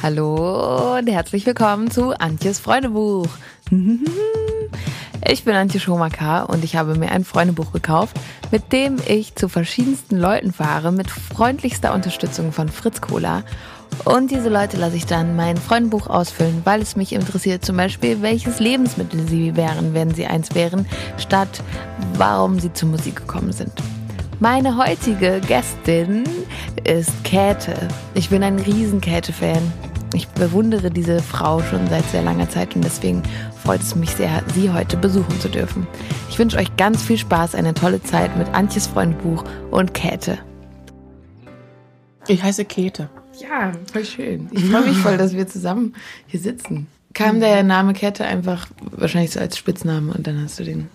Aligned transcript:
Hallo 0.00 0.96
und 0.96 1.08
herzlich 1.08 1.44
willkommen 1.44 1.90
zu 1.90 2.12
Antjes 2.12 2.60
Freundebuch. 2.60 3.26
Ich 5.28 5.42
bin 5.42 5.54
Antje 5.54 5.80
Schomaker 5.80 6.48
und 6.48 6.62
ich 6.62 6.76
habe 6.76 6.94
mir 6.94 7.10
ein 7.10 7.24
Freundebuch 7.24 7.72
gekauft, 7.72 8.16
mit 8.52 8.72
dem 8.72 8.98
ich 9.08 9.34
zu 9.34 9.48
verschiedensten 9.48 10.16
Leuten 10.16 10.52
fahre, 10.52 10.92
mit 10.92 11.10
freundlichster 11.10 11.92
Unterstützung 11.92 12.52
von 12.52 12.68
Fritz 12.68 13.00
Cola. 13.00 13.42
Und 14.04 14.30
diese 14.30 14.48
Leute 14.48 14.76
lasse 14.76 14.96
ich 14.96 15.06
dann 15.06 15.34
mein 15.34 15.56
Freundebuch 15.56 16.06
ausfüllen, 16.06 16.62
weil 16.62 16.80
es 16.80 16.94
mich 16.94 17.12
interessiert, 17.12 17.64
zum 17.64 17.76
Beispiel, 17.76 18.22
welches 18.22 18.60
Lebensmittel 18.60 19.26
sie 19.26 19.56
wären, 19.56 19.94
wenn 19.94 20.14
sie 20.14 20.26
eins 20.26 20.54
wären, 20.54 20.86
statt 21.16 21.60
warum 22.14 22.60
sie 22.60 22.72
zur 22.72 22.90
Musik 22.90 23.16
gekommen 23.16 23.52
sind. 23.52 23.72
Meine 24.40 24.76
heutige 24.76 25.40
Gästin 25.40 26.22
ist 26.84 27.24
Käthe. 27.24 27.88
Ich 28.14 28.30
bin 28.30 28.44
ein 28.44 28.60
riesen 28.60 29.00
Käthe-Fan. 29.00 29.72
Ich 30.14 30.26
bewundere 30.28 30.90
diese 30.90 31.22
Frau 31.22 31.62
schon 31.62 31.86
seit 31.88 32.04
sehr 32.10 32.22
langer 32.22 32.48
Zeit 32.48 32.74
und 32.74 32.82
deswegen 32.82 33.22
freut 33.62 33.82
es 33.82 33.94
mich 33.94 34.10
sehr, 34.10 34.42
sie 34.54 34.70
heute 34.70 34.96
besuchen 34.96 35.38
zu 35.40 35.48
dürfen. 35.48 35.86
Ich 36.30 36.38
wünsche 36.38 36.56
euch 36.56 36.76
ganz 36.76 37.02
viel 37.02 37.18
Spaß, 37.18 37.54
eine 37.54 37.74
tolle 37.74 38.02
Zeit 38.02 38.36
mit 38.36 38.48
Antjes 38.54 38.86
Freundbuch 38.86 39.44
und 39.70 39.92
Käthe. 39.92 40.38
Ich 42.26 42.42
heiße 42.42 42.64
Käthe. 42.64 43.10
Ja, 43.38 43.72
voll 43.92 44.04
schön. 44.04 44.48
Ich 44.50 44.64
freue 44.64 44.86
mich 44.86 44.96
voll, 44.98 45.16
dass 45.16 45.34
wir 45.34 45.46
zusammen 45.46 45.94
hier 46.26 46.40
sitzen. 46.40 46.86
Kam 47.14 47.40
der 47.40 47.62
Name 47.62 47.92
Käthe 47.92 48.24
einfach 48.24 48.68
wahrscheinlich 48.80 49.32
so 49.32 49.40
als 49.40 49.56
Spitzname 49.56 50.12
und 50.12 50.26
dann 50.26 50.42
hast 50.42 50.58
du 50.58 50.64
den. 50.64 50.88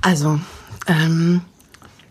Also, 0.00 0.38
ähm, 0.86 1.42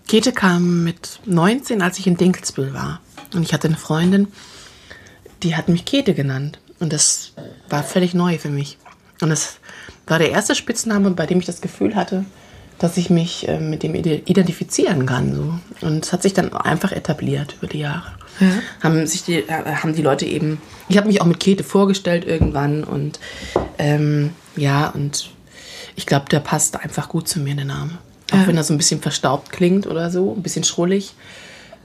Käthe 0.08 0.32
kam 0.32 0.84
mit 0.84 1.20
19, 1.26 1.82
als 1.82 2.00
ich 2.00 2.08
in 2.08 2.18
Dinkelsbühl 2.18 2.74
war. 2.74 3.00
Und 3.34 3.44
ich 3.44 3.54
hatte 3.54 3.68
eine 3.68 3.78
Freundin, 3.78 4.28
die 5.44 5.56
hat 5.56 5.70
mich 5.70 5.86
Käthe 5.86 6.14
genannt. 6.14 6.60
Und 6.80 6.94
das 6.94 7.34
war 7.70 7.84
völlig 7.84 8.14
neu 8.14 8.38
für 8.38 8.50
mich. 8.50 8.78
Und 9.22 9.30
das 9.30 9.58
war 10.08 10.20
der 10.20 10.32
erste 10.32 10.56
Spitzname, 10.56 11.12
bei 11.12 11.26
dem 11.26 11.40
ich 11.40 11.46
das 11.46 11.62
Gefühl 11.62 11.96
hatte, 11.96 12.26
dass 12.80 12.98
ich 12.98 13.10
mich 13.10 13.48
äh, 13.48 13.60
mit 13.60 13.84
dem 13.84 13.96
identifizieren 13.96 15.06
kann. 15.06 15.34
So. 15.34 15.88
Und 15.88 16.06
es 16.06 16.12
hat 16.12 16.24
sich 16.24 16.34
dann 16.34 16.54
einfach 16.54 16.92
etabliert 16.92 17.56
über 17.58 17.68
die 17.68 17.80
Jahre. 17.80 18.12
Ja. 18.40 18.48
Haben 18.82 19.06
sich 19.08 19.24
die, 19.24 19.40
äh, 19.40 19.76
haben 19.76 19.96
die 19.96 20.02
Leute 20.02 20.26
eben. 20.26 20.62
Ich 20.90 20.98
habe 20.98 21.08
mich 21.08 21.22
auch 21.22 21.26
mit 21.26 21.40
Käthe 21.40 21.64
vorgestellt 21.64 22.26
irgendwann 22.26 22.84
und 22.84 23.20
ähm, 23.78 24.32
ja, 24.56 24.90
und 24.90 25.30
ich 25.96 26.06
glaube, 26.06 26.26
der 26.30 26.40
passt 26.40 26.78
einfach 26.78 27.10
gut 27.10 27.28
zu 27.28 27.40
mir, 27.40 27.56
der 27.56 27.66
Name. 27.66 27.92
Auch 28.32 28.38
ja. 28.38 28.48
wenn 28.48 28.58
er 28.58 28.64
so 28.64 28.74
ein 28.74 28.78
bisschen 28.78 29.02
verstaubt 29.02 29.52
klingt 29.52 29.88
oder 29.88 30.10
so, 30.10 30.34
ein 30.34 30.42
bisschen 30.42 30.64
schrullig. 30.64 31.14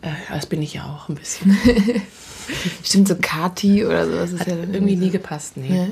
Äh, 0.02 0.08
das 0.30 0.46
bin 0.46 0.62
ich 0.62 0.74
ja 0.74 0.84
auch 0.84 1.08
ein 1.08 1.14
bisschen. 1.14 1.56
Stimmt, 2.84 3.08
so 3.08 3.16
Kati 3.20 3.84
oder 3.84 4.06
so. 4.06 4.12
Das 4.12 4.32
ist 4.32 4.40
Hat 4.40 4.48
ja 4.48 4.56
irgendwie 4.56 4.96
nie 4.96 5.10
gepasst, 5.10 5.56
nee. 5.56 5.68
Ja. 5.68 5.86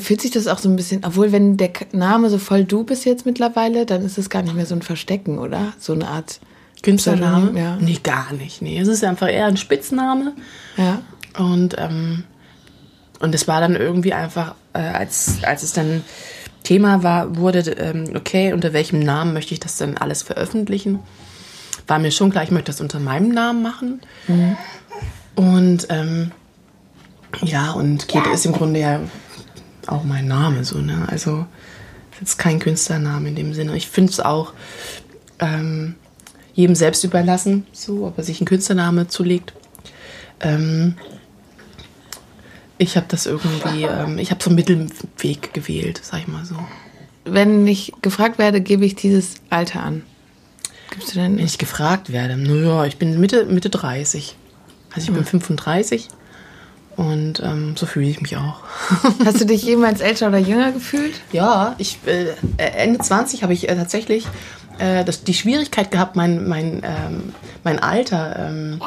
Fühlt 0.00 0.20
sich 0.20 0.32
das 0.32 0.48
auch 0.48 0.58
so 0.58 0.68
ein 0.68 0.74
bisschen, 0.74 1.04
obwohl 1.04 1.30
wenn 1.30 1.56
der 1.56 1.70
Name 1.92 2.30
so 2.30 2.38
voll 2.38 2.64
du 2.64 2.82
bist 2.82 3.04
jetzt 3.04 3.26
mittlerweile, 3.26 3.86
dann 3.86 4.04
ist 4.04 4.18
es 4.18 4.28
gar 4.28 4.42
nicht 4.42 4.56
mehr 4.56 4.66
so 4.66 4.74
ein 4.74 4.82
Verstecken, 4.82 5.38
oder? 5.38 5.72
So 5.78 5.92
eine 5.92 6.08
Art 6.08 6.40
Künstlername? 6.82 7.58
Ja. 7.58 7.76
Nee, 7.76 7.98
gar 8.02 8.32
nicht. 8.32 8.60
Nee, 8.60 8.78
es 8.80 8.88
ist 8.88 9.04
einfach 9.04 9.28
eher 9.28 9.46
ein 9.46 9.56
Spitzname. 9.56 10.32
Ja. 10.76 11.02
Und, 11.38 11.76
ähm, 11.78 12.24
und 13.20 13.34
es 13.34 13.46
war 13.46 13.60
dann 13.60 13.76
irgendwie 13.76 14.12
einfach, 14.12 14.56
äh, 14.72 14.80
als, 14.80 15.44
als 15.44 15.62
es 15.62 15.72
dann 15.72 16.02
Thema 16.64 17.02
war, 17.02 17.36
wurde, 17.36 17.60
ähm, 17.78 18.12
okay, 18.16 18.52
unter 18.52 18.72
welchem 18.72 18.98
Namen 18.98 19.32
möchte 19.32 19.54
ich 19.54 19.60
das 19.60 19.76
denn 19.76 19.96
alles 19.96 20.22
veröffentlichen? 20.22 20.98
War 21.86 21.98
mir 21.98 22.10
schon 22.10 22.30
klar, 22.30 22.44
ich 22.44 22.50
möchte 22.50 22.70
das 22.70 22.80
unter 22.80 23.00
meinem 23.00 23.30
Namen 23.30 23.62
machen. 23.62 24.00
Mhm. 24.28 24.56
Und 25.34 25.86
ähm, 25.90 26.32
ja, 27.42 27.72
und 27.72 28.08
Käthe 28.08 28.30
ist 28.30 28.46
im 28.46 28.52
Grunde 28.52 28.80
ja 28.80 29.00
auch 29.86 30.04
mein 30.04 30.28
Name, 30.28 30.64
so, 30.64 30.78
ne? 30.78 31.06
Also, 31.10 31.46
ist 32.12 32.20
jetzt 32.20 32.38
kein 32.38 32.58
Künstlername 32.58 33.28
in 33.28 33.34
dem 33.34 33.54
Sinne. 33.54 33.76
Ich 33.76 33.88
finde 33.88 34.12
es 34.12 34.20
auch 34.20 34.52
ähm, 35.38 35.96
jedem 36.54 36.74
selbst 36.74 37.04
überlassen, 37.04 37.66
so, 37.72 38.06
ob 38.06 38.18
er 38.18 38.24
sich 38.24 38.40
einen 38.40 38.46
Künstlername 38.46 39.08
zulegt. 39.08 39.54
Ähm, 40.40 40.96
ich 42.78 42.96
habe 42.96 43.06
das 43.08 43.26
irgendwie, 43.26 43.84
ähm, 43.84 44.18
ich 44.18 44.30
habe 44.30 44.42
so 44.42 44.50
einen 44.50 44.56
Mittelweg 44.56 45.54
gewählt, 45.54 46.00
sag 46.02 46.20
ich 46.20 46.28
mal 46.28 46.44
so. 46.44 46.56
Wenn 47.24 47.66
ich 47.66 47.92
gefragt 48.02 48.38
werde, 48.38 48.60
gebe 48.60 48.84
ich 48.84 48.96
dieses 48.96 49.36
Alter 49.50 49.82
an. 49.82 50.02
Gibst 50.92 51.14
du 51.14 51.20
denn? 51.20 51.38
Wenn 51.38 51.44
ich 51.44 51.58
gefragt 51.58 52.12
werde, 52.12 52.36
naja, 52.36 52.84
ich 52.84 52.98
bin 52.98 53.18
Mitte, 53.18 53.46
Mitte 53.46 53.70
30. 53.70 54.36
Also 54.90 55.00
ich 55.00 55.08
hm. 55.08 55.14
bin 55.14 55.24
35 55.24 56.08
und 56.96 57.40
ähm, 57.40 57.76
so 57.76 57.86
fühle 57.86 58.06
ich 58.06 58.20
mich 58.20 58.36
auch. 58.36 58.60
Hast 59.24 59.40
du 59.40 59.46
dich 59.46 59.62
jemals 59.62 60.00
älter 60.00 60.28
oder 60.28 60.38
jünger 60.38 60.72
gefühlt? 60.72 61.20
Ja, 61.32 61.74
ich, 61.78 61.98
äh, 62.06 62.26
Ende 62.58 62.98
20 62.98 63.42
habe 63.42 63.54
ich 63.54 63.68
äh, 63.68 63.74
tatsächlich 63.74 64.26
äh, 64.78 65.04
das, 65.04 65.24
die 65.24 65.34
Schwierigkeit 65.34 65.90
gehabt, 65.90 66.16
mein, 66.16 66.46
mein, 66.46 66.82
ähm, 66.84 67.32
mein 67.64 67.78
Alter, 67.78 68.36
ähm, 68.38 68.82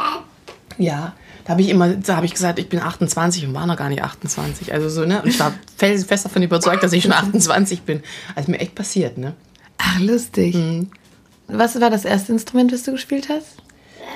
ja, 0.78 1.14
da 1.46 1.52
habe 1.52 1.62
ich 1.62 1.70
immer, 1.70 1.90
da 1.90 2.18
habe 2.18 2.26
ich 2.26 2.34
gesagt, 2.34 2.60
ich 2.60 2.70
bin 2.70 2.80
28 2.80 3.48
und 3.48 3.54
war 3.54 3.66
noch 3.66 3.78
gar 3.78 3.90
nicht 3.90 4.04
28. 4.04 4.74
Also 4.74 4.90
so, 4.90 5.06
ne? 5.06 5.22
Und 5.22 5.30
ich 5.30 5.40
war 5.40 5.54
fest 5.78 6.26
davon 6.26 6.42
überzeugt, 6.42 6.84
dass 6.84 6.92
ich 6.92 7.04
schon 7.04 7.14
28 7.14 7.84
bin. 7.84 8.02
Also 8.36 8.52
mir 8.52 8.60
echt 8.60 8.76
passiert, 8.76 9.18
ne? 9.18 9.34
Ach, 9.78 10.00
lustig. 10.00 10.56
Mhm. 10.56 10.90
Was 11.48 11.80
war 11.80 11.90
das 11.90 12.06
erste 12.06 12.32
Instrument, 12.32 12.72
das 12.72 12.84
du 12.84 12.92
gespielt 12.92 13.30
hast? 13.30 13.58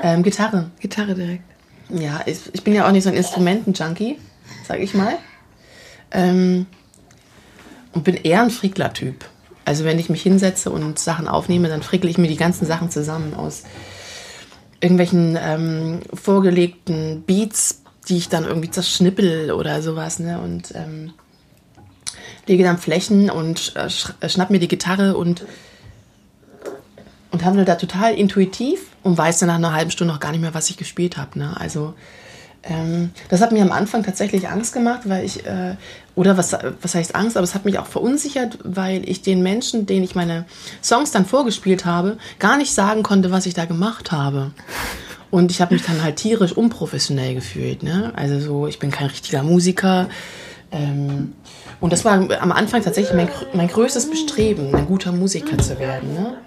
Ähm, 0.01 0.23
Gitarre. 0.23 0.71
Gitarre 0.79 1.15
direkt. 1.15 1.43
Ja, 1.89 2.21
ich, 2.25 2.39
ich, 2.53 2.63
bin 2.63 2.75
ja 2.75 2.87
auch 2.87 2.91
nicht 2.91 3.03
so 3.03 3.09
ein 3.09 3.15
Instrumenten-Junkie, 3.15 4.17
sag 4.67 4.79
ich 4.79 4.93
mal. 4.93 5.17
Ähm, 6.11 6.67
und 7.93 8.03
bin 8.03 8.15
eher 8.15 8.41
ein 8.41 8.51
Frickler-Typ. 8.51 9.25
Also 9.65 9.85
wenn 9.85 9.99
ich 9.99 10.09
mich 10.09 10.21
hinsetze 10.21 10.71
und 10.71 10.99
Sachen 10.99 11.27
aufnehme, 11.27 11.67
dann 11.67 11.83
frickel 11.83 12.09
ich 12.09 12.17
mir 12.17 12.27
die 12.27 12.35
ganzen 12.35 12.65
Sachen 12.65 12.89
zusammen 12.89 13.33
aus 13.33 13.63
irgendwelchen 14.81 15.37
ähm, 15.39 16.01
vorgelegten 16.13 17.23
Beats, 17.23 17.81
die 18.07 18.17
ich 18.17 18.29
dann 18.29 18.45
irgendwie 18.45 18.71
zerschnippel 18.71 19.51
oder 19.51 19.81
sowas, 19.81 20.19
ne? 20.19 20.39
Und 20.41 20.73
ähm, 20.73 21.13
lege 22.47 22.63
dann 22.63 22.77
Flächen 22.77 23.29
und 23.29 23.73
äh, 23.75 23.89
äh 24.25 24.29
schnapp 24.29 24.49
mir 24.49 24.59
die 24.59 24.67
Gitarre 24.67 25.17
und 25.17 25.45
und 27.31 27.45
handle 27.45 27.65
da 27.65 27.75
total 27.75 28.13
intuitiv 28.13 28.87
und 29.03 29.17
weiß 29.17 29.39
dann 29.39 29.47
nach 29.47 29.55
einer 29.55 29.73
halben 29.73 29.91
Stunde 29.91 30.13
noch 30.13 30.19
gar 30.19 30.31
nicht 30.31 30.41
mehr, 30.41 30.53
was 30.53 30.69
ich 30.69 30.77
gespielt 30.77 31.17
habe. 31.17 31.37
Ne? 31.37 31.55
Also 31.59 31.93
ähm, 32.63 33.11
das 33.29 33.41
hat 33.41 33.51
mir 33.51 33.61
am 33.61 33.71
Anfang 33.71 34.03
tatsächlich 34.03 34.49
Angst 34.49 34.73
gemacht, 34.73 35.01
weil 35.05 35.25
ich, 35.25 35.45
äh, 35.45 35.75
oder 36.15 36.37
was, 36.37 36.57
was 36.81 36.95
heißt 36.95 37.15
Angst, 37.15 37.37
aber 37.37 37.43
es 37.43 37.55
hat 37.55 37.65
mich 37.65 37.79
auch 37.79 37.85
verunsichert, 37.85 38.57
weil 38.63 39.07
ich 39.07 39.21
den 39.21 39.41
Menschen, 39.41 39.85
denen 39.85 40.03
ich 40.03 40.15
meine 40.15 40.45
Songs 40.83 41.11
dann 41.11 41.25
vorgespielt 41.25 41.85
habe, 41.85 42.17
gar 42.39 42.57
nicht 42.57 42.73
sagen 42.73 43.03
konnte, 43.03 43.31
was 43.31 43.45
ich 43.45 43.53
da 43.53 43.65
gemacht 43.65 44.11
habe. 44.11 44.51
Und 45.31 45.51
ich 45.51 45.61
habe 45.61 45.75
mich 45.75 45.83
dann 45.85 46.03
halt 46.03 46.17
tierisch 46.17 46.51
unprofessionell 46.51 47.35
gefühlt. 47.35 47.83
Ne? 47.83 48.11
Also 48.15 48.39
so, 48.39 48.67
ich 48.67 48.79
bin 48.79 48.91
kein 48.91 49.07
richtiger 49.07 49.43
Musiker. 49.43 50.09
Ähm, 50.71 51.33
und 51.79 51.93
das 51.93 52.03
war 52.03 52.13
am 52.13 52.51
Anfang 52.51 52.83
tatsächlich 52.83 53.15
mein, 53.15 53.29
mein 53.53 53.67
größtes 53.67 54.09
Bestreben, 54.09 54.75
ein 54.75 54.85
guter 54.85 55.11
Musiker 55.11 55.57
zu 55.57 55.79
werden. 55.79 56.13
Ne? 56.13 56.37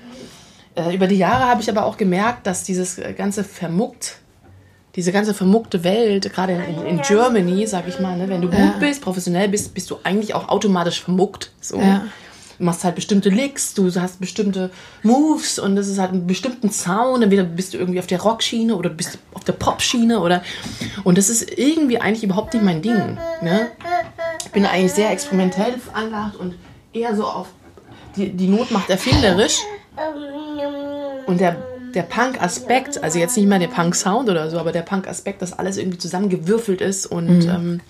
Äh, 0.75 0.95
über 0.95 1.07
die 1.07 1.17
Jahre 1.17 1.47
habe 1.47 1.61
ich 1.61 1.71
aber 1.71 1.85
auch 1.85 1.97
gemerkt, 1.97 2.47
dass 2.47 2.65
dieses 2.65 3.01
ganze 3.17 3.45
vermuckt 3.45 4.23
diese 4.95 5.13
ganze 5.13 5.33
vermuckte 5.33 5.85
Welt, 5.85 6.33
gerade 6.33 6.53
in, 6.53 6.87
in 6.87 7.01
Germany, 7.01 7.67
sag 7.67 7.89
ich 7.89 7.99
mal, 7.99 8.17
ne, 8.17 8.29
wenn 8.29 8.43
du 8.43 8.49
gut 8.49 8.59
ja. 8.59 8.77
bist, 8.79 9.01
professionell 9.01 9.49
bist, 9.49 9.73
bist 9.75 9.91
du 9.91 9.97
eigentlich 10.05 10.35
auch 10.35 10.49
automatisch 10.49 11.01
vermuckt. 11.01 11.51
So. 11.61 11.81
Ja. 11.81 12.05
Du 12.59 12.65
machst 12.65 12.85
halt 12.85 12.95
bestimmte 12.95 13.31
Licks, 13.31 13.73
du 13.73 13.91
hast 13.95 14.21
bestimmte 14.21 14.71
Moves 15.03 15.59
und 15.59 15.77
das 15.77 15.89
ist 15.89 15.99
halt 15.99 16.13
einen 16.13 16.27
bestimmten 16.27 16.71
Sound. 16.71 17.23
Entweder 17.25 17.45
bist 17.45 17.73
du 17.73 17.79
irgendwie 17.79 17.99
auf 17.99 18.07
der 18.07 18.21
Rockschiene 18.21 18.77
oder 18.77 18.91
du 18.91 18.97
bist 18.97 19.19
auf 19.33 19.45
der 19.45 19.55
Popschiene 19.55 20.21
oder 20.21 20.43
und 21.05 21.17
das 21.17 21.31
ist 21.31 21.59
irgendwie 21.59 21.99
eigentlich 21.99 22.23
überhaupt 22.23 22.53
nicht 22.53 22.63
mein 22.63 22.83
Ding. 22.83 23.19
Ne? 23.41 23.71
Ich 24.45 24.53
bin 24.53 24.67
eigentlich 24.67 24.93
sehr 24.93 25.11
experimentell 25.11 25.79
veranlagt 25.79 26.37
und 26.37 26.55
eher 26.93 27.17
so 27.17 27.25
auf 27.25 27.49
die, 28.17 28.31
die 28.31 28.47
Not 28.47 28.71
macht 28.71 28.91
erfinderisch. 28.91 29.59
Und 31.27 31.41
der 31.41 31.57
der 31.95 32.03
Punk-Aspekt, 32.03 33.03
also 33.03 33.19
jetzt 33.19 33.37
nicht 33.37 33.49
mal 33.49 33.59
der 33.59 33.69
Punk-Sound 33.69 34.29
oder 34.29 34.51
so, 34.51 34.59
aber 34.59 34.73
der 34.73 34.83
Punk-Aspekt, 34.83 35.43
dass 35.43 35.53
alles 35.53 35.77
irgendwie 35.77 35.99
zusammengewürfelt 35.99 36.81
ist 36.81 37.07
und, 37.07 37.45
mhm. 37.45 37.51
ähm, 37.51 37.81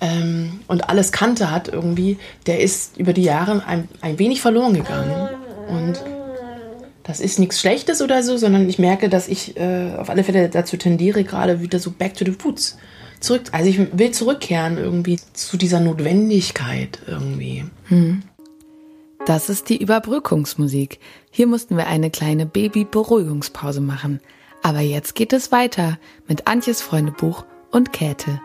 ähm, 0.00 0.60
und 0.66 0.88
alles 0.88 1.12
Kante 1.12 1.50
hat 1.50 1.68
irgendwie, 1.68 2.18
der 2.46 2.60
ist 2.60 2.96
über 2.96 3.12
die 3.12 3.22
Jahre 3.22 3.64
ein, 3.66 3.88
ein 4.00 4.18
wenig 4.18 4.40
verloren 4.40 4.74
gegangen. 4.74 5.28
Und 5.68 6.02
das 7.04 7.20
ist 7.20 7.38
nichts 7.38 7.60
Schlechtes 7.60 8.02
oder 8.02 8.22
so, 8.22 8.36
sondern 8.36 8.68
ich 8.68 8.78
merke, 8.78 9.08
dass 9.08 9.28
ich 9.28 9.56
äh, 9.56 9.94
auf 9.96 10.10
alle 10.10 10.24
Fälle 10.24 10.48
dazu 10.48 10.76
tendiere, 10.76 11.24
gerade 11.24 11.60
wieder 11.60 11.78
so 11.78 11.90
back 11.90 12.14
to 12.14 12.24
the 12.24 12.36
roots 12.44 12.78
zurück. 13.20 13.42
Also 13.52 13.68
ich 13.68 13.80
will 13.98 14.10
zurückkehren 14.12 14.78
irgendwie 14.78 15.18
zu 15.32 15.56
dieser 15.56 15.80
Notwendigkeit 15.80 17.00
irgendwie. 17.06 17.64
Mhm. 17.88 18.22
Das 19.28 19.50
ist 19.50 19.68
die 19.68 19.76
Überbrückungsmusik. 19.76 21.00
Hier 21.30 21.46
mussten 21.46 21.76
wir 21.76 21.86
eine 21.86 22.10
kleine 22.10 22.46
Baby-Beruhigungspause 22.46 23.82
machen. 23.82 24.20
Aber 24.62 24.80
jetzt 24.80 25.14
geht 25.14 25.34
es 25.34 25.52
weiter 25.52 25.98
mit 26.26 26.46
Antjes 26.46 26.80
Freundebuch 26.80 27.44
und 27.70 27.92
Käthe. 27.92 28.40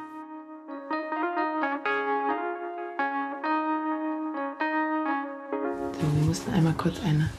So, 5.93 6.01
wir 6.01 6.27
mussten 6.27 6.51
einmal 6.51 6.73
kurz 6.73 6.97
eine, 7.05 7.29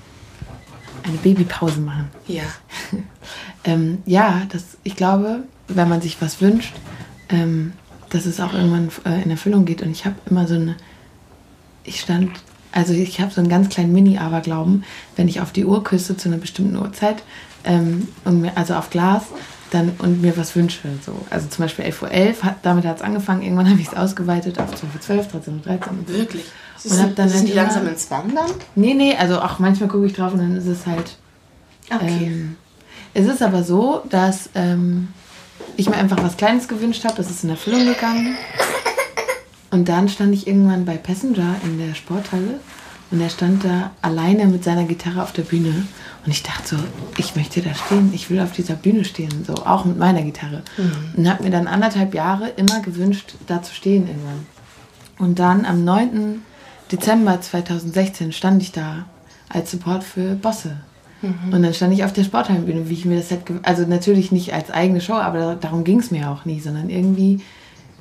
eine 1.03 1.19
Babypause 1.19 1.81
machen. 1.81 2.09
Ja. 2.27 2.45
ähm, 3.65 3.99
ja, 4.07 4.47
das, 4.49 4.79
ich 4.85 4.97
glaube, 4.97 5.43
wenn 5.69 5.91
man 5.91 6.01
sich 6.01 6.23
was 6.23 6.41
wünscht, 6.41 6.73
ähm, 7.29 7.75
dass 8.09 8.25
es 8.25 8.41
auch 8.41 8.55
irgendwann 8.55 8.89
äh, 9.05 9.23
in 9.23 9.31
Erfüllung 9.31 9.67
geht. 9.67 9.83
Und 9.83 9.91
ich 9.91 10.07
habe 10.07 10.17
immer 10.31 10.47
so 10.47 10.55
eine, 10.55 10.77
ich 11.85 12.01
stand, 12.01 12.31
also 12.75 12.93
ich 12.93 13.21
habe 13.21 13.33
so 13.33 13.41
einen 13.41 13.49
ganz 13.49 13.69
kleinen 13.69 13.93
Mini-Aberglauben, 13.93 14.85
wenn 15.17 15.29
ich 15.29 15.41
auf 15.41 15.53
die 15.53 15.65
Uhr 15.65 15.85
küsse 15.85 16.17
zu 16.17 16.29
einer 16.29 16.39
bestimmten 16.39 16.77
Uhrzeit, 16.77 17.23
ähm, 17.65 18.09
und 18.25 18.43
mir, 18.43 18.57
also 18.57 18.75
auf 18.75 18.91
Glas, 18.91 19.23
dann 19.71 19.93
und 19.99 20.21
mir 20.23 20.37
was 20.37 20.55
wünsche. 20.55 20.89
So. 21.05 21.15
Also 21.31 21.49
zum 21.49 21.65
Beispiel 21.65 21.85
11.11 21.87 22.03
Uhr, 22.03 22.43
hat, 22.43 22.57
damit 22.63 22.85
hat 22.85 22.97
es 22.97 23.03
angefangen. 23.03 23.43
Irgendwann 23.43 23.71
habe 23.71 23.81
ich 23.81 23.89
es 23.89 23.95
ausgeweitet 23.95 24.59
auf 24.59 24.71
12.12 24.71 25.17
Uhr, 25.17 25.25
13 25.33 25.55
Uhr, 25.55 25.61
13 25.61 25.99
Uhr. 25.99 26.09
Wirklich? 26.09 26.45
Und 26.85 27.03
hab 27.03 27.17
dann 27.17 27.29
sind 27.29 27.49
die 27.49 27.53
langsam 27.53 27.87
ins 27.89 28.11
Wandern? 28.11 28.51
Nee, 28.75 28.95
nee, 28.95 29.17
also 29.17 29.41
auch 29.41 29.59
manchmal 29.59 29.89
gucke 29.89 30.07
ich 30.07 30.13
drauf 30.13 30.33
und 30.33 30.41
dann 30.41 30.57
ist 30.57 30.67
es 30.67 30.87
halt. 30.87 31.17
Okay. 31.91 32.27
Ähm, 32.27 32.57
es 33.15 33.27
ist 33.27 33.43
aber 33.43 33.63
so, 33.63 34.03
dass 34.11 34.51
ähm, 34.55 35.09
ich 35.77 35.89
mir 35.89 35.97
einfach 35.97 36.23
was 36.23 36.37
Kleines 36.37 36.69
gewünscht 36.69 37.05
habe, 37.05 37.15
das 37.15 37.31
ist 37.31 37.45
in 37.45 37.51
Erfüllung 37.51 37.87
gegangen. 37.87 38.37
Und 39.75 39.89
dann 39.89 40.09
stand 40.09 40.33
ich 40.35 40.47
irgendwann 40.47 40.85
bei 40.85 40.97
Passenger 40.97 41.57
in 41.65 41.79
der 41.79 41.95
Sporthalle 41.95 42.61
und 43.11 43.21
er 43.21 43.29
stand 43.29 43.65
da 43.65 43.91
alleine 44.03 44.47
mit 44.47 44.63
seiner 44.63 44.85
Gitarre 44.85 45.23
auf 45.23 45.33
der 45.33 45.43
Bühne. 45.43 45.87
Und 46.25 46.31
ich 46.31 46.43
dachte 46.45 46.77
so, 46.77 46.83
ich 47.17 47.35
möchte 47.37 47.61
da 47.61 47.75
stehen, 47.75 48.11
ich 48.15 48.31
will 48.31 48.41
auf 48.41 48.53
dieser 48.53 48.75
Bühne 48.75 49.05
stehen, 49.05 49.45
so 49.47 49.55
auch 49.67 49.85
mit 49.85 49.99
meiner 49.99 50.23
Gitarre. 50.23 50.63
Und 51.17 51.29
habe 51.29 51.43
mir 51.43 51.51
dann 51.51 51.67
anderthalb 51.67 52.15
Jahre 52.15 52.49
immer 52.57 52.81
gewünscht, 52.81 53.35
da 53.49 53.63
zu 53.63 53.75
stehen 53.75 54.07
irgendwann. 54.07 54.47
Und 55.19 55.39
dann 55.41 55.65
am 55.67 55.85
9. 55.85 56.41
Dezember 56.93 57.41
2016 57.41 58.33
stand 58.33 58.63
ich 58.63 58.71
da 58.73 59.07
als 59.49 59.71
Support 59.73 60.05
für 60.05 60.35
Bosse. 60.37 60.77
Und 61.51 61.63
dann 61.63 61.73
stand 61.75 61.95
ich 61.95 62.05
auf 62.05 62.13
der 62.13 62.23
Sporthallenbühne, 62.25 62.89
wie 62.91 62.95
ich 62.95 63.07
mir 63.07 63.17
das 63.17 63.31
hätte, 63.31 63.55
also 63.63 63.85
natürlich 63.87 64.31
nicht 64.31 64.53
als 64.53 64.71
eigene 64.71 65.01
Show, 65.01 65.15
aber 65.15 65.39
da- 65.39 65.55
darum 65.57 65.83
ging 65.83 65.99
es 65.99 66.11
mir 66.11 66.31
auch 66.31 66.45
nie, 66.45 66.61
sondern 66.61 66.91
irgendwie. 66.91 67.41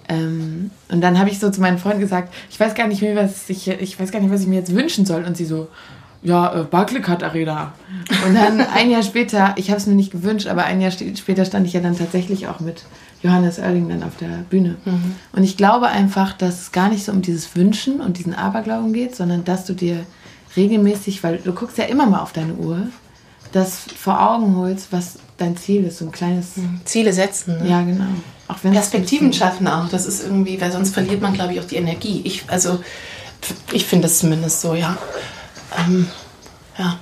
Ähm, 0.10 0.72
und 0.90 1.02
dann 1.02 1.20
habe 1.20 1.30
ich 1.30 1.40
so 1.40 1.50
zu 1.50 1.62
meinen 1.62 1.78
Freunden 1.78 2.00
gesagt, 2.00 2.34
ich 2.50 2.60
weiß 2.60 2.76
gar 2.76 2.88
nicht 2.88 3.02
mehr, 3.02 3.16
was 3.16 3.50
ich, 3.50 3.68
ich 3.68 4.00
weiß 4.00 4.12
gar 4.12 4.20
nicht, 4.20 4.32
was 4.32 4.42
ich 4.42 4.48
mir 4.48 4.60
jetzt 4.60 4.76
wünschen 4.76 5.06
soll. 5.06 5.24
Und 5.24 5.38
sie 5.38 5.46
so, 5.46 5.70
ja, 6.22 6.62
äh, 6.62 6.64
Barclaycard 6.64 7.24
Arena. 7.24 7.74
Und 8.26 8.36
dann 8.36 8.62
ein 8.74 8.90
Jahr 8.90 9.04
später, 9.04 9.54
ich 9.58 9.70
habe 9.70 9.80
es 9.80 9.86
mir 9.86 9.96
nicht 9.96 10.12
gewünscht, 10.12 10.48
aber 10.48 10.66
ein 10.66 10.82
Jahr 10.82 10.92
später 10.92 11.46
stand 11.46 11.68
ich 11.68 11.74
ja 11.74 11.82
dann 11.82 11.98
tatsächlich 11.98 12.48
auch 12.48 12.60
mit 12.60 12.84
Johannes 13.22 13.60
Oerling 13.60 13.88
dann 13.90 14.04
auf 14.04 14.18
der 14.18 14.44
Bühne. 14.50 14.76
Und 15.32 15.44
ich 15.44 15.56
glaube 15.56 15.88
einfach, 15.88 16.34
dass 16.34 16.62
es 16.62 16.72
gar 16.74 16.90
nicht 16.90 17.06
so 17.06 17.12
um 17.12 17.22
dieses 17.22 17.56
Wünschen 17.56 18.02
und 18.02 18.18
diesen 18.18 18.34
Aberglauben 18.34 18.92
geht, 18.92 19.16
sondern 19.16 19.46
dass 19.46 19.66
du 19.66 19.74
dir 19.74 20.06
regelmäßig, 20.58 21.24
weil 21.24 21.38
du 21.38 21.54
guckst 21.54 21.78
ja 21.78 21.86
immer 21.86 22.06
mal 22.06 22.20
auf 22.20 22.34
deine 22.34 22.54
Uhr, 22.56 22.88
das 23.54 23.80
vor 23.98 24.22
Augen 24.22 24.58
holst, 24.58 24.92
was 24.92 25.20
dein 25.38 25.56
Ziel 25.58 25.86
ist, 25.86 26.00
so 26.00 26.06
ein 26.06 26.12
kleines, 26.12 26.54
Ziele 26.86 27.14
setzen. 27.14 27.60
Ne? 27.60 27.70
ja 27.70 27.82
genau. 27.82 28.06
Perspektiven 28.62 29.34
schaffen 29.34 29.68
auch. 29.68 29.90
Das 29.90 30.06
ist 30.06 30.24
irgendwie, 30.24 30.60
weil 30.60 30.72
sonst 30.72 30.94
verliert 30.94 31.22
man, 31.22 31.34
glaube 31.34 31.54
ich, 31.54 31.60
auch 31.60 31.68
die 31.68 31.78
Energie. 31.78 32.22
Ich, 32.24 32.44
also, 32.48 32.80
ich 33.72 33.86
finde 33.86 34.08
das 34.08 34.20
zumindest 34.20 34.62
so, 34.62 34.74
ja. 34.74 34.98
Ähm, 35.78 36.08
ja. 36.78 37.00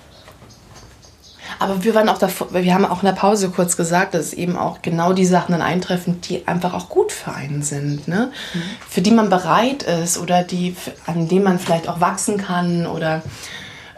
Aber 1.60 1.84
wir 1.84 1.94
waren 1.94 2.10
auch 2.10 2.18
davor, 2.18 2.52
wir 2.54 2.74
haben 2.74 2.86
auch 2.86 3.04
in 3.04 3.06
der 3.06 3.14
Pause 3.14 3.52
kurz 3.52 3.78
gesagt, 3.78 4.16
dass 4.16 4.34
eben 4.34 4.58
auch 4.58 4.82
genau 4.82 5.14
die 5.14 5.28
Sachen 5.28 5.52
dann 5.52 5.62
eintreffen, 5.62 6.20
die 6.22 6.48
einfach 6.48 6.74
auch 6.74 6.90
gut 6.90 7.12
für 7.12 7.36
einen 7.36 7.62
sind, 7.62 8.08
ne? 8.08 8.32
Für 8.90 9.02
die 9.02 9.12
man 9.12 9.30
bereit 9.30 9.84
ist 9.84 10.18
oder 10.18 10.42
die, 10.42 10.76
an 11.06 11.28
denen 11.28 11.44
man 11.44 11.60
vielleicht 11.60 11.88
auch 11.88 12.02
wachsen 12.02 12.38
kann 12.38 12.88
oder, 12.88 13.22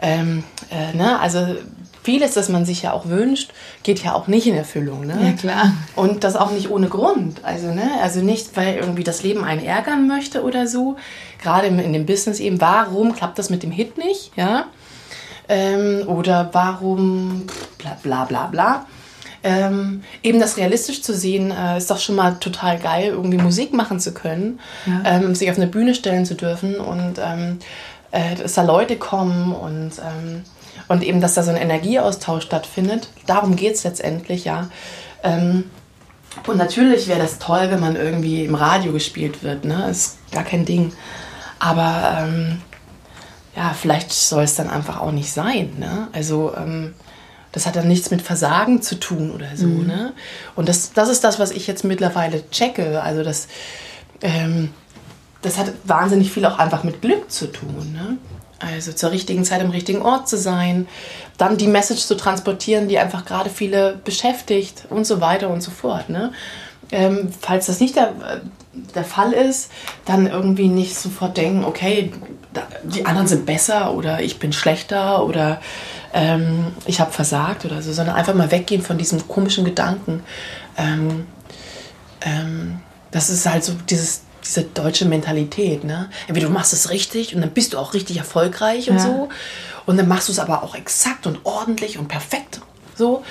ähm, 0.02 0.44
äh, 0.70 0.94
ne? 0.94 1.18
Also, 1.18 1.56
vieles, 2.04 2.34
das 2.34 2.48
man 2.48 2.64
sich 2.64 2.82
ja 2.82 2.92
auch 2.92 3.06
wünscht, 3.08 3.50
geht 3.82 4.04
ja 4.04 4.14
auch 4.14 4.28
nicht 4.28 4.46
in 4.46 4.54
Erfüllung, 4.54 5.06
ne? 5.06 5.18
Ja, 5.22 5.32
klar. 5.32 5.72
Und 5.96 6.22
das 6.22 6.36
auch 6.36 6.50
nicht 6.52 6.70
ohne 6.70 6.88
Grund. 6.88 7.40
Also, 7.42 7.68
ne? 7.68 7.90
also 8.02 8.20
nicht, 8.20 8.56
weil 8.56 8.76
irgendwie 8.76 9.04
das 9.04 9.22
Leben 9.22 9.42
einen 9.42 9.64
ärgern 9.64 10.06
möchte 10.06 10.42
oder 10.44 10.66
so. 10.68 10.96
Gerade 11.42 11.66
in 11.66 11.92
dem 11.92 12.06
Business 12.06 12.38
eben, 12.40 12.60
warum 12.60 13.14
klappt 13.14 13.38
das 13.38 13.50
mit 13.50 13.62
dem 13.62 13.70
Hit 13.70 13.98
nicht? 13.98 14.30
Ja? 14.36 14.66
Ähm, 15.48 16.04
oder 16.06 16.50
warum 16.52 17.46
bla 17.78 17.96
bla 18.02 18.24
bla 18.24 18.46
bla. 18.46 18.86
Ähm, 19.42 20.02
eben 20.22 20.40
das 20.40 20.56
realistisch 20.56 21.02
zu 21.02 21.12
sehen, 21.14 21.50
äh, 21.50 21.76
ist 21.76 21.90
doch 21.90 21.98
schon 21.98 22.14
mal 22.14 22.36
total 22.40 22.78
geil, 22.78 23.08
irgendwie 23.08 23.36
Musik 23.36 23.74
machen 23.74 24.00
zu 24.00 24.14
können, 24.14 24.58
Ja. 24.86 25.02
ähm, 25.04 25.34
sich 25.34 25.50
auf 25.50 25.56
eine 25.58 25.66
Bühne 25.66 25.94
stellen 25.94 26.24
zu 26.24 26.34
dürfen 26.34 26.76
und 26.76 27.18
ähm, 27.22 27.58
äh, 28.10 28.36
dass 28.36 28.54
da 28.54 28.62
Leute 28.62 28.96
kommen 28.96 29.52
und, 29.54 29.92
ähm, 29.98 30.44
und 30.88 31.02
eben, 31.02 31.20
dass 31.20 31.34
da 31.34 31.42
so 31.42 31.50
ein 31.50 31.56
Energieaustausch 31.56 32.44
stattfindet. 32.44 33.08
Darum 33.26 33.56
geht 33.56 33.74
es 33.74 33.84
letztendlich, 33.84 34.44
ja. 34.44 34.68
Ähm, 35.22 35.64
und 36.46 36.56
natürlich 36.56 37.08
wäre 37.08 37.20
das 37.20 37.38
toll, 37.38 37.70
wenn 37.70 37.80
man 37.80 37.96
irgendwie 37.96 38.44
im 38.44 38.54
Radio 38.54 38.92
gespielt 38.92 39.42
wird, 39.42 39.64
ne? 39.64 39.88
Ist 39.88 40.18
gar 40.32 40.44
kein 40.44 40.64
Ding. 40.64 40.92
Aber 41.58 42.18
ähm, 42.18 42.60
ja, 43.56 43.72
vielleicht 43.72 44.12
soll 44.12 44.42
es 44.42 44.56
dann 44.56 44.68
einfach 44.68 45.00
auch 45.00 45.12
nicht 45.12 45.32
sein, 45.32 45.74
ne? 45.78 46.08
Also 46.12 46.54
ähm, 46.56 46.94
das 47.52 47.66
hat 47.66 47.76
dann 47.76 47.86
nichts 47.86 48.10
mit 48.10 48.20
Versagen 48.20 48.82
zu 48.82 48.98
tun 48.98 49.30
oder 49.30 49.56
so, 49.56 49.66
ne? 49.66 50.12
Und 50.56 50.68
das, 50.68 50.92
das 50.92 51.08
ist 51.08 51.22
das, 51.22 51.38
was 51.38 51.52
ich 51.52 51.68
jetzt 51.68 51.84
mittlerweile 51.84 52.48
checke. 52.50 53.00
Also 53.00 53.22
das, 53.22 53.46
ähm, 54.22 54.70
das 55.40 55.56
hat 55.56 55.72
wahnsinnig 55.84 56.32
viel 56.32 56.44
auch 56.46 56.58
einfach 56.58 56.82
mit 56.82 57.00
Glück 57.00 57.30
zu 57.30 57.46
tun, 57.46 57.92
ne? 57.92 58.18
Also 58.58 58.92
zur 58.92 59.10
richtigen 59.10 59.44
Zeit 59.44 59.60
am 59.60 59.70
richtigen 59.70 60.02
Ort 60.02 60.28
zu 60.28 60.38
sein, 60.38 60.86
dann 61.36 61.56
die 61.56 61.66
Message 61.66 62.02
zu 62.02 62.16
transportieren, 62.16 62.88
die 62.88 62.98
einfach 62.98 63.24
gerade 63.24 63.50
viele 63.50 63.96
beschäftigt 64.04 64.84
und 64.90 65.06
so 65.06 65.20
weiter 65.20 65.50
und 65.50 65.62
so 65.62 65.70
fort. 65.70 66.08
Ne? 66.08 66.32
Ähm, 66.92 67.32
falls 67.40 67.66
das 67.66 67.80
nicht 67.80 67.96
der, 67.96 68.12
der 68.94 69.04
Fall 69.04 69.32
ist, 69.32 69.70
dann 70.04 70.26
irgendwie 70.26 70.68
nicht 70.68 70.96
sofort 70.96 71.36
denken, 71.36 71.64
okay, 71.64 72.12
die 72.84 73.04
anderen 73.06 73.26
sind 73.26 73.46
besser 73.46 73.94
oder 73.94 74.20
ich 74.20 74.38
bin 74.38 74.52
schlechter 74.52 75.24
oder 75.24 75.60
ähm, 76.12 76.68
ich 76.86 77.00
habe 77.00 77.10
versagt 77.10 77.64
oder 77.64 77.82
so, 77.82 77.92
sondern 77.92 78.14
einfach 78.14 78.34
mal 78.34 78.50
weggehen 78.50 78.82
von 78.82 78.98
diesem 78.98 79.26
komischen 79.26 79.64
Gedanken. 79.64 80.22
Ähm, 80.76 81.26
ähm, 82.20 82.80
das 83.10 83.30
ist 83.30 83.46
halt 83.46 83.64
so 83.64 83.72
dieses, 83.88 84.22
diese 84.44 84.62
deutsche 84.62 85.06
Mentalität. 85.06 85.84
Ne? 85.84 86.10
Entweder 86.26 86.46
du 86.48 86.52
machst 86.52 86.72
es 86.72 86.90
richtig 86.90 87.34
und 87.34 87.40
dann 87.40 87.50
bist 87.50 87.72
du 87.72 87.78
auch 87.78 87.94
richtig 87.94 88.18
erfolgreich 88.18 88.90
und 88.90 88.96
Ja. 88.96 89.02
so. 89.02 89.28
Und 89.86 89.96
dann 89.98 90.08
machst 90.08 90.28
du 90.28 90.32
es 90.32 90.38
aber 90.38 90.62
auch 90.62 90.74
exakt 90.74 91.26
und 91.26 91.40
ordentlich 91.44 91.98
und 91.98 92.08
perfekt. 92.08 92.60
So. 92.96 93.22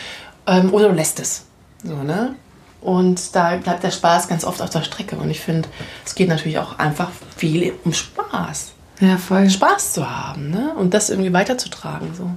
Ähm, 0.48 0.74
oder 0.74 0.90
du 0.90 0.96
lässt 0.96 1.20
es. 1.20 1.44
So, 1.84 1.96
ne? 1.96 2.36
Und 2.82 3.34
da 3.36 3.56
bleibt 3.56 3.84
der 3.84 3.92
Spaß 3.92 4.28
ganz 4.28 4.44
oft 4.44 4.62
auf 4.62 4.70
der 4.70 4.84
Strecke. 4.84 5.16
Und 5.16 5.30
ich 5.30 5.40
finde, 5.40 5.70
es 6.06 6.16
geht 6.16 6.28
natürlich 6.28 6.60
auch 6.60 6.80
einfach 6.80 7.10
viel 7.38 7.74
um 7.86 7.94
Spaß. 7.94 8.72
Ja, 9.00 9.18
voll. 9.18 9.50
Spaß 9.50 9.94
zu 9.94 10.10
haben, 10.10 10.50
ne? 10.52 10.74
Und 10.76 10.94
das 10.94 11.10
irgendwie 11.10 11.34
weiterzutragen. 11.34 12.14
So. 12.16 12.30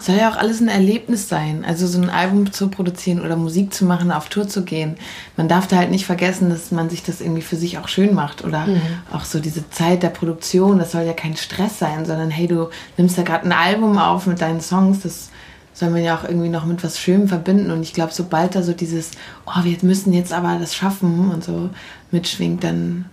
Soll 0.00 0.16
ja 0.16 0.30
auch 0.30 0.36
alles 0.36 0.60
ein 0.60 0.68
Erlebnis 0.68 1.28
sein. 1.28 1.64
Also 1.66 1.86
so 1.86 2.00
ein 2.00 2.10
Album 2.10 2.52
zu 2.52 2.68
produzieren 2.68 3.20
oder 3.20 3.36
Musik 3.36 3.72
zu 3.72 3.84
machen, 3.84 4.10
auf 4.10 4.28
Tour 4.28 4.48
zu 4.48 4.64
gehen. 4.64 4.96
Man 5.36 5.48
darf 5.48 5.66
da 5.66 5.76
halt 5.76 5.90
nicht 5.90 6.06
vergessen, 6.06 6.50
dass 6.50 6.70
man 6.70 6.90
sich 6.90 7.02
das 7.02 7.20
irgendwie 7.20 7.42
für 7.42 7.56
sich 7.56 7.78
auch 7.78 7.88
schön 7.88 8.14
macht. 8.14 8.44
Oder 8.44 8.66
auch 9.12 9.24
so 9.24 9.38
diese 9.38 9.68
Zeit 9.70 10.02
der 10.02 10.10
Produktion, 10.10 10.78
das 10.78 10.92
soll 10.92 11.02
ja 11.02 11.12
kein 11.12 11.36
Stress 11.36 11.78
sein, 11.78 12.04
sondern 12.04 12.30
hey, 12.30 12.46
du 12.46 12.70
nimmst 12.96 13.16
da 13.16 13.22
gerade 13.22 13.46
ein 13.46 13.52
Album 13.52 13.98
auf 13.98 14.26
mit 14.26 14.40
deinen 14.40 14.60
Songs, 14.60 15.00
das 15.00 15.30
soll 15.72 15.90
man 15.90 16.02
ja 16.02 16.16
auch 16.16 16.24
irgendwie 16.24 16.48
noch 16.48 16.64
mit 16.64 16.82
was 16.82 16.98
Schönem 16.98 17.28
verbinden. 17.28 17.70
Und 17.70 17.82
ich 17.82 17.92
glaube, 17.92 18.12
sobald 18.12 18.54
da 18.54 18.62
so 18.62 18.72
dieses, 18.72 19.10
oh, 19.44 19.62
wir 19.62 19.76
müssen 19.82 20.12
jetzt 20.12 20.32
aber 20.32 20.58
das 20.58 20.74
schaffen 20.74 21.30
und 21.30 21.44
so 21.44 21.70
mitschwingt, 22.10 22.64
dann 22.64 23.04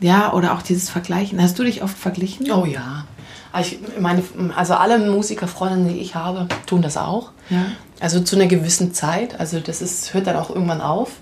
ja, 0.00 0.32
oder 0.32 0.54
auch 0.54 0.62
dieses 0.62 0.90
Vergleichen. 0.90 1.40
Hast 1.40 1.58
du 1.58 1.64
dich 1.64 1.82
oft 1.82 1.96
verglichen? 1.96 2.50
Oh 2.50 2.64
ja. 2.64 3.06
Also, 3.56 3.76
ich 3.76 4.00
meine, 4.00 4.22
also 4.54 4.74
alle 4.74 4.98
Musikerfreundinnen, 4.98 5.88
die 5.88 6.00
ich 6.00 6.14
habe, 6.14 6.46
tun 6.66 6.82
das 6.82 6.98
auch. 6.98 7.30
Ja. 7.48 7.64
Also 8.00 8.20
zu 8.20 8.36
einer 8.36 8.48
gewissen 8.48 8.92
Zeit. 8.92 9.40
Also 9.40 9.60
das 9.60 9.80
ist, 9.80 10.12
hört 10.12 10.26
dann 10.26 10.36
auch 10.36 10.50
irgendwann 10.50 10.82
auf, 10.82 11.12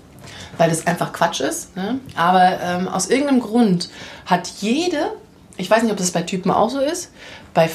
weil 0.57 0.69
das 0.69 0.85
einfach 0.85 1.13
Quatsch 1.13 1.39
ist. 1.39 1.77
Ne? 1.77 2.01
Aber 2.17 2.59
ähm, 2.61 2.89
aus 2.89 3.09
irgendeinem 3.09 3.39
Grund 3.39 3.89
hat 4.25 4.47
jede, 4.59 5.13
ich 5.55 5.69
weiß 5.69 5.83
nicht, 5.83 5.93
ob 5.93 5.97
das 5.97 6.11
bei 6.11 6.23
Typen 6.23 6.51
auch 6.51 6.69
so 6.69 6.79
ist, 6.79 7.11
bei, 7.53 7.69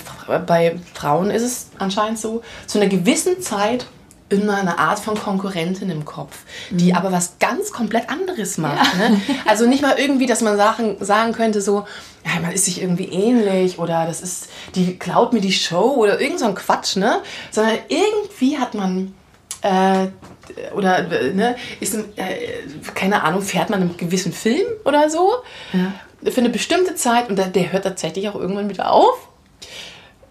bei 0.46 0.78
Frauen 0.92 1.30
ist 1.30 1.42
es 1.42 1.68
anscheinend 1.78 2.18
so, 2.18 2.42
zu 2.66 2.78
einer 2.78 2.88
gewissen 2.88 3.40
Zeit 3.40 3.86
immer 4.30 4.56
eine 4.56 4.78
Art 4.78 4.98
von 4.98 5.18
Konkurrentin 5.18 5.90
im 5.90 6.04
Kopf, 6.04 6.38
die 6.70 6.94
aber 6.94 7.12
was 7.12 7.38
ganz 7.38 7.72
komplett 7.72 8.08
anderes 8.08 8.58
macht. 8.58 8.96
Ne? 8.96 9.20
Also 9.46 9.66
nicht 9.66 9.82
mal 9.82 9.96
irgendwie, 9.98 10.26
dass 10.26 10.40
man 10.40 10.56
Sachen 10.56 10.96
sagen 11.04 11.32
könnte, 11.32 11.60
so, 11.60 11.84
ja, 12.24 12.40
man 12.40 12.52
ist 12.52 12.64
sich 12.64 12.80
irgendwie 12.80 13.06
ähnlich 13.06 13.78
oder 13.78 14.06
das 14.06 14.20
ist, 14.22 14.48
die 14.74 14.98
klaut 14.98 15.32
mir 15.32 15.40
die 15.40 15.52
Show 15.52 15.94
oder 15.96 16.20
irgend 16.20 16.38
so 16.38 16.46
ein 16.46 16.54
Quatsch, 16.54 16.96
ne? 16.96 17.20
Sondern 17.50 17.78
irgendwie 17.88 18.58
hat 18.58 18.74
man 18.74 19.14
äh, 19.62 20.06
oder 20.74 21.02
ne, 21.02 21.56
ist, 21.80 21.94
äh, 21.94 22.02
keine 22.94 23.22
Ahnung, 23.22 23.42
fährt 23.42 23.70
man 23.70 23.80
einen 23.82 23.96
gewissen 23.96 24.32
Film 24.32 24.66
oder 24.84 25.08
so 25.10 25.30
Ja. 25.72 25.92
für 26.30 26.40
eine 26.40 26.50
bestimmte 26.50 26.94
Zeit 26.94 27.28
und 27.28 27.36
der, 27.36 27.46
der 27.46 27.72
hört 27.72 27.84
tatsächlich 27.84 28.28
auch 28.28 28.34
irgendwann 28.34 28.68
wieder 28.68 28.90
auf. 28.90 29.28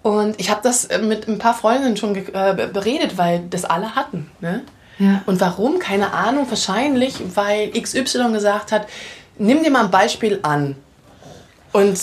Und 0.02 0.40
ich 0.40 0.50
habe 0.50 0.62
das 0.64 0.86
äh, 0.86 1.00
mit 1.00 1.28
ein 1.28 1.40
paar 1.40 1.54
Freundinnen 1.54 1.98
schon 1.98 2.16
äh, 2.16 2.70
beredet, 2.72 3.18
weil 3.18 3.44
das 3.50 3.66
alle 3.66 3.96
hatten. 3.96 4.32
Ne? 4.40 4.64
Ja. 4.98 5.22
Und 5.26 5.42
warum? 5.42 5.80
Keine 5.80 6.14
Ahnung. 6.14 6.50
Wahrscheinlich, 6.50 7.16
weil 7.36 7.72
XY 7.72 8.32
gesagt 8.32 8.72
hat, 8.72 8.88
nimm 9.38 9.64
dir 9.64 9.72
mal 9.72 9.86
ein 9.86 9.92
Beispiel 9.92 10.40
an. 10.44 10.76
Und 11.72 12.00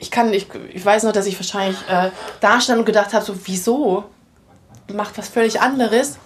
ich 0.00 0.10
kann, 0.10 0.32
ich, 0.32 0.46
ich 0.72 0.84
weiß 0.84 1.04
noch, 1.04 1.12
dass 1.12 1.26
ich 1.26 1.38
wahrscheinlich 1.38 1.78
äh, 1.88 2.10
da 2.40 2.60
stand 2.60 2.80
und 2.80 2.84
gedacht 2.84 3.12
habe, 3.12 3.24
so, 3.24 3.34
wieso? 3.44 4.04
Macht 4.92 5.18
was 5.18 5.28
völlig 5.28 5.60
anderes. 5.60 6.18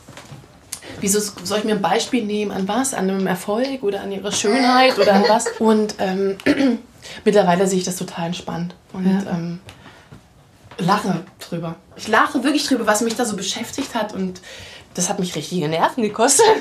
Wieso 1.01 1.21
soll 1.43 1.59
ich 1.59 1.65
mir 1.65 1.75
ein 1.75 1.83
Beispiel 1.83 2.25
nehmen? 2.25 2.53
An 2.53 2.69
was? 2.69 2.95
An 2.95 3.11
einem 3.11 3.27
Erfolg 3.27 3.83
oder 3.83 4.03
an 4.03 4.13
ihrer 4.13 4.33
Schönheit 4.33 4.99
oder 4.99 5.15
an 5.15 5.25
was? 5.29 5.47
Und 5.59 5.97
ähm, 5.99 6.39
mittlerweile 7.25 7.67
sehe 7.67 7.79
ich 7.79 7.85
das 7.85 7.97
total 7.97 8.27
entspannt. 8.27 8.75
Und 8.93 9.07
Ja. 9.07 9.31
ähm, 9.31 9.61
lache 10.79 11.23
drüber. 11.39 11.77
Ich 11.97 12.09
lache 12.09 12.43
wirklich 12.43 12.67
drüber, 12.67 12.87
was 12.87 13.01
mich 13.03 13.15
da 13.17 13.25
so 13.25 13.37
beschäftigt 13.37 13.95
hat. 13.95 14.13
Und 14.15 14.41
das 14.95 15.09
hat 15.09 15.19
mich 15.19 15.35
richtige 15.35 15.69
Nerven 15.69 16.03
gekostet. 16.03 16.47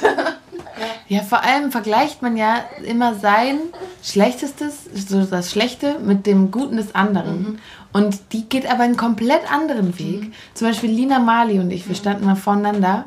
Ja, 1.09 1.21
vor 1.21 1.43
allem 1.43 1.71
vergleicht 1.71 2.21
man 2.21 2.37
ja 2.37 2.63
immer 2.85 3.13
sein 3.15 3.59
Schlechtestes, 4.01 4.75
so 5.07 5.23
das 5.25 5.51
Schlechte, 5.51 5.99
mit 5.99 6.25
dem 6.25 6.49
Guten 6.49 6.77
des 6.77 6.95
anderen. 6.95 7.59
Und 7.91 8.17
die 8.31 8.47
geht 8.47 8.65
aber 8.65 8.83
einen 8.83 8.95
komplett 8.97 9.51
anderen 9.51 9.99
Weg. 9.99 10.33
Zum 10.53 10.67
Beispiel 10.69 10.89
Lina 10.89 11.19
Mali 11.19 11.59
und 11.59 11.69
ich, 11.69 11.87
wir 11.87 11.95
standen 11.95 12.25
mal 12.25 12.37
voneinander 12.37 13.05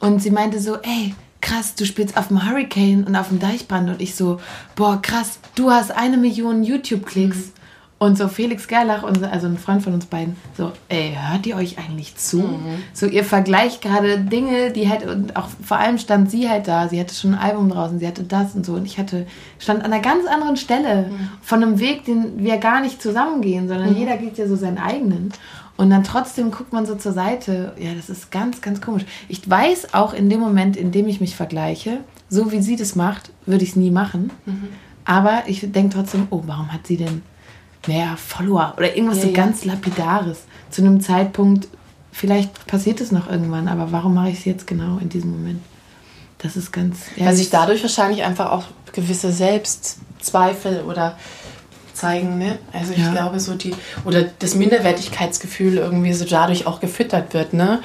und 0.00 0.22
sie 0.22 0.30
meinte 0.30 0.60
so, 0.60 0.76
ey, 0.76 1.14
krass, 1.40 1.74
du 1.74 1.84
spielst 1.84 2.16
auf 2.16 2.28
dem 2.28 2.48
Hurricane 2.48 3.04
und 3.04 3.16
auf 3.16 3.28
dem 3.28 3.38
Deichbrand. 3.38 3.88
Und 3.88 4.00
ich 4.00 4.14
so, 4.14 4.40
boah, 4.74 5.00
krass, 5.00 5.38
du 5.54 5.70
hast 5.70 5.90
eine 5.90 6.16
Million 6.16 6.62
YouTube-Klicks. 6.62 7.52
Und 7.98 8.18
so 8.18 8.28
Felix 8.28 8.68
Gerlach, 8.68 9.04
unser, 9.04 9.32
also 9.32 9.46
ein 9.46 9.56
Freund 9.56 9.82
von 9.82 9.94
uns 9.94 10.04
beiden, 10.04 10.36
so, 10.54 10.70
ey, 10.90 11.16
hört 11.18 11.46
ihr 11.46 11.56
euch 11.56 11.78
eigentlich 11.78 12.14
zu? 12.14 12.40
So, 12.92 13.06
ihr 13.06 13.24
vergleicht 13.24 13.80
gerade 13.80 14.18
Dinge, 14.18 14.70
die 14.70 14.90
halt, 14.90 15.06
und 15.06 15.34
auch 15.34 15.48
vor 15.64 15.78
allem 15.78 15.96
stand 15.96 16.30
sie 16.30 16.46
halt 16.46 16.68
da, 16.68 16.88
sie 16.88 17.00
hatte 17.00 17.14
schon 17.14 17.32
ein 17.32 17.40
Album 17.40 17.70
draußen, 17.70 17.98
sie 17.98 18.06
hatte 18.06 18.24
das 18.24 18.54
und 18.54 18.66
so. 18.66 18.74
Und 18.74 18.84
ich 18.84 18.98
hatte, 18.98 19.26
stand 19.58 19.82
an 19.82 19.94
einer 19.94 20.02
ganz 20.02 20.26
anderen 20.26 20.58
Stelle 20.58 21.10
von 21.40 21.62
einem 21.62 21.78
Weg, 21.78 22.04
den 22.04 22.44
wir 22.44 22.58
gar 22.58 22.82
nicht 22.82 23.00
zusammengehen, 23.00 23.66
sondern 23.66 23.96
jeder 23.96 24.18
geht 24.18 24.36
ja 24.36 24.46
so 24.46 24.56
seinen 24.56 24.76
eigenen. 24.76 25.32
Und 25.76 25.90
dann 25.90 26.04
trotzdem 26.04 26.50
guckt 26.50 26.72
man 26.72 26.86
so 26.86 26.94
zur 26.94 27.12
Seite. 27.12 27.74
Ja, 27.78 27.94
das 27.94 28.08
ist 28.08 28.30
ganz, 28.30 28.60
ganz 28.60 28.80
komisch. 28.80 29.04
Ich 29.28 29.48
weiß 29.48 29.94
auch 29.94 30.14
in 30.14 30.30
dem 30.30 30.40
Moment, 30.40 30.76
in 30.76 30.90
dem 30.90 31.06
ich 31.06 31.20
mich 31.20 31.36
vergleiche, 31.36 31.98
so 32.28 32.50
wie 32.50 32.62
sie 32.62 32.76
das 32.76 32.96
macht, 32.96 33.30
würde 33.44 33.64
ich 33.64 33.70
es 33.70 33.76
nie 33.76 33.90
machen. 33.90 34.30
Aber 35.04 35.44
ich 35.46 35.70
denke 35.72 35.94
trotzdem, 35.94 36.26
oh, 36.30 36.42
warum 36.46 36.72
hat 36.72 36.86
sie 36.86 36.96
denn 36.96 37.22
mehr 37.86 38.16
Follower 38.16 38.74
oder 38.76 38.96
irgendwas 38.96 39.18
Ja, 39.18 39.22
so 39.24 39.28
ja. 39.28 39.34
ganz 39.34 39.64
Lapidares 39.64 40.44
zu 40.70 40.82
einem 40.82 41.00
Zeitpunkt. 41.00 41.68
Vielleicht 42.10 42.66
passiert 42.66 43.00
es 43.00 43.12
noch 43.12 43.30
irgendwann, 43.30 43.68
aber 43.68 43.92
warum 43.92 44.14
mache 44.14 44.30
ich 44.30 44.38
es 44.38 44.44
jetzt 44.44 44.66
genau 44.66 44.98
in 44.98 45.08
diesem 45.08 45.30
Moment? 45.30 45.60
Das 46.38 46.56
ist 46.56 46.72
ganz. 46.72 46.98
Ja, 47.16 47.26
Weil 47.26 47.36
sich 47.36 47.50
dadurch 47.50 47.82
wahrscheinlich 47.82 48.24
einfach 48.24 48.50
auch 48.50 48.64
gewisse 48.92 49.30
Selbstzweifel 49.32 50.82
oder 50.82 51.16
zeigen, 51.96 52.38
ne? 52.38 52.58
Also 52.72 52.92
ich 52.92 52.98
Ja. 52.98 53.12
glaube 53.12 53.40
so 53.40 53.54
die 53.54 53.74
oder 54.04 54.24
das 54.38 54.54
Minderwertigkeitsgefühl 54.54 55.78
irgendwie 55.78 56.12
so 56.12 56.24
dadurch 56.24 56.66
auch 56.66 56.80
gefüttert 56.80 57.34
wird, 57.34 57.52
ne? 57.52 57.80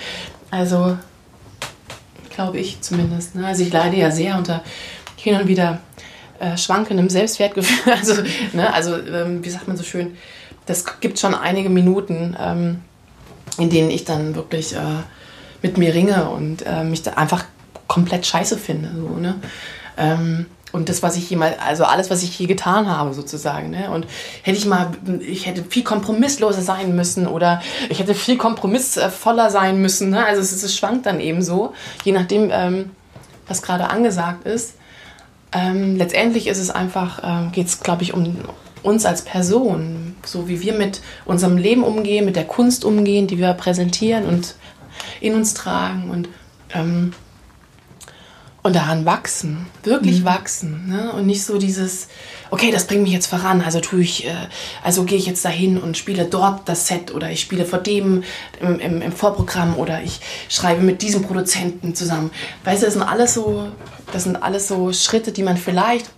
Also 0.51 0.97
glaube 2.35 2.59
ich 2.59 2.81
zumindest, 2.81 3.35
ne? 3.35 3.47
Also 3.47 3.63
ich 3.63 3.71
leide 3.71 3.97
ja 3.97 4.11
sehr 4.11 4.37
unter 4.37 4.61
hin 5.15 5.35
und 5.39 5.47
wieder 5.47 5.79
äh, 6.39 6.57
schwankendem 6.57 7.09
Selbstwertgefühl. 7.09 7.93
Also, 7.99 8.21
ne? 8.53 8.73
Also 8.73 8.95
ähm, 8.97 9.43
wie 9.43 9.49
sagt 9.49 9.67
man 9.67 9.77
so 9.77 9.83
schön, 9.83 10.17
das 10.65 10.99
gibt 10.99 11.19
schon 11.19 11.33
einige 11.35 11.69
Minuten, 11.69 12.35
ähm, 12.39 12.81
in 13.57 13.69
denen 13.69 13.89
ich 13.91 14.05
dann 14.05 14.35
wirklich 14.35 14.75
äh, 14.75 14.79
mit 15.61 15.77
mir 15.77 15.93
ringe 15.93 16.29
und 16.29 16.65
äh, 16.65 16.83
mich 16.83 17.03
da 17.03 17.11
einfach 17.13 17.45
komplett 17.87 18.25
scheiße 18.25 18.57
finde. 18.57 18.89
So, 18.95 19.17
ne? 19.17 19.35
ähm, 19.97 20.45
und 20.71 20.89
das, 20.89 21.03
was 21.03 21.17
ich 21.17 21.29
jemals, 21.29 21.55
also 21.59 21.83
alles, 21.83 22.09
was 22.09 22.23
ich 22.23 22.37
je 22.37 22.45
getan 22.45 22.87
habe, 22.87 23.13
sozusagen. 23.13 23.69
Ne? 23.69 23.89
Und 23.91 24.07
hätte 24.43 24.57
ich 24.57 24.65
mal, 24.65 24.91
ich 25.19 25.45
hätte 25.45 25.63
viel 25.63 25.83
kompromissloser 25.83 26.61
sein 26.61 26.95
müssen 26.95 27.27
oder 27.27 27.61
ich 27.89 27.99
hätte 27.99 28.15
viel 28.15 28.37
kompromissvoller 28.37 29.49
sein 29.49 29.81
müssen. 29.81 30.09
Ne? 30.09 30.25
Also 30.25 30.41
es, 30.41 30.51
es 30.63 30.75
schwankt 30.75 31.05
dann 31.05 31.19
eben 31.19 31.41
so, 31.41 31.73
je 32.03 32.13
nachdem, 32.13 32.49
ähm, 32.51 32.91
was 33.47 33.61
gerade 33.61 33.89
angesagt 33.89 34.45
ist. 34.45 34.75
Ähm, 35.51 35.97
letztendlich 35.97 36.47
ist 36.47 36.59
es 36.59 36.69
einfach, 36.69 37.21
ähm, 37.23 37.51
geht 37.51 37.67
es, 37.67 37.81
glaube 37.81 38.03
ich, 38.03 38.13
um 38.13 38.37
uns 38.83 39.05
als 39.05 39.23
Person, 39.23 40.15
so 40.25 40.47
wie 40.47 40.61
wir 40.61 40.73
mit 40.73 41.01
unserem 41.25 41.57
Leben 41.57 41.83
umgehen, 41.83 42.25
mit 42.25 42.35
der 42.35 42.45
Kunst 42.45 42.85
umgehen, 42.85 43.27
die 43.27 43.37
wir 43.37 43.53
präsentieren 43.53 44.25
und 44.25 44.55
in 45.19 45.35
uns 45.35 45.53
tragen 45.53 46.09
und, 46.09 46.29
ähm, 46.73 47.13
und 48.63 48.75
daran 48.75 49.05
wachsen, 49.05 49.65
wirklich 49.83 50.23
wachsen. 50.23 50.87
Ne? 50.87 51.11
Und 51.13 51.25
nicht 51.25 51.43
so 51.43 51.57
dieses, 51.57 52.07
okay, 52.51 52.71
das 52.71 52.85
bringt 52.85 53.03
mich 53.03 53.11
jetzt 53.11 53.27
voran, 53.27 53.61
also 53.61 53.79
tue 53.79 54.01
ich, 54.01 54.27
äh, 54.27 54.35
also 54.83 55.03
gehe 55.03 55.17
ich 55.17 55.25
jetzt 55.25 55.43
dahin 55.43 55.79
und 55.79 55.97
spiele 55.97 56.25
dort 56.25 56.69
das 56.69 56.87
Set 56.87 57.13
oder 57.13 57.31
ich 57.31 57.41
spiele 57.41 57.65
vor 57.65 57.79
dem 57.79 58.23
im, 58.59 58.79
im, 58.79 59.01
im 59.01 59.11
Vorprogramm 59.11 59.77
oder 59.77 60.03
ich 60.03 60.19
schreibe 60.47 60.81
mit 60.81 61.01
diesem 61.01 61.23
Produzenten 61.23 61.95
zusammen. 61.95 62.29
Weißt 62.63 62.83
du, 62.83 62.85
das 62.85 62.93
sind 62.93 63.03
alles 63.03 63.33
so, 63.33 63.67
das 64.13 64.23
sind 64.25 64.35
alles 64.35 64.67
so 64.67 64.93
Schritte, 64.93 65.31
die 65.31 65.43
man 65.43 65.57
vielleicht 65.57 66.11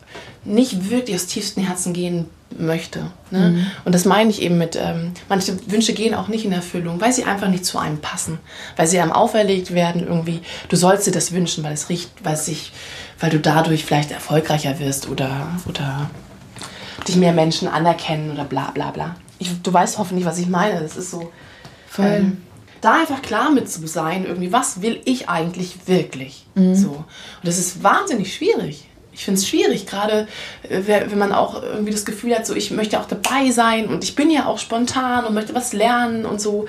nicht 0.43 0.89
wirklich 0.89 1.15
aus 1.15 1.27
tiefstem 1.27 1.63
Herzen 1.63 1.93
gehen 1.93 2.29
möchte. 2.59 3.11
Ne? 3.31 3.65
Und 3.85 3.93
das 3.95 4.05
meine 4.05 4.29
ich 4.29 4.41
eben 4.41 4.57
mit, 4.57 4.75
ähm, 4.75 5.11
manche 5.29 5.57
Wünsche 5.71 5.93
gehen 5.93 6.13
auch 6.13 6.27
nicht 6.27 6.45
in 6.45 6.51
Erfüllung, 6.51 7.01
weil 7.01 7.11
sie 7.13 7.23
einfach 7.23 7.47
nicht 7.47 7.65
zu 7.65 7.77
einem 7.77 7.99
passen, 7.99 8.39
weil 8.75 8.87
sie 8.87 8.99
einem 8.99 9.11
auferlegt 9.11 9.73
werden 9.73 10.07
irgendwie, 10.07 10.41
du 10.69 10.75
sollst 10.75 11.07
dir 11.07 11.11
das 11.11 11.31
wünschen, 11.31 11.63
weil 11.63 11.73
es 11.73 11.89
riecht, 11.89 12.11
weil 12.23 12.33
es 12.35 12.45
sich, 12.45 12.71
weil 13.19 13.29
du 13.29 13.39
dadurch 13.39 13.85
vielleicht 13.85 14.11
erfolgreicher 14.11 14.79
wirst 14.79 15.09
oder, 15.09 15.47
oder 15.67 16.09
dich 17.07 17.15
mehr 17.15 17.33
Menschen 17.33 17.67
anerkennen 17.67 18.31
oder 18.31 18.43
bla 18.43 18.71
bla 18.71 18.91
bla. 18.91 19.15
Ich, 19.39 19.49
du 19.61 19.73
weißt 19.73 19.97
hoffentlich, 19.97 20.25
was 20.25 20.37
ich 20.37 20.47
meine. 20.47 20.79
Das 20.79 20.95
ist 20.95 21.11
so. 21.11 21.31
Voll. 21.87 22.05
Ähm, 22.05 22.37
da 22.81 22.99
einfach 22.99 23.21
klar 23.21 23.49
mit 23.49 23.69
zu 23.69 23.87
sein, 23.87 24.25
irgendwie, 24.25 24.51
was 24.51 24.81
will 24.81 24.99
ich 25.05 25.29
eigentlich 25.29 25.87
wirklich? 25.87 26.45
So. 26.75 26.89
Und 26.89 27.05
das 27.43 27.57
ist 27.57 27.81
wahnsinnig 27.81 28.35
schwierig. 28.35 28.89
Ich 29.13 29.25
finde 29.25 29.39
es 29.39 29.47
schwierig, 29.47 29.85
gerade 29.85 30.27
äh, 30.67 30.81
wenn 30.85 31.17
man 31.17 31.31
auch 31.31 31.61
irgendwie 31.61 31.91
das 31.91 32.05
Gefühl 32.05 32.35
hat, 32.35 32.45
so 32.45 32.55
ich 32.55 32.71
möchte 32.71 32.99
auch 32.99 33.05
dabei 33.05 33.51
sein 33.51 33.87
und 33.87 34.03
ich 34.03 34.15
bin 34.15 34.29
ja 34.29 34.47
auch 34.47 34.57
spontan 34.57 35.25
und 35.25 35.33
möchte 35.33 35.55
was 35.55 35.73
lernen 35.73 36.25
und 36.25 36.41
so. 36.41 36.65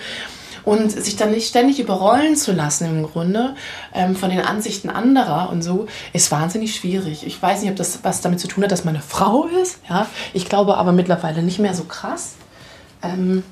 Und 0.65 0.93
sich 0.93 1.17
dann 1.17 1.31
nicht 1.31 1.47
ständig 1.47 1.79
überrollen 1.79 2.37
zu 2.37 2.53
lassen 2.53 2.87
im 2.87 3.03
Grunde 3.03 3.55
ähm, 3.93 4.17
von 4.17 4.31
den 4.31 4.41
Ansichten 4.41 4.89
anderer 4.89 5.51
und 5.51 5.61
so, 5.61 5.87
ist 6.15 6.31
wahnsinnig 6.31 6.75
schwierig. 6.75 7.27
Ich 7.27 7.41
weiß 7.41 7.61
nicht, 7.61 7.71
ob 7.71 7.77
das 7.77 7.99
was 8.03 8.23
damit 8.23 8.41
zu 8.41 8.49
tun 8.49 8.65
hat, 8.65 8.73
dass 8.73 8.83
meine 8.83 9.03
Frau 9.03 9.45
ist. 9.63 9.81
Ja? 9.91 10.07
Ich 10.33 10.49
glaube 10.49 10.79
aber 10.79 10.93
mittlerweile 10.93 11.43
nicht 11.43 11.59
mehr 11.59 11.75
so 11.75 11.85
krass. 11.85 12.37
Ähm, 13.03 13.43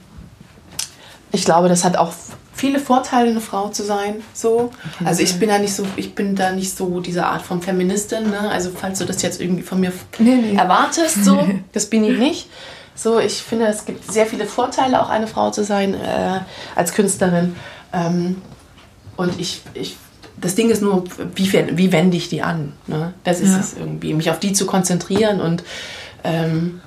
ich 1.32 1.44
glaube, 1.44 1.68
das 1.68 1.84
hat 1.84 1.99
auch 1.99 2.12
viele 2.54 2.78
Vorteile, 2.78 3.30
eine 3.30 3.40
Frau 3.40 3.68
zu 3.68 3.82
sein. 3.82 4.16
So. 4.35 4.71
Also 5.04 5.23
ich 5.23 5.38
bin 5.38 5.49
da 5.49 5.59
nicht 5.59 5.75
so, 5.75 5.85
ich 5.97 6.14
bin 6.14 6.37
da 6.37 6.52
nicht 6.52 6.76
so 6.76 7.00
diese 7.00 7.25
Art 7.26 7.42
von 7.42 7.62
Feministin. 7.62 8.30
Ne? 8.30 8.50
Also 8.50 8.71
falls 8.75 8.99
du 8.99 9.04
das 9.04 9.23
jetzt 9.23 9.40
irgendwie 9.40 9.62
von 9.62 9.80
mir 9.80 9.92
Nee, 10.18 10.37
nee. 10.37 10.54
erwartest, 10.56 11.25
so, 11.25 11.49
das 11.73 11.87
bin 11.87 12.04
ich 12.04 12.18
nicht. 12.18 12.49
So, 12.94 13.18
ich 13.18 13.42
finde, 13.42 13.66
es 13.66 13.85
gibt 13.87 14.12
sehr 14.12 14.26
viele 14.26 14.44
Vorteile, 14.44 15.02
auch 15.02 15.09
eine 15.09 15.26
Frau 15.26 15.50
zu 15.50 15.64
sein 15.64 15.94
äh, 15.94 16.40
als 16.76 16.92
Künstlerin. 16.92 17.56
Ähm, 17.92 18.42
und 19.16 19.40
ich, 19.40 19.62
ich, 19.75 19.97
das 20.38 20.54
Ding 20.54 20.68
ist 20.71 20.82
nur, 20.82 21.04
wie, 21.35 21.50
wie 21.76 21.90
wende 21.92 22.16
ich 22.18 22.28
die 22.28 22.42
an? 22.42 22.75
Ne? 22.87 23.14
Das 23.25 23.40
ist 23.40 23.50
Ja. 23.52 23.61
es 23.61 23.75
irgendwie, 23.75 24.12
mich 24.12 24.30
auf 24.30 24.38
die 24.40 24.52
zu 24.52 24.66
konzentrieren 24.66 25.40
und 25.40 25.62
ähm, 26.23 26.80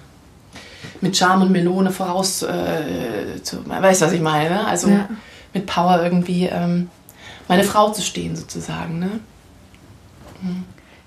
mit 1.02 1.18
Charme 1.18 1.44
und 1.44 1.52
Melone 1.52 1.92
voraus 1.92 2.44
äh, 2.44 3.42
zu, 3.44 3.68
weißt 3.68 4.02
du, 4.02 4.06
was 4.06 4.14
ich 4.14 4.22
meine? 4.22 4.50
ne? 4.52 4.68
Also 4.68 4.90
Ja. 4.90 5.10
Mit 5.56 5.66
Power 5.66 6.04
irgendwie 6.04 6.46
ähm, 6.46 6.90
meine 7.48 7.64
Frau 7.64 7.92
zu 7.92 8.02
stehen, 8.02 8.36
sozusagen. 8.36 9.00
Ne? 9.00 9.10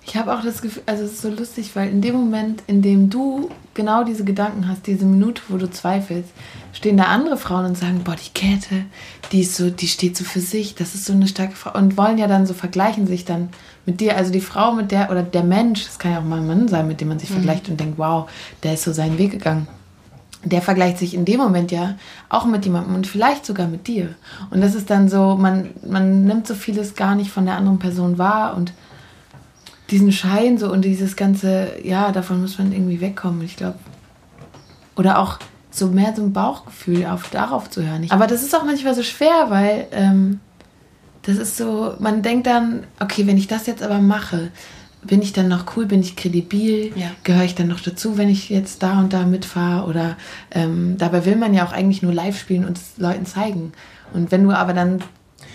Ich 0.05 0.17
habe 0.17 0.35
auch 0.35 0.43
das 0.43 0.63
Gefühl, 0.63 0.83
also 0.87 1.05
es 1.05 1.13
ist 1.13 1.23
so 1.23 1.29
lustig, 1.29 1.77
weil 1.77 1.91
in 1.91 2.01
dem 2.01 2.15
Moment, 2.15 2.63
in 2.67 2.81
dem 2.81 3.11
du 3.11 3.51
genau 3.75 4.05
diese 4.05 4.25
Gedanken 4.25 4.67
hast, 4.67 4.87
diese 4.87 5.05
Minute, 5.05 5.43
wo 5.49 5.59
du 5.59 5.71
zweifelst, 5.71 6.31
stehen 6.73 6.97
da 6.97 7.05
andere 7.05 7.37
Frauen 7.37 7.67
und 7.67 7.77
sagen, 7.77 8.03
boah, 8.05 8.17
die 8.17 8.33
Käthe, 8.33 8.87
die 9.33 9.43
ist 9.43 9.55
so, 9.55 9.69
die 9.69 9.87
steht 9.87 10.17
so 10.17 10.25
für 10.25 10.41
sich, 10.41 10.75
das 10.75 10.95
ist 10.95 11.05
so 11.05 11.13
eine 11.13 11.29
starke 11.29 11.55
Frau 11.55 11.79
und 11.79 11.99
wollen 11.99 12.17
ja 12.17 12.27
dann 12.27 12.47
so 12.47 12.55
vergleichen 12.55 13.07
sich 13.07 13.27
dann 13.27 13.51
mit 13.85 14.01
dir, 14.01 14.17
also 14.17 14.33
die 14.33 14.41
Frau 14.41 14.73
mit 14.73 14.93
der 14.93 15.11
oder 15.11 15.23
der 15.23 15.45
Mensch, 15.45 15.85
das 15.85 15.99
kann 15.99 16.13
ja 16.13 16.21
auch 16.21 16.25
mal 16.25 16.41
ein 16.41 16.47
Mann 16.47 16.69
sein, 16.69 16.89
mit 16.89 17.03
dem 17.03 17.09
man 17.09 17.19
sich 17.19 17.31
vergleicht 17.31 17.69
und 17.69 17.79
denkt, 17.79 17.99
wow, 17.99 18.31
der 18.63 18.75
ist 18.75 18.85
so 18.85 18.93
seinen 18.93 19.19
Weg 19.19 19.33
gegangen. 19.33 19.69
Der 20.45 20.63
vergleicht 20.63 20.99
sich 20.99 21.15
in 21.15 21.25
dem 21.25 21.39
Moment 21.39 21.73
ja 21.73 21.97
auch 22.29 22.47
mit 22.47 22.65
jemandem 22.65 22.95
und 22.95 23.07
vielleicht 23.07 23.45
sogar 23.45 23.67
mit 23.67 23.87
dir. 23.87 24.15
Und 24.51 24.61
das 24.61 24.75
ist 24.75 24.89
dann 24.89 25.09
so, 25.09 25.37
man, 25.37 25.71
man 25.87 26.25
nimmt 26.25 26.47
so 26.47 26.55
vieles 26.55 26.95
gar 26.95 27.15
nicht 27.15 27.31
von 27.31 27.45
der 27.45 27.57
anderen 27.57 27.79
Person 27.79 28.19
wahr 28.19 28.57
und 28.57 28.73
diesen 29.91 30.13
Schein 30.13 30.59
so 30.59 30.71
und 30.71 30.85
dieses 30.85 31.17
ganze, 31.17 31.73
ja, 31.83 32.13
davon 32.13 32.41
muss 32.41 32.59
man 32.59 32.73
irgendwie 32.73 33.01
wegkommen. 33.01 33.43
Ich 33.43 33.57
glaube, 33.57 33.79
oder 34.97 35.19
auch 35.19 35.39
so 35.71 35.89
mehr 35.89 36.15
so 36.15 36.23
ein 36.23 36.33
Bauchgefühl 36.33 37.07
auf 37.07 37.31
darauf 37.31 37.71
zu 37.71 37.83
hören. 37.83 38.07
Aber 38.11 38.27
das 38.27 38.43
ist 38.43 38.55
auch 38.55 38.65
manchmal 38.65 38.95
so 38.95 39.03
schwer, 39.03 39.47
weil 39.49 39.87
ähm, 39.93 40.41
das 41.23 41.37
ist 41.37 41.57
so, 41.57 41.95
man 41.99 42.23
denkt 42.23 42.47
dann, 42.47 42.85
okay, 43.01 43.27
wenn 43.27 43.39
ich 43.39 43.49
das 43.49 43.67
jetzt 43.67 43.83
aber 43.83 43.99
mache, 43.99 44.51
bin 45.09 45.23
ich 45.23 45.33
dann 45.33 45.49
noch 45.49 45.77
cool, 45.77 45.87
bin 45.87 46.01
ich 46.01 46.15
kredibil, 46.15 46.93
ja. 46.95 47.11
gehöre 47.25 47.45
ich 47.45 47.55
dann 47.55 47.67
noch 47.67 47.81
dazu, 47.81 48.17
wenn 48.17 48.29
ich 48.29 48.49
jetzt 48.49 48.83
da 48.83 49.01
und 49.01 49.13
da 49.13 49.25
mitfahre 49.25 49.89
oder 49.89 50.17
ähm, 50.53 50.97
dabei 50.99 51.25
will 51.25 51.37
man 51.37 51.55
ja 51.55 51.67
auch 51.67 51.73
eigentlich 51.73 52.03
nur 52.03 52.13
live 52.13 52.39
spielen 52.39 52.65
und 52.65 52.79
es 52.79 52.99
Leuten 52.99 53.27
zeigen. 53.27 53.73
Und 54.13 54.31
wenn 54.31 54.45
du 54.45 54.53
aber 54.53 54.73
dann 54.73 55.01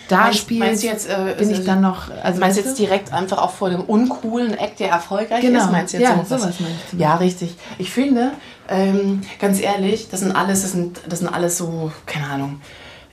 da 0.09 0.23
meinst, 0.23 0.39
spielst, 0.39 0.59
meinst 0.59 0.83
jetzt, 0.83 1.09
äh, 1.09 1.35
bin 1.37 1.49
ich 1.49 1.63
dann 1.63 1.81
noch. 1.81 2.09
Also 2.23 2.39
meinst 2.39 2.57
du 2.57 2.63
jetzt 2.63 2.77
direkt 2.77 3.13
einfach 3.13 3.37
auch 3.37 3.51
vor 3.51 3.69
dem 3.69 3.81
uncoolen 3.81 4.53
Act, 4.57 4.79
der 4.79 4.89
erfolgreich 4.89 5.41
genau. 5.41 5.59
ist? 5.59 5.71
Meinst 5.71 5.93
du 5.93 5.97
jetzt 5.97 6.09
ja, 6.09 6.25
so 6.25 6.37
sowas 6.37 6.59
meinst. 6.59 6.93
Ja, 6.97 7.15
richtig. 7.15 7.55
Ich 7.77 7.89
finde, 7.89 8.31
ähm, 8.67 9.21
ganz 9.39 9.61
ehrlich, 9.61 10.09
das 10.09 10.19
sind 10.19 10.35
alles, 10.35 10.61
das 10.63 10.73
sind, 10.73 10.99
das 11.07 11.19
sind 11.19 11.29
alles 11.29 11.57
so, 11.57 11.91
keine 12.05 12.27
Ahnung 12.27 12.59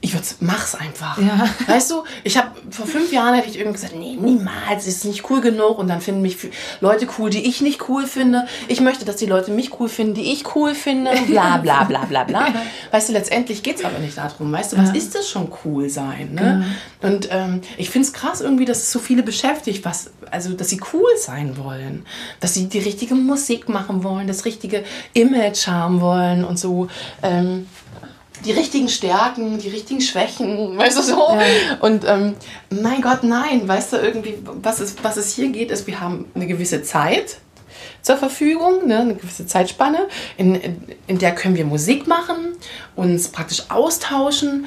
ich 0.03 0.15
würde 0.15 0.27
mach's 0.41 0.75
einfach. 0.75 1.19
Ja. 1.19 1.49
Weißt 1.67 1.91
du, 1.91 2.05
ich 2.25 2.39
habe 2.39 2.49
vor 2.71 2.87
fünf 2.87 3.13
Jahren 3.13 3.35
hätte 3.35 3.51
ich 3.51 3.59
irgendwie 3.59 3.75
gesagt, 3.75 3.95
nee, 3.95 4.17
niemals, 4.19 4.87
ist 4.87 5.05
nicht 5.05 5.29
cool 5.29 5.43
genug 5.43 5.79
und 5.79 5.89
dann 5.89 6.01
finden 6.01 6.23
mich 6.23 6.39
Leute 6.81 7.07
cool, 7.19 7.29
die 7.29 7.47
ich 7.47 7.61
nicht 7.61 7.89
cool 7.89 8.07
finde. 8.07 8.47
Ich 8.69 8.81
möchte, 8.81 9.05
dass 9.05 9.17
die 9.17 9.27
Leute 9.27 9.51
mich 9.51 9.79
cool 9.79 9.91
finden, 9.91 10.15
die 10.15 10.33
ich 10.33 10.55
cool 10.55 10.75
finde, 10.75 11.11
bla 11.27 11.59
bla 11.59 11.85
bla 11.85 12.07
bla 12.07 12.25
bla. 12.25 12.47
weißt 12.91 13.11
du, 13.11 13.13
letztendlich 13.13 13.63
geht's 13.63 13.85
aber 13.85 13.99
nicht 13.99 14.17
darum, 14.17 14.51
weißt 14.51 14.73
du, 14.73 14.79
was 14.79 14.89
ja. 14.89 14.95
ist 14.95 15.15
das 15.15 15.29
schon 15.29 15.53
cool 15.65 15.91
sein, 15.91 16.33
ne? 16.33 16.65
Genau. 17.01 17.15
Und 17.15 17.29
ähm, 17.31 17.61
ich 17.77 17.91
find's 17.91 18.13
krass 18.13 18.41
irgendwie, 18.41 18.65
dass 18.65 18.79
es 18.79 18.93
so 18.93 19.01
viele 19.01 19.23
beschäftigt, 19.23 19.85
was 19.85 20.11
also 20.31 20.55
dass 20.55 20.69
sie 20.71 20.81
cool 20.93 21.11
sein 21.19 21.57
wollen, 21.59 22.07
dass 22.41 22.55
sie 22.55 22.69
die 22.69 22.79
richtige 22.79 23.15
Musik 23.15 23.69
machen 23.69 24.03
wollen, 24.03 24.27
das 24.27 24.45
richtige 24.45 24.85
Image 25.13 25.67
haben 25.67 26.01
wollen 26.01 26.45
und 26.45 26.59
so. 26.59 26.89
Ähm, 27.23 27.67
die 28.45 28.53
richtigen 28.53 28.89
Stärken, 28.89 29.59
die 29.59 29.69
richtigen 29.69 30.01
Schwächen, 30.01 30.77
weißt 30.79 30.99
du 30.99 31.03
so? 31.03 31.29
Ja. 31.31 31.79
Und 31.81 32.05
ähm, 32.07 32.35
mein 32.71 33.03
Gott, 33.03 33.23
nein, 33.23 33.67
weißt 33.67 33.93
du, 33.93 33.97
irgendwie, 33.99 34.39
was 34.45 34.81
es, 34.81 34.97
was 35.03 35.17
es 35.17 35.35
hier 35.35 35.49
geht, 35.51 35.71
ist, 35.71 35.87
wir 35.87 36.01
haben 36.01 36.27
eine 36.35 36.47
gewisse 36.47 36.83
Zeit 36.83 37.39
zur 38.03 38.17
Verfügung, 38.17 38.87
ne, 38.87 39.01
eine 39.01 39.15
gewisse 39.15 39.47
Zeitspanne, 39.47 40.09
in, 40.37 40.55
in, 40.55 40.83
in 41.07 41.19
der 41.19 41.35
können 41.35 41.57
wir 41.57 41.65
Musik 41.65 42.07
machen, 42.07 42.55
uns 42.97 43.29
praktisch 43.29 43.65
austauschen. 43.69 44.67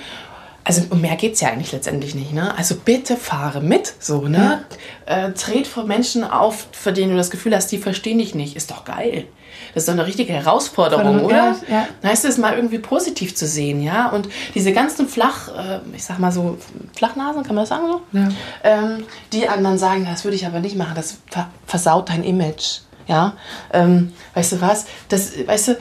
Also 0.65 0.83
um 0.91 1.01
mehr 1.01 1.17
geht 1.17 1.33
es 1.33 1.41
ja 1.41 1.49
eigentlich 1.49 1.73
letztendlich 1.73 2.15
nicht. 2.15 2.31
Ne? 2.31 2.57
Also 2.57 2.75
bitte 2.75 3.17
fahre 3.17 3.59
mit, 3.59 3.95
so, 3.99 4.27
ne? 4.27 4.63
Ja. 5.07 5.27
Äh, 5.27 5.33
tret 5.33 5.67
vor 5.67 5.83
Menschen 5.83 6.23
auf, 6.23 6.67
für 6.71 6.93
denen 6.93 7.11
du 7.11 7.17
das 7.17 7.31
Gefühl 7.31 7.53
hast, 7.53 7.67
die 7.73 7.79
verstehen 7.79 8.19
dich 8.19 8.33
nicht. 8.33 8.55
Ist 8.55 8.71
doch 8.71 8.85
geil. 8.85 9.25
Das 9.73 9.83
ist 9.83 9.87
doch 9.87 9.93
eine 9.93 10.05
richtige 10.05 10.33
Herausforderung, 10.33 11.19
Von, 11.19 11.25
oder? 11.25 11.55
Ja, 11.67 11.87
ja. 12.03 12.09
Heißt 12.09 12.25
es 12.25 12.37
mal 12.37 12.53
irgendwie 12.55 12.79
positiv 12.79 13.35
zu 13.35 13.47
sehen, 13.47 13.81
ja? 13.81 14.09
Und 14.09 14.29
diese 14.53 14.71
ganzen 14.71 15.07
Flach, 15.07 15.49
äh, 15.49 15.79
ich 15.95 16.03
sag 16.03 16.19
mal 16.19 16.31
so, 16.31 16.57
Flachnasen, 16.95 17.43
kann 17.43 17.55
man 17.55 17.63
das 17.63 17.69
sagen 17.69 17.85
so? 17.91 18.01
Ja. 18.17 18.29
Ähm, 18.63 19.03
die 19.31 19.47
anderen 19.47 19.77
sagen, 19.77 20.05
das 20.09 20.23
würde 20.23 20.35
ich 20.35 20.45
aber 20.45 20.59
nicht 20.59 20.75
machen, 20.75 20.93
das 20.95 21.17
versaut 21.65 22.09
dein 22.09 22.23
Image, 22.23 22.81
ja? 23.07 23.33
Ähm, 23.71 24.13
weißt 24.35 24.53
du 24.53 24.61
was? 24.61 24.85
Das, 25.09 25.31
weißt 25.45 25.69
du, 25.69 25.77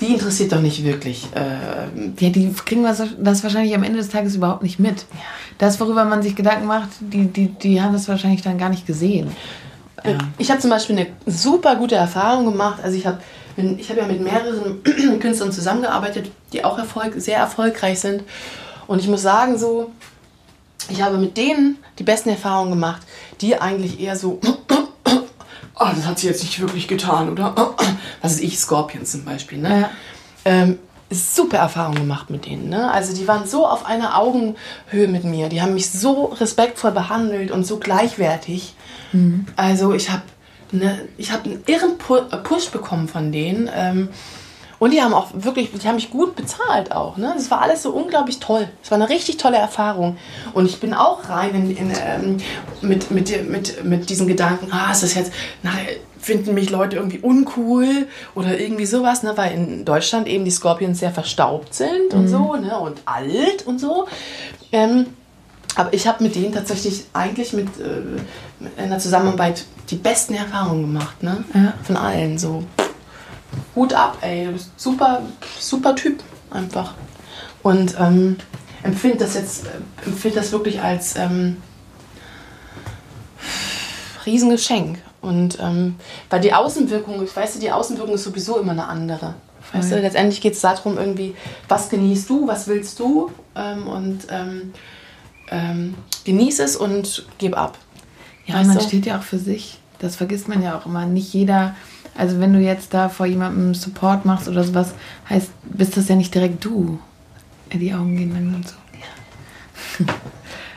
die 0.00 0.06
interessiert 0.06 0.52
doch 0.52 0.60
nicht 0.60 0.84
wirklich. 0.84 1.28
Äh, 1.34 2.22
ja, 2.22 2.30
die 2.30 2.52
kriegen 2.52 2.82
das, 2.82 3.02
das 3.18 3.42
wahrscheinlich 3.42 3.74
am 3.74 3.82
Ende 3.82 3.98
des 3.98 4.10
Tages 4.10 4.34
überhaupt 4.34 4.62
nicht 4.62 4.78
mit. 4.78 5.06
Das, 5.58 5.80
worüber 5.80 6.04
man 6.04 6.22
sich 6.22 6.36
Gedanken 6.36 6.66
macht, 6.66 6.88
die, 7.00 7.26
die, 7.26 7.48
die 7.48 7.80
haben 7.80 7.94
das 7.94 8.08
wahrscheinlich 8.08 8.42
dann 8.42 8.58
gar 8.58 8.68
nicht 8.68 8.86
gesehen. 8.86 9.30
Ja. 10.12 10.18
Ich 10.38 10.50
habe 10.50 10.60
zum 10.60 10.70
Beispiel 10.70 10.98
eine 10.98 11.06
super 11.26 11.76
gute 11.76 11.94
Erfahrung 11.94 12.46
gemacht. 12.46 12.80
Also 12.82 12.96
ich 12.96 13.06
habe 13.06 13.20
ich 13.56 13.88
hab 13.88 13.96
ja 13.96 14.06
mit 14.06 14.20
mehreren 14.20 14.82
Künstlern 15.20 15.52
zusammengearbeitet, 15.52 16.30
die 16.52 16.64
auch 16.64 16.78
Erfolg, 16.78 17.14
sehr 17.16 17.38
erfolgreich 17.38 18.00
sind. 18.00 18.22
Und 18.86 19.00
ich 19.00 19.08
muss 19.08 19.22
sagen, 19.22 19.58
so, 19.58 19.90
ich 20.88 21.02
habe 21.02 21.16
mit 21.16 21.36
denen 21.36 21.78
die 21.98 22.04
besten 22.04 22.28
Erfahrungen 22.28 22.70
gemacht, 22.70 23.02
die 23.40 23.60
eigentlich 23.60 24.00
eher 24.00 24.16
so, 24.16 24.40
oh, 25.08 25.88
das 25.94 26.06
hat 26.06 26.18
sie 26.18 26.28
jetzt 26.28 26.42
nicht 26.42 26.60
wirklich 26.60 26.86
getan, 26.86 27.30
oder? 27.30 27.54
Was 28.22 28.34
ist 28.34 28.42
ich, 28.42 28.58
Scorpions 28.58 29.12
zum 29.12 29.24
Beispiel, 29.24 29.58
ne? 29.58 29.80
Ja. 29.80 29.90
Ähm, 30.44 30.78
super 31.10 31.58
Erfahrung 31.58 31.94
gemacht 31.94 32.30
mit 32.30 32.46
denen. 32.46 32.68
Ne? 32.68 32.90
Also 32.90 33.14
die 33.14 33.28
waren 33.28 33.46
so 33.46 33.66
auf 33.66 33.86
einer 33.86 34.18
Augenhöhe 34.18 35.08
mit 35.08 35.24
mir. 35.24 35.48
Die 35.48 35.62
haben 35.62 35.74
mich 35.74 35.90
so 35.90 36.26
respektvoll 36.26 36.92
behandelt 36.92 37.50
und 37.50 37.64
so 37.64 37.78
gleichwertig. 37.78 38.74
Mhm. 39.12 39.46
Also 39.56 39.92
ich 39.92 40.10
habe 40.10 40.22
ne, 40.72 41.08
hab 41.30 41.44
einen 41.44 41.62
irren 41.66 41.92
äh, 42.30 42.36
Push 42.38 42.70
bekommen 42.70 43.08
von 43.08 43.32
denen. 43.32 43.70
Ähm, 43.74 44.08
und 44.78 44.92
die 44.92 45.00
haben 45.00 45.14
auch 45.14 45.28
wirklich, 45.32 45.70
die 45.72 45.88
haben 45.88 45.94
mich 45.94 46.10
gut 46.10 46.36
bezahlt 46.36 46.92
auch. 46.92 47.16
Ne? 47.16 47.32
Das 47.34 47.50
war 47.50 47.62
alles 47.62 47.82
so 47.82 47.92
unglaublich 47.92 48.40
toll. 48.40 48.68
Es 48.82 48.90
war 48.90 48.96
eine 48.96 49.08
richtig 49.08 49.38
tolle 49.38 49.56
Erfahrung. 49.56 50.18
Und 50.52 50.66
ich 50.66 50.80
bin 50.80 50.92
auch 50.92 51.28
rein 51.30 51.54
in, 51.54 51.76
in, 51.76 51.92
ähm, 51.98 52.36
mit, 52.82 53.10
mit, 53.10 53.48
mit, 53.48 53.84
mit 53.84 54.10
diesen 54.10 54.26
Gedanken, 54.26 54.68
ah, 54.72 54.92
ist 54.92 55.02
das 55.02 55.14
jetzt, 55.14 55.32
na, 55.62 55.70
finden 56.18 56.54
mich 56.54 56.70
Leute 56.70 56.96
irgendwie 56.96 57.20
uncool 57.20 58.08
oder 58.34 58.58
irgendwie 58.58 58.84
sowas, 58.84 59.22
ne? 59.22 59.32
weil 59.36 59.54
in 59.54 59.84
Deutschland 59.84 60.26
eben 60.26 60.44
die 60.44 60.50
Scorpions 60.50 60.98
sehr 60.98 61.12
verstaubt 61.12 61.72
sind 61.72 62.12
mhm. 62.12 62.18
und 62.18 62.28
so 62.28 62.56
ne? 62.56 62.78
und 62.78 63.00
alt 63.06 63.66
und 63.66 63.78
so. 63.78 64.06
Ähm, 64.72 65.06
aber 65.76 65.92
ich 65.92 66.06
habe 66.06 66.24
mit 66.24 66.34
denen 66.34 66.52
tatsächlich 66.52 67.04
eigentlich 67.12 67.52
mit, 67.52 67.68
äh, 67.78 68.00
mit 68.58 68.78
einer 68.78 68.98
Zusammenarbeit 68.98 69.64
die 69.90 69.96
besten 69.96 70.34
Erfahrungen 70.34 70.82
gemacht, 70.82 71.22
ne? 71.22 71.44
Ja. 71.54 71.74
Von 71.82 71.96
allen. 71.96 72.38
So. 72.38 72.64
Hut 73.76 73.92
ab, 73.92 74.16
ey. 74.22 74.46
Du 74.46 74.52
bist 74.52 74.70
super, 74.76 75.22
super 75.60 75.94
Typ 75.94 76.22
einfach. 76.50 76.94
Und 77.62 77.94
ähm, 78.00 78.36
empfinde 78.82 79.18
das 79.18 79.34
jetzt, 79.34 79.66
äh, 79.66 80.06
empfinde 80.06 80.38
das 80.38 80.50
wirklich 80.50 80.80
als 80.80 81.14
ähm, 81.16 81.58
Riesengeschenk. 84.24 84.98
Und 85.20 85.58
ähm, 85.60 85.96
weil 86.30 86.40
die 86.40 86.54
Außenwirkung, 86.54 87.22
ich 87.22 87.36
weiß, 87.36 87.58
die 87.58 87.70
Außenwirkung 87.70 88.14
ist 88.14 88.24
sowieso 88.24 88.58
immer 88.58 88.72
eine 88.72 88.86
andere. 88.88 89.34
Weißt 89.72 89.92
du, 89.92 90.00
letztendlich 90.00 90.40
geht 90.40 90.54
es 90.54 90.60
darum, 90.60 90.96
irgendwie, 90.96 91.34
was 91.68 91.88
genießt 91.90 92.30
du, 92.30 92.46
was 92.46 92.68
willst 92.68 92.98
du? 93.00 93.30
Ähm, 93.56 93.88
und 93.88 94.20
ähm, 94.30 94.72
ähm, 95.50 95.94
genieße 96.24 96.62
es 96.62 96.76
und 96.76 97.26
gib 97.38 97.56
ab. 97.56 97.78
Ja, 98.46 98.56
weißt 98.56 98.68
man 98.68 98.78
du? 98.78 98.84
steht 98.84 99.06
ja 99.06 99.18
auch 99.18 99.22
für 99.22 99.38
sich. 99.38 99.78
Das 99.98 100.16
vergisst 100.16 100.48
man 100.48 100.62
ja 100.62 100.78
auch 100.78 100.86
immer. 100.86 101.06
Nicht 101.06 101.32
jeder, 101.32 101.74
also 102.16 102.40
wenn 102.40 102.52
du 102.52 102.60
jetzt 102.60 102.94
da 102.94 103.08
vor 103.08 103.26
jemandem 103.26 103.74
Support 103.74 104.24
machst 104.24 104.48
oder 104.48 104.64
sowas, 104.64 104.94
heißt, 105.28 105.50
bist 105.64 105.96
das 105.96 106.08
ja 106.08 106.16
nicht 106.16 106.34
direkt 106.34 106.64
du. 106.64 106.98
Die 107.72 107.92
Augen 107.92 108.16
gehen 108.16 108.32
dann 108.32 108.54
und 108.54 108.68
so. 108.68 108.74
Ja. 109.98 110.14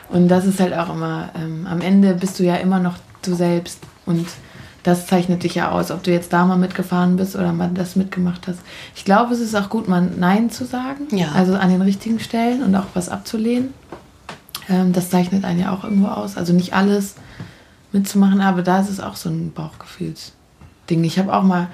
Und 0.08 0.28
das 0.28 0.44
ist 0.44 0.58
halt 0.58 0.74
auch 0.74 0.92
immer, 0.92 1.30
ähm, 1.36 1.66
am 1.68 1.80
Ende 1.80 2.14
bist 2.14 2.38
du 2.38 2.42
ja 2.42 2.56
immer 2.56 2.80
noch 2.80 2.96
du 3.22 3.34
selbst 3.34 3.78
und 4.06 4.26
das 4.82 5.06
zeichnet 5.06 5.42
dich 5.44 5.54
ja 5.54 5.70
aus, 5.70 5.90
ob 5.90 6.02
du 6.02 6.10
jetzt 6.10 6.32
da 6.32 6.46
mal 6.46 6.56
mitgefahren 6.56 7.16
bist 7.16 7.36
oder 7.36 7.52
mal 7.52 7.70
das 7.72 7.96
mitgemacht 7.96 8.48
hast. 8.48 8.60
Ich 8.96 9.04
glaube, 9.04 9.34
es 9.34 9.40
ist 9.40 9.54
auch 9.54 9.68
gut, 9.68 9.88
mal 9.88 10.00
Nein 10.00 10.50
zu 10.50 10.64
sagen, 10.64 11.06
ja. 11.12 11.32
also 11.32 11.54
an 11.54 11.70
den 11.70 11.82
richtigen 11.82 12.18
Stellen 12.18 12.62
und 12.62 12.74
auch 12.74 12.86
was 12.94 13.08
abzulehnen. 13.08 13.74
Ähm, 14.68 14.92
das 14.92 15.10
zeichnet 15.10 15.44
einen 15.44 15.60
ja 15.60 15.72
auch 15.72 15.84
irgendwo 15.84 16.08
aus. 16.08 16.36
Also 16.36 16.52
nicht 16.52 16.74
alles 16.74 17.14
mitzumachen, 17.92 18.40
aber 18.40 18.62
da 18.62 18.80
ist 18.80 18.90
es 18.90 19.00
auch 19.00 19.16
so 19.16 19.28
ein 19.28 19.52
Bauchgefühlsding. 19.52 21.04
Ich 21.04 21.18
habe 21.18 21.34
auch 21.34 21.42
mal 21.42 21.68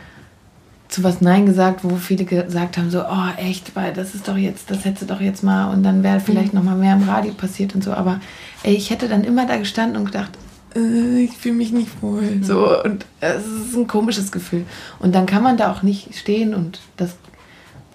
zu 0.88 1.02
was 1.02 1.20
Nein 1.20 1.46
gesagt, 1.46 1.82
wo 1.82 1.96
viele 1.96 2.24
gesagt 2.24 2.78
haben, 2.78 2.90
so, 2.90 3.02
oh 3.02 3.28
echt, 3.36 3.74
weil 3.74 3.92
das 3.92 4.14
ist 4.14 4.28
doch 4.28 4.36
jetzt, 4.36 4.70
das 4.70 4.84
hätte 4.84 5.04
doch 5.04 5.20
jetzt 5.20 5.42
mal 5.42 5.72
und 5.72 5.82
dann 5.82 6.02
wäre 6.02 6.20
vielleicht 6.20 6.52
mhm. 6.52 6.60
noch 6.60 6.64
mal 6.64 6.76
mehr 6.76 6.94
im 6.94 7.08
Radio 7.08 7.32
passiert 7.32 7.74
und 7.74 7.82
so. 7.82 7.92
Aber 7.92 8.20
ey, 8.62 8.74
ich 8.74 8.90
hätte 8.90 9.08
dann 9.08 9.24
immer 9.24 9.46
da 9.46 9.56
gestanden 9.56 9.96
und 9.96 10.06
gedacht, 10.06 10.30
äh, 10.76 11.24
ich 11.24 11.36
fühle 11.36 11.56
mich 11.56 11.72
nicht 11.72 12.02
wohl. 12.02 12.22
Mhm. 12.22 12.44
So, 12.44 12.82
und 12.82 13.04
es 13.20 13.44
ist 13.46 13.76
ein 13.76 13.86
komisches 13.86 14.30
Gefühl. 14.30 14.64
Und 14.98 15.14
dann 15.14 15.26
kann 15.26 15.42
man 15.42 15.56
da 15.56 15.72
auch 15.72 15.82
nicht 15.82 16.14
stehen 16.16 16.54
und 16.54 16.80
das, 16.96 17.16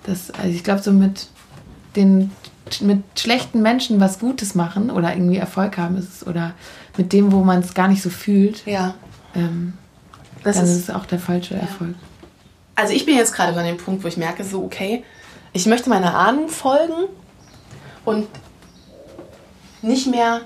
das 0.04 0.32
also 0.32 0.49
ich 0.49 0.63
glaube, 0.63 0.82
so 0.82 0.91
mit 0.91 1.27
den 1.95 2.32
mit 2.82 3.04
schlechten 3.17 3.62
Menschen 3.62 4.00
was 4.00 4.19
Gutes 4.19 4.56
machen 4.56 4.89
oder 4.89 5.13
irgendwie 5.13 5.38
Erfolg 5.38 5.78
haben 5.78 5.97
ist 5.97 6.26
oder 6.28 6.54
mit 6.97 7.13
dem, 7.13 7.32
wo 7.32 7.43
man 7.43 7.60
es 7.60 7.74
gar 7.74 7.88
nicht 7.88 8.02
so 8.02 8.10
fühlt, 8.10 8.65
ja. 8.65 8.93
Ähm, 9.36 9.74
das 10.43 10.58
dann 10.58 10.65
ist, 10.65 10.71
ist 10.71 10.93
auch 10.93 11.06
der 11.06 11.19
falsche 11.19 11.56
ja. 11.56 11.62
Erfolg. 11.62 11.95
Also 12.76 12.93
ich 12.93 13.06
bin 13.06 13.15
jetzt 13.15 13.34
gerade 13.34 13.58
an 13.58 13.65
dem 13.65 13.78
Punkt, 13.78 14.04
wo 14.04 14.08
ich 14.08 14.17
merke, 14.17 14.43
so 14.43 14.63
okay, 14.63 15.04
ich 15.54 15.65
möchte 15.65 15.89
meiner 15.89 16.15
Ahnung 16.15 16.50
folgen 16.50 17.08
und 18.06 18.28
nicht 19.82 20.08
mehr 20.08 20.41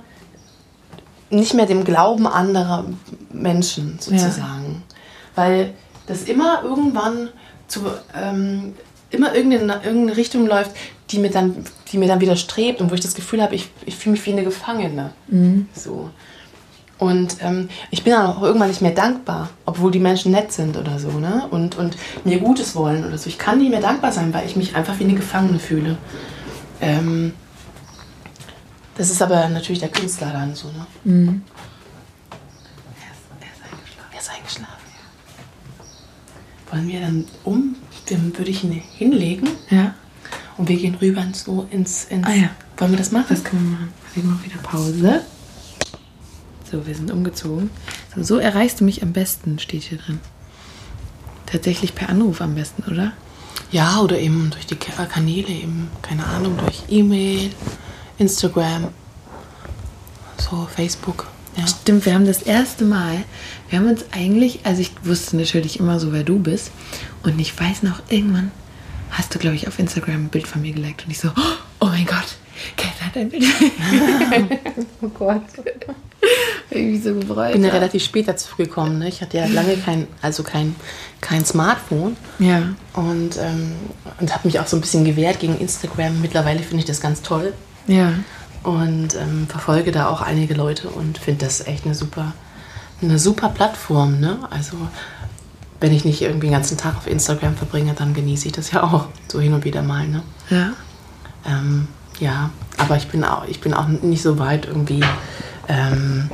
nicht 1.29 1.53
mehr 1.53 1.65
dem 1.65 1.83
Glauben 1.83 2.27
anderer 2.27 2.85
Menschen 3.31 3.97
sozusagen. 3.99 4.83
Ja. 4.89 4.95
Weil 5.35 5.73
das 6.07 6.23
immer 6.23 6.61
irgendwann 6.63 7.29
zu, 7.67 7.81
ähm, 8.15 8.75
immer 9.09 9.35
irgendeine, 9.35 9.83
irgendeine 9.83 10.17
Richtung 10.17 10.45
läuft, 10.45 10.71
die 11.09 11.19
mir 11.19 11.31
dann, 11.31 11.65
die 11.95 11.99
mir 11.99 12.07
dann 12.07 12.19
widerstrebt 12.19 12.81
und 12.81 12.91
wo 12.91 12.95
ich 12.95 13.01
das 13.01 13.15
Gefühl 13.15 13.41
habe, 13.41 13.55
ich, 13.55 13.69
ich 13.85 13.95
fühle 13.95 14.11
mich 14.11 14.25
wie 14.25 14.33
eine 14.33 14.43
Gefangene. 14.43 15.13
Mhm. 15.27 15.69
So. 15.73 16.09
Und 16.97 17.37
ähm, 17.41 17.69
ich 17.89 18.03
bin 18.03 18.13
dann 18.13 18.27
auch 18.27 18.41
irgendwann 18.41 18.67
nicht 18.67 18.81
mehr 18.81 18.91
dankbar, 18.91 19.49
obwohl 19.65 19.91
die 19.91 19.99
Menschen 19.99 20.31
nett 20.31 20.51
sind 20.51 20.77
oder 20.77 20.99
so, 20.99 21.11
ne? 21.11 21.47
Und, 21.51 21.77
und 21.77 21.97
mir 22.23 22.39
Gutes 22.39 22.75
wollen 22.75 23.05
oder 23.05 23.17
so. 23.17 23.29
Ich 23.29 23.37
kann 23.37 23.59
nicht 23.59 23.69
mehr 23.69 23.81
dankbar 23.81 24.11
sein, 24.11 24.33
weil 24.33 24.45
ich 24.45 24.55
mich 24.55 24.75
einfach 24.75 24.99
wie 24.99 25.03
eine 25.05 25.15
Gefangene 25.15 25.59
fühle. 25.59 25.97
Ähm, 26.81 27.33
das 28.97 29.09
ist 29.09 29.21
aber 29.21 29.47
natürlich 29.49 29.79
der 29.79 29.89
Künstler 29.89 30.31
dann 30.31 30.53
so, 30.55 30.67
ne? 30.67 30.85
Mhm. 31.03 31.43
Er 33.01 33.11
ist, 33.11 33.23
er 33.41 33.47
ist 33.47 33.73
eingeschlafen. 33.73 34.11
Er 34.13 34.19
ist 34.19 34.29
eingeschlafen, 34.29 34.89
ja. 36.67 36.73
Wollen 36.73 36.87
wir 36.87 36.99
dann 37.01 37.25
um, 37.43 37.75
dann 38.09 38.37
würde 38.37 38.51
ich 38.51 38.63
ihn 38.63 38.71
hinlegen 38.71 39.47
Ja. 39.69 39.93
Und 40.57 40.69
wir 40.69 40.77
gehen 40.77 40.95
rüber 40.95 41.21
ins, 41.21 41.45
ins, 41.71 42.05
ins 42.05 42.25
Ah 42.27 42.33
ja. 42.33 42.49
Wollen 42.77 42.91
wir 42.91 42.97
das 42.97 43.11
machen? 43.11 43.25
Das 43.29 43.43
können 43.43 43.63
wir 43.63 43.71
machen. 43.71 43.93
Ich 44.15 44.23
mache 44.23 44.45
wieder 44.45 44.57
Pause. 44.61 45.21
So, 46.71 46.85
wir 46.85 46.95
sind 46.95 47.11
umgezogen. 47.11 47.69
So, 48.15 48.23
so 48.23 48.37
erreichst 48.37 48.79
du 48.79 48.85
mich 48.85 49.03
am 49.03 49.13
besten, 49.13 49.59
steht 49.59 49.83
hier 49.83 49.97
drin. 49.97 50.19
Tatsächlich 51.45 51.93
per 51.95 52.09
Anruf 52.09 52.41
am 52.41 52.55
besten, 52.55 52.83
oder? 52.91 53.13
Ja, 53.71 53.99
oder 53.99 54.19
eben 54.19 54.49
durch 54.51 54.65
die 54.65 54.75
Ka- 54.75 55.05
Kanäle, 55.05 55.47
eben, 55.49 55.89
keine 56.01 56.25
Ahnung, 56.25 56.57
durch 56.57 56.83
E-Mail, 56.89 57.51
Instagram, 58.17 58.89
so 60.37 60.67
Facebook. 60.73 61.27
Ja. 61.57 61.65
Stimmt, 61.67 62.05
wir 62.05 62.13
haben 62.13 62.25
das 62.25 62.41
erste 62.41 62.83
Mal, 62.83 63.23
wir 63.69 63.79
haben 63.79 63.87
uns 63.87 64.03
eigentlich, 64.11 64.59
also 64.65 64.81
ich 64.81 64.91
wusste 65.03 65.37
natürlich 65.37 65.79
immer 65.79 65.99
so, 65.99 66.11
wer 66.11 66.23
du 66.23 66.39
bist. 66.39 66.71
Und 67.23 67.39
ich 67.39 67.57
weiß 67.57 67.83
noch, 67.83 68.01
irgendwann 68.09 68.51
hast 69.11 69.33
du, 69.33 69.39
glaube 69.39 69.55
ich, 69.55 69.67
auf 69.67 69.79
Instagram 69.79 70.25
ein 70.25 70.29
Bild 70.29 70.47
von 70.47 70.61
mir 70.61 70.73
geliked. 70.73 71.05
Und 71.05 71.11
ich 71.11 71.19
so, 71.19 71.29
oh 71.79 71.85
mein 71.85 72.05
Gott, 72.05 72.35
Kat 72.77 72.93
hat 73.05 73.15
ein 73.17 73.29
Bild. 73.29 73.43
oh 75.01 75.07
Gott. 75.09 75.41
Ich 76.71 76.83
mich 76.83 77.03
so 77.03 77.13
gefreut. 77.13 77.49
Ich 77.49 77.53
bin 77.53 77.63
ja 77.63 77.69
relativ 77.71 78.03
spät 78.03 78.27
dazu 78.27 78.55
gekommen. 78.55 78.99
Ne? 78.99 79.07
Ich 79.07 79.21
hatte 79.21 79.37
ja 79.37 79.45
lange 79.45 79.77
kein, 79.77 80.07
also 80.21 80.41
kein, 80.43 80.75
kein 81.21 81.45
Smartphone 81.45 82.17
Ja. 82.39 82.63
und, 82.93 83.37
ähm, 83.37 83.73
und 84.19 84.33
habe 84.33 84.47
mich 84.47 84.59
auch 84.59 84.67
so 84.67 84.75
ein 84.75 84.81
bisschen 84.81 85.05
gewehrt 85.05 85.39
gegen 85.39 85.57
Instagram. 85.59 86.19
Mittlerweile 86.21 86.59
finde 86.59 86.79
ich 86.79 86.85
das 86.85 86.99
ganz 86.99 87.21
toll 87.21 87.53
Ja. 87.87 88.13
und 88.63 89.15
ähm, 89.15 89.45
verfolge 89.47 89.91
da 89.91 90.07
auch 90.09 90.21
einige 90.21 90.55
Leute 90.55 90.89
und 90.89 91.17
finde 91.19 91.45
das 91.45 91.65
echt 91.67 91.85
eine 91.85 91.93
super, 91.93 92.33
eine 93.01 93.19
super 93.19 93.49
Plattform. 93.49 94.19
Ne? 94.19 94.39
Also 94.49 94.75
wenn 95.85 95.93
ich 95.93 96.03
nicht 96.03 96.23
irgendwie 96.23 96.47
den 96.47 96.53
ganzen 96.53 96.79
Tag 96.79 96.97
auf 96.97 97.05
Instagram 97.05 97.55
verbringe, 97.55 97.93
dann 97.93 98.15
genieße 98.15 98.47
ich 98.47 98.53
das 98.53 98.71
ja 98.71 98.81
auch 98.81 99.05
so 99.27 99.39
hin 99.39 99.53
und 99.53 99.65
wieder 99.65 99.83
mal. 99.83 100.07
Ne? 100.07 100.23
Ja. 100.49 100.73
Ähm, 101.45 101.87
ja, 102.19 102.49
aber 102.77 102.97
ich 102.97 103.07
bin 103.07 103.23
auch, 103.23 103.45
ich 103.47 103.61
bin 103.61 103.75
auch 103.75 103.87
nicht 103.87 104.23
so 104.23 104.39
weit 104.39 104.65
irgendwie, 104.65 105.03
ähm, 105.67 106.27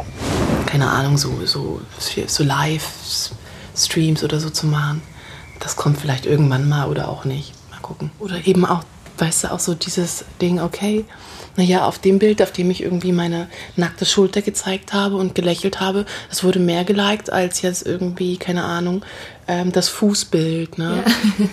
keine 0.67 0.89
Ahnung, 0.89 1.17
so, 1.17 1.45
so, 1.45 1.81
so 2.27 2.43
Live-Streams 2.45 4.23
oder 4.23 4.39
so 4.39 4.49
zu 4.49 4.67
machen. 4.67 5.01
Das 5.59 5.75
kommt 5.75 5.99
vielleicht 5.99 6.25
irgendwann 6.25 6.69
mal 6.69 6.87
oder 6.87 7.09
auch 7.09 7.25
nicht. 7.25 7.51
Mal 7.71 7.81
gucken. 7.81 8.09
Oder 8.19 8.47
eben 8.47 8.65
auch, 8.65 8.85
weißt 9.21 9.45
du, 9.45 9.51
auch 9.51 9.59
so 9.59 9.73
dieses 9.75 10.25
Ding, 10.41 10.59
okay, 10.59 11.05
naja, 11.57 11.85
auf 11.85 11.99
dem 11.99 12.17
Bild, 12.17 12.41
auf 12.41 12.51
dem 12.51 12.71
ich 12.71 12.81
irgendwie 12.81 13.11
meine 13.11 13.47
nackte 13.75 14.05
Schulter 14.05 14.41
gezeigt 14.41 14.93
habe 14.93 15.17
und 15.17 15.35
gelächelt 15.35 15.79
habe, 15.79 16.05
das 16.29 16.43
wurde 16.43 16.59
mehr 16.59 16.85
geliked 16.85 17.29
als 17.29 17.61
jetzt 17.61 17.85
irgendwie, 17.85 18.37
keine 18.37 18.63
Ahnung, 18.63 19.03
ähm, 19.47 19.71
das 19.71 19.89
Fußbild. 19.89 20.77
Ne? 20.77 21.03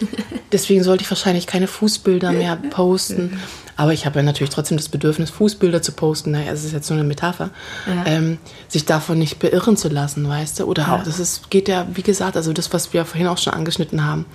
Deswegen 0.53 0.83
sollte 0.85 1.03
ich 1.03 1.11
wahrscheinlich 1.11 1.47
keine 1.47 1.67
Fußbilder 1.67 2.33
mehr 2.33 2.57
posten. 2.57 3.41
Aber 3.77 3.93
ich 3.93 4.07
habe 4.07 4.21
ja 4.21 4.23
natürlich 4.23 4.51
trotzdem 4.51 4.77
das 4.77 4.89
Bedürfnis, 4.89 5.31
Fußbilder 5.31 5.83
zu 5.83 5.93
posten. 5.93 6.31
Naja, 6.33 6.53
es 6.53 6.65
ist 6.65 6.73
jetzt 6.73 6.91
nur 6.91 6.99
eine 6.99 7.07
Metapher. 7.07 7.51
Ja. 7.87 8.07
Ähm, 8.07 8.39
sich 8.69 8.85
davon 8.87 9.19
nicht 9.19 9.39
beirren 9.41 9.77
zu 9.77 9.89
lassen, 9.89 10.29
weißt 10.29 10.61
du? 10.61 10.65
Oder 10.65 10.83
Ja. 10.85 10.97
auch, 10.97 11.03
das 11.03 11.19
ist, 11.19 11.51
geht 11.51 11.69
ja, 11.69 11.87
wie 11.93 12.03
gesagt, 12.03 12.37
also 12.37 12.53
das, 12.53 12.73
was 12.73 12.93
wir 12.93 13.05
vorhin 13.05 13.27
auch 13.29 13.39
schon 13.39 13.53
angeschnitten 13.53 14.05
haben, 14.05 14.27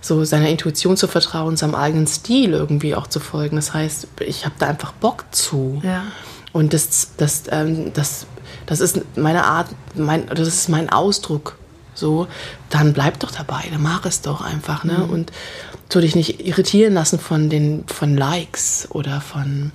so 0.00 0.24
seiner 0.24 0.48
Intuition 0.48 0.96
zu 0.96 1.06
vertrauen, 1.08 1.56
seinem 1.56 1.74
eigenen 1.74 2.06
Stil 2.06 2.52
irgendwie 2.52 2.94
auch 2.94 3.06
zu 3.06 3.20
folgen. 3.20 3.56
Das 3.56 3.74
heißt, 3.74 4.06
ich 4.20 4.44
habe 4.44 4.54
da 4.58 4.66
einfach 4.68 4.92
Bock 4.92 5.24
zu. 5.30 5.80
Ja. 5.84 6.04
Und 6.52 6.72
das, 6.72 7.12
das, 7.16 7.44
ähm, 7.50 7.92
das, 7.92 8.26
das 8.66 8.80
ist 8.80 9.00
meine 9.16 9.44
Art, 9.44 9.68
mein, 9.94 10.26
das 10.28 10.48
ist 10.48 10.68
mein 10.68 10.90
Ausdruck. 10.90 11.56
So, 11.94 12.28
dann 12.70 12.92
bleib 12.94 13.20
doch 13.20 13.30
dabei, 13.30 13.64
dann 13.70 13.82
mach 13.82 14.06
es 14.06 14.22
doch 14.22 14.40
einfach, 14.40 14.84
ne? 14.84 15.04
Und 15.04 15.32
tu 15.90 16.00
dich 16.00 16.14
nicht 16.14 16.46
irritieren 16.46 16.94
lassen 16.94 17.18
von 17.18 17.50
den, 17.50 17.84
von 17.88 18.16
Likes 18.16 18.88
oder 18.90 19.20
von 19.20 19.72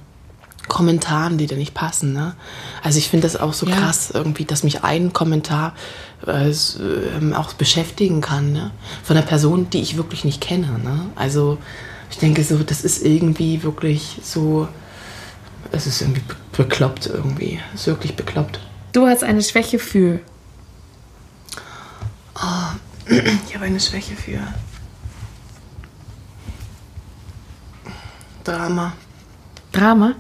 Kommentaren, 0.67 1.38
die 1.38 1.45
dir 1.45 1.57
nicht 1.57 1.75
passen, 1.75 2.13
ne? 2.13 2.35
Also 2.81 2.97
ich 2.97 3.09
finde 3.09 3.27
das 3.27 3.35
auch 3.39 3.53
so 3.53 3.67
Ja. 3.67 3.75
krass 3.75 4.09
irgendwie, 4.11 4.45
dass 4.45 4.63
mich 4.63 4.83
ein 4.83 5.13
Kommentar 5.13 5.75
äh, 6.27 6.49
s- 6.49 6.79
ähm, 7.17 7.33
auch 7.33 7.53
beschäftigen 7.53 8.21
kann, 8.21 8.51
ne? 8.53 8.71
Von 9.03 9.17
einer 9.17 9.25
Person, 9.25 9.69
die 9.69 9.81
ich 9.81 9.97
wirklich 9.97 10.23
nicht 10.23 10.41
kenne, 10.41 10.79
ne? 10.79 11.05
Also 11.15 11.57
ich 12.11 12.17
denke 12.17 12.43
so, 12.43 12.57
das 12.59 12.81
ist 12.83 13.03
irgendwie 13.05 13.63
wirklich 13.63 14.19
so, 14.23 14.67
es 15.71 15.88
ist 15.88 16.01
irgendwie 16.01 16.21
be- 16.21 16.35
bekloppt 16.63 17.07
irgendwie. 17.07 17.59
Es 17.73 17.81
ist 17.81 17.88
wirklich 17.88 18.15
bekloppt. 18.15 18.59
Du 18.93 19.05
hast 19.07 19.23
eine 19.23 19.41
Schwäche 19.43 19.79
für. 19.79 20.19
Ich 23.47 23.55
habe 23.55 23.65
eine 23.65 23.79
Schwäche 23.79 24.15
für 24.15 24.39
Drama. 28.43 28.93
Drama? 29.71 30.13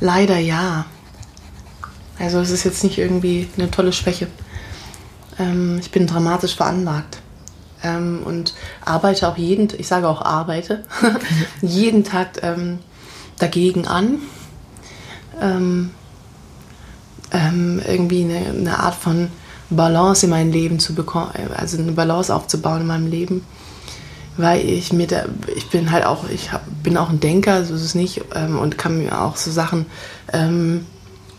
Leider 0.00 0.38
ja. 0.38 0.86
Also 2.18 2.38
es 2.38 2.50
ist 2.50 2.64
jetzt 2.64 2.84
nicht 2.84 2.98
irgendwie 2.98 3.48
eine 3.56 3.70
tolle 3.70 3.92
Schwäche. 3.92 4.28
Ähm, 5.38 5.78
ich 5.80 5.90
bin 5.90 6.06
dramatisch 6.06 6.56
veranlagt. 6.56 7.18
Ähm, 7.82 8.22
und 8.24 8.54
arbeite 8.84 9.28
auch 9.28 9.36
jeden, 9.36 9.68
ich 9.78 9.88
sage 9.88 10.08
auch 10.08 10.22
arbeite, 10.22 10.84
jeden 11.60 12.04
Tag 12.04 12.42
ähm, 12.42 12.78
dagegen 13.38 13.86
an. 13.86 14.20
Ähm, 15.40 15.90
ähm, 17.32 17.82
irgendwie 17.86 18.24
eine, 18.24 18.46
eine 18.46 18.78
Art 18.78 18.94
von 18.94 19.28
Balance 19.70 20.26
in 20.26 20.30
mein 20.30 20.52
Leben 20.52 20.78
zu 20.78 20.94
bekommen, 20.94 21.30
also 21.56 21.76
eine 21.76 21.92
Balance 21.92 22.32
aufzubauen 22.34 22.82
in 22.82 22.86
meinem 22.86 23.10
Leben 23.10 23.44
weil 24.36 24.68
ich 24.68 24.92
mir 24.92 25.06
da, 25.06 25.24
ich 25.54 25.70
bin 25.70 25.90
halt 25.90 26.04
auch, 26.04 26.28
ich 26.28 26.52
hab, 26.52 26.62
bin 26.82 26.96
auch 26.96 27.10
ein 27.10 27.20
Denker, 27.20 27.64
so 27.64 27.74
ist 27.74 27.82
es 27.82 27.94
nicht, 27.94 28.22
ähm, 28.34 28.58
und 28.58 28.78
kann 28.78 28.98
mir 28.98 29.20
auch 29.20 29.36
so 29.36 29.50
Sachen 29.50 29.86
ähm, 30.32 30.86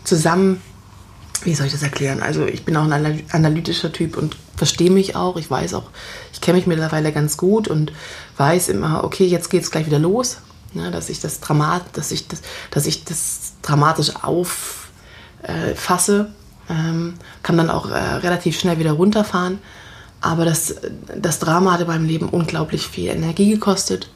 zusammen, 0.06 0.60
wie 1.42 1.54
soll 1.54 1.66
ich 1.66 1.72
das 1.72 1.82
erklären? 1.82 2.22
Also 2.22 2.46
ich 2.46 2.64
bin 2.64 2.76
auch 2.76 2.84
ein 2.84 2.92
anal- 2.92 3.22
analytischer 3.32 3.92
Typ 3.92 4.16
und 4.16 4.36
verstehe 4.56 4.90
mich 4.90 5.16
auch, 5.16 5.36
ich 5.36 5.50
weiß 5.50 5.74
auch, 5.74 5.90
ich 6.32 6.40
kenne 6.40 6.56
mich 6.56 6.66
mittlerweile 6.66 7.12
ganz 7.12 7.36
gut 7.36 7.68
und 7.68 7.92
weiß 8.38 8.70
immer, 8.70 9.04
okay, 9.04 9.26
jetzt 9.26 9.50
geht 9.50 9.62
es 9.62 9.70
gleich 9.70 9.86
wieder 9.86 9.98
los, 9.98 10.38
ne, 10.72 10.90
dass 10.90 11.10
ich 11.10 11.20
das 11.20 11.40
Dramat, 11.40 11.82
dass 11.92 12.10
ich 12.10 12.26
das, 12.28 12.40
dass 12.70 12.86
ich 12.86 13.04
das 13.04 13.52
dramatisch 13.62 14.12
auffasse, 14.22 14.74
ähm, 16.70 17.14
kann 17.42 17.56
dann 17.56 17.70
auch 17.70 17.90
äh, 17.90 17.98
relativ 17.98 18.58
schnell 18.58 18.78
wieder 18.78 18.92
runterfahren. 18.92 19.58
Aber 20.22 20.44
das, 20.44 20.76
das 21.14 21.38
Drama 21.38 21.72
hatte 21.72 21.84
beim 21.84 22.06
Leben 22.06 22.28
unglaublich 22.28 22.88
viel 22.88 23.10
Energie 23.10 23.50
gekostet. 23.50 24.08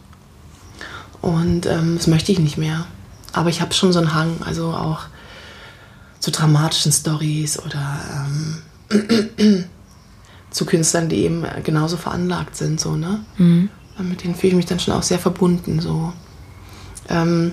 Und 1.20 1.66
ähm, 1.66 1.96
das 1.98 2.06
möchte 2.06 2.32
ich 2.32 2.38
nicht 2.38 2.56
mehr. 2.56 2.86
Aber 3.32 3.50
ich 3.50 3.60
habe 3.60 3.74
schon 3.74 3.92
so 3.92 3.98
einen 3.98 4.14
Hang, 4.14 4.38
also 4.44 4.70
auch 4.70 5.00
zu 6.20 6.30
dramatischen 6.30 6.92
Stories 6.92 7.58
oder 7.58 7.98
ähm, 8.90 9.64
zu 10.50 10.66
Künstlern, 10.66 11.08
die 11.08 11.24
eben 11.24 11.44
genauso 11.64 11.96
veranlagt 11.96 12.56
sind. 12.56 12.78
So, 12.78 12.94
ne? 12.96 13.24
Mit 13.98 14.22
denen 14.22 14.34
fühle 14.34 14.50
ich 14.50 14.56
mich 14.56 14.66
dann 14.66 14.80
schon 14.80 14.94
auch 14.94 15.02
sehr 15.02 15.18
verbunden. 15.18 15.80
So. 15.80 16.12
Ähm, 17.08 17.52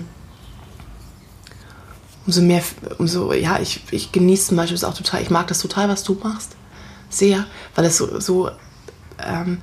umso 2.26 2.42
mehr, 2.42 2.62
umso, 2.98 3.32
ja, 3.32 3.58
ich, 3.58 3.82
ich 3.90 4.12
genieße 4.12 4.48
zum 4.48 4.58
Beispiel 4.58 4.84
auch 4.84 4.94
total, 4.94 5.22
ich 5.22 5.30
mag 5.30 5.46
das 5.48 5.60
total, 5.60 5.88
was 5.88 6.04
du 6.04 6.18
machst. 6.22 6.56
Sehr, 7.10 7.46
weil 7.74 7.86
es 7.86 7.96
so, 7.96 8.20
so 8.20 8.50
ähm, 9.18 9.62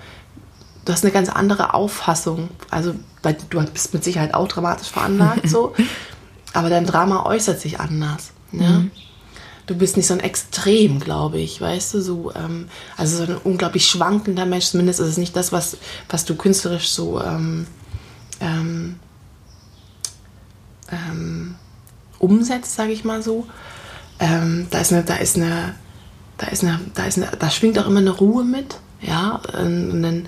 du 0.84 0.94
hast 0.94 1.04
eine 1.04 1.14
ganz 1.14 1.30
andere 1.30 1.74
Auffassung. 1.74 2.50
Also, 2.72 2.96
weil 3.22 3.38
du 3.50 3.64
bist 3.66 3.94
mit 3.94 4.04
Sicherheit 4.04 4.34
auch 4.34 4.48
dramatisch 4.48 4.90
veranlagt, 4.90 5.48
so, 5.48 5.76
aber 6.54 6.70
dein 6.70 6.86
Drama 6.86 7.26
äußert 7.26 7.60
sich 7.60 7.80
anders. 7.80 8.32
Ne? 8.52 8.92
Du 9.68 9.76
bist 9.76 9.98
nicht 9.98 10.06
so 10.06 10.14
ein 10.14 10.20
Extrem, 10.20 11.00
glaube 11.00 11.40
ich, 11.40 11.60
weißt 11.60 11.96
du, 11.96 12.02
so, 12.02 12.32
ähm, 12.36 12.70
also 12.98 13.26
so 13.26 13.32
ein 13.32 13.38
unglaublich 13.44 13.88
schwankender 13.88 14.46
Mensch, 14.46 14.66
zumindest 14.66 15.00
ist 15.00 15.08
es 15.08 15.18
nicht 15.18 15.36
das, 15.36 15.52
was, 15.52 15.78
was 16.08 16.26
du 16.26 16.36
künstlerisch 16.36 16.90
so 16.90 17.20
ähm, 17.20 17.66
ähm, 18.40 19.00
ähm, 20.92 21.56
umsetzt, 22.20 22.76
sage 22.76 22.92
ich 22.92 23.04
mal 23.04 23.24
so. 23.24 23.48
Ähm, 24.20 24.68
da 24.70 24.80
ist 24.80 24.94
eine, 24.94 25.04
da 25.04 25.16
ist 25.16 25.36
eine, 25.36 25.76
da 26.38 26.48
ist 26.48 26.64
eine, 26.64 26.80
da 26.94 27.06
ist 27.06 27.18
eine, 27.18 27.32
da 27.38 27.50
schwingt 27.50 27.80
auch 27.80 27.88
immer 27.88 28.00
eine 28.00 28.12
Ruhe 28.12 28.44
mit, 28.44 28.78
ja, 29.02 29.42
ein, 29.54 30.28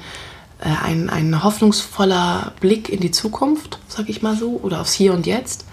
äh, 0.60 0.84
ein, 0.84 1.10
ein 1.10 1.44
hoffnungsvoller 1.44 2.54
Blick 2.60 2.90
in 2.90 3.00
die 3.00 3.12
Zukunft, 3.12 3.80
sag 3.88 4.10
ich 4.10 4.22
mal 4.22 4.36
so, 4.36 4.60
oder 4.64 4.82
aufs 4.82 4.94
Hier 4.94 5.14
und 5.14 5.26
Jetzt. 5.26 5.66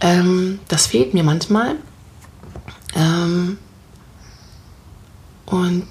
Ähm, 0.00 0.60
das 0.68 0.86
fehlt 0.86 1.14
mir 1.14 1.22
manchmal. 1.22 1.76
Ähm, 2.94 3.58
und 5.46 5.86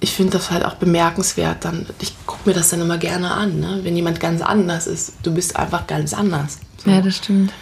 ich 0.00 0.12
finde 0.12 0.32
das 0.32 0.50
halt 0.50 0.64
auch 0.64 0.74
bemerkenswert. 0.74 1.64
Dann, 1.64 1.86
ich 2.00 2.14
gucke 2.26 2.48
mir 2.48 2.54
das 2.54 2.68
dann 2.68 2.80
immer 2.80 2.98
gerne 2.98 3.32
an, 3.32 3.58
ne? 3.58 3.80
wenn 3.82 3.96
jemand 3.96 4.20
ganz 4.20 4.42
anders 4.42 4.86
ist. 4.86 5.14
Du 5.22 5.32
bist 5.32 5.56
einfach 5.56 5.86
ganz 5.86 6.12
anders. 6.12 6.58
So. 6.84 6.90
Ja, 6.90 7.00
das 7.00 7.16
stimmt. 7.16 7.52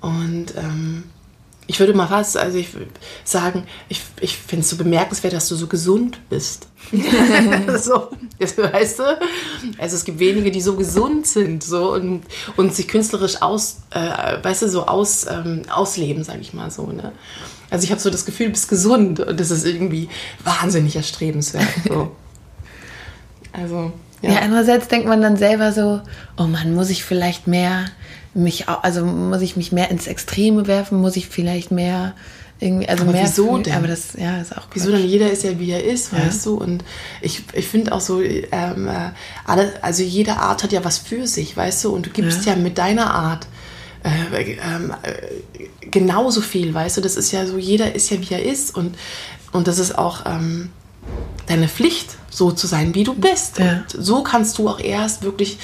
Und 0.00 0.54
ähm, 0.56 1.04
ich 1.68 1.78
würde 1.78 1.92
mal 1.92 2.06
fast, 2.08 2.38
also 2.38 2.56
ich 2.56 2.70
sagen, 3.24 3.64
ich, 3.90 4.00
ich 4.20 4.38
finde 4.38 4.64
es 4.64 4.70
so 4.70 4.76
bemerkenswert, 4.76 5.34
dass 5.34 5.48
du 5.48 5.54
so 5.54 5.66
gesund 5.66 6.18
bist. 6.30 6.66
so, 7.78 8.08
das 8.38 8.56
weißt 8.56 8.98
du? 9.00 9.18
Also 9.76 9.96
es 9.96 10.04
gibt 10.04 10.18
wenige, 10.18 10.50
die 10.50 10.62
so 10.62 10.76
gesund 10.76 11.26
sind 11.26 11.62
so 11.62 11.92
und, 11.92 12.22
und 12.56 12.74
sich 12.74 12.88
künstlerisch 12.88 13.42
aus, 13.42 13.82
äh, 13.90 14.42
weißt 14.42 14.62
du, 14.62 14.68
so 14.70 14.86
aus, 14.86 15.26
ähm, 15.28 15.62
ausleben, 15.68 16.24
sage 16.24 16.40
ich 16.40 16.54
mal 16.54 16.70
so. 16.70 16.86
Ne? 16.86 17.12
Also 17.68 17.84
ich 17.84 17.90
habe 17.90 18.00
so 18.00 18.08
das 18.08 18.24
Gefühl, 18.24 18.46
du 18.46 18.52
bist 18.52 18.70
gesund 18.70 19.20
und 19.20 19.38
das 19.38 19.50
ist 19.50 19.66
irgendwie 19.66 20.08
wahnsinnig 20.42 20.96
erstrebenswert. 20.96 21.68
So. 21.86 22.16
Also 23.52 23.92
ja. 24.22 24.32
ja, 24.32 24.38
andererseits 24.40 24.88
denkt 24.88 25.06
man 25.06 25.20
dann 25.20 25.36
selber 25.36 25.72
so, 25.72 26.00
oh 26.38 26.44
Mann, 26.44 26.74
muss 26.74 26.88
ich 26.88 27.04
vielleicht 27.04 27.46
mehr 27.46 27.84
mich, 28.38 28.68
also 28.68 29.04
muss 29.04 29.42
ich 29.42 29.56
mich 29.56 29.72
mehr 29.72 29.90
ins 29.90 30.06
Extreme 30.06 30.66
werfen, 30.66 31.00
muss 31.00 31.16
ich 31.16 31.28
vielleicht 31.28 31.70
mehr 31.70 32.14
irgendwie, 32.60 32.88
also 32.88 33.04
aber 33.04 33.12
mehr. 33.12 33.24
Wieso 33.24 33.46
fühlen, 33.46 33.62
denn? 33.64 33.74
Aber 33.74 33.86
das, 33.86 34.14
ja, 34.18 34.40
ist 34.40 34.52
auch 34.52 34.62
Quatsch. 34.62 34.74
Wieso 34.74 34.90
denn? 34.90 35.06
Jeder 35.06 35.30
ist 35.30 35.44
ja, 35.44 35.58
wie 35.58 35.70
er 35.70 35.84
ist, 35.84 36.12
ja. 36.12 36.18
weißt 36.18 36.46
du? 36.46 36.56
Und 36.56 36.84
ich, 37.20 37.42
ich 37.52 37.68
finde 37.68 37.92
auch 37.92 38.00
so, 38.00 38.20
ähm, 38.20 38.88
äh, 38.88 39.10
alle, 39.44 39.72
also 39.82 40.02
jede 40.02 40.36
Art 40.36 40.62
hat 40.62 40.72
ja 40.72 40.84
was 40.84 40.98
für 40.98 41.26
sich, 41.26 41.56
weißt 41.56 41.84
du? 41.84 41.94
Und 41.94 42.06
du 42.06 42.10
gibst 42.10 42.46
ja, 42.46 42.54
ja 42.54 42.58
mit 42.58 42.78
deiner 42.78 43.12
Art 43.12 43.46
äh, 44.02 44.42
ähm, 44.42 44.94
äh, 45.02 45.88
genauso 45.90 46.40
viel, 46.40 46.74
weißt 46.74 46.96
du? 46.96 47.00
Das 47.00 47.16
ist 47.16 47.32
ja 47.32 47.46
so, 47.46 47.58
jeder 47.58 47.94
ist 47.94 48.10
ja, 48.10 48.20
wie 48.20 48.34
er 48.34 48.44
ist. 48.44 48.76
Und, 48.76 48.96
und 49.52 49.68
das 49.68 49.78
ist 49.78 49.96
auch 49.96 50.26
ähm, 50.26 50.70
deine 51.46 51.68
Pflicht, 51.68 52.16
so 52.30 52.52
zu 52.52 52.66
sein, 52.66 52.94
wie 52.94 53.04
du 53.04 53.14
bist. 53.14 53.58
Ja. 53.58 53.84
Und 53.92 54.04
so 54.04 54.22
kannst 54.22 54.58
du 54.58 54.68
auch 54.68 54.80
erst 54.80 55.22
wirklich 55.22 55.58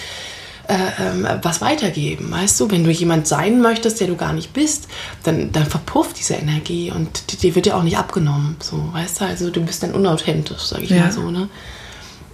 äh, 0.69 1.39
was 1.43 1.61
weitergeben. 1.61 2.31
Weißt 2.31 2.59
du, 2.61 2.71
wenn 2.71 2.85
du 2.85 2.91
jemand 2.91 3.27
sein 3.27 3.61
möchtest, 3.61 4.01
der 4.01 4.09
du 4.09 4.17
gar 4.17 4.33
nicht 4.33 4.53
bist, 4.53 4.89
dann, 5.23 5.53
dann 5.53 5.67
verpufft 5.67 6.19
diese 6.19 6.35
Energie 6.35 6.91
und 6.91 7.33
die, 7.33 7.37
die 7.37 7.55
wird 7.55 7.67
dir 7.67 7.77
auch 7.77 7.83
nicht 7.83 7.99
abgenommen. 7.99 8.57
So, 8.61 8.93
weißt 8.93 9.21
du, 9.21 9.25
also 9.27 9.51
du 9.51 9.61
bist 9.63 9.83
dann 9.83 9.93
unauthentisch, 9.93 10.63
sag 10.63 10.83
ich 10.83 10.91
ja. 10.91 11.05
mal 11.05 11.13
so. 11.13 11.31
Ne? 11.31 11.49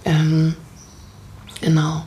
Ähm, 0.05 0.55
genau. 1.61 2.03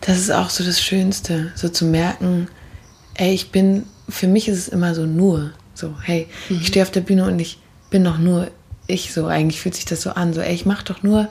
Das 0.00 0.18
ist 0.18 0.30
auch 0.30 0.50
so 0.50 0.64
das 0.64 0.80
Schönste, 0.80 1.52
so 1.54 1.68
zu 1.68 1.84
merken, 1.84 2.48
ey, 3.14 3.32
ich 3.32 3.50
bin, 3.50 3.84
für 4.08 4.26
mich 4.26 4.48
ist 4.48 4.58
es 4.58 4.68
immer 4.68 4.94
so 4.94 5.06
nur, 5.06 5.52
so, 5.74 5.94
hey, 6.02 6.26
mhm. 6.48 6.58
ich 6.60 6.68
stehe 6.68 6.84
auf 6.84 6.90
der 6.90 7.00
Bühne 7.00 7.26
und 7.26 7.38
ich 7.38 7.58
bin 7.90 8.04
doch 8.04 8.18
nur 8.18 8.48
ich 8.88 9.12
so. 9.12 9.26
Eigentlich 9.26 9.60
fühlt 9.60 9.74
sich 9.74 9.84
das 9.84 10.02
so 10.02 10.10
an, 10.10 10.34
so, 10.34 10.40
ey, 10.40 10.54
ich 10.54 10.66
mache 10.66 10.84
doch 10.84 11.02
nur 11.02 11.28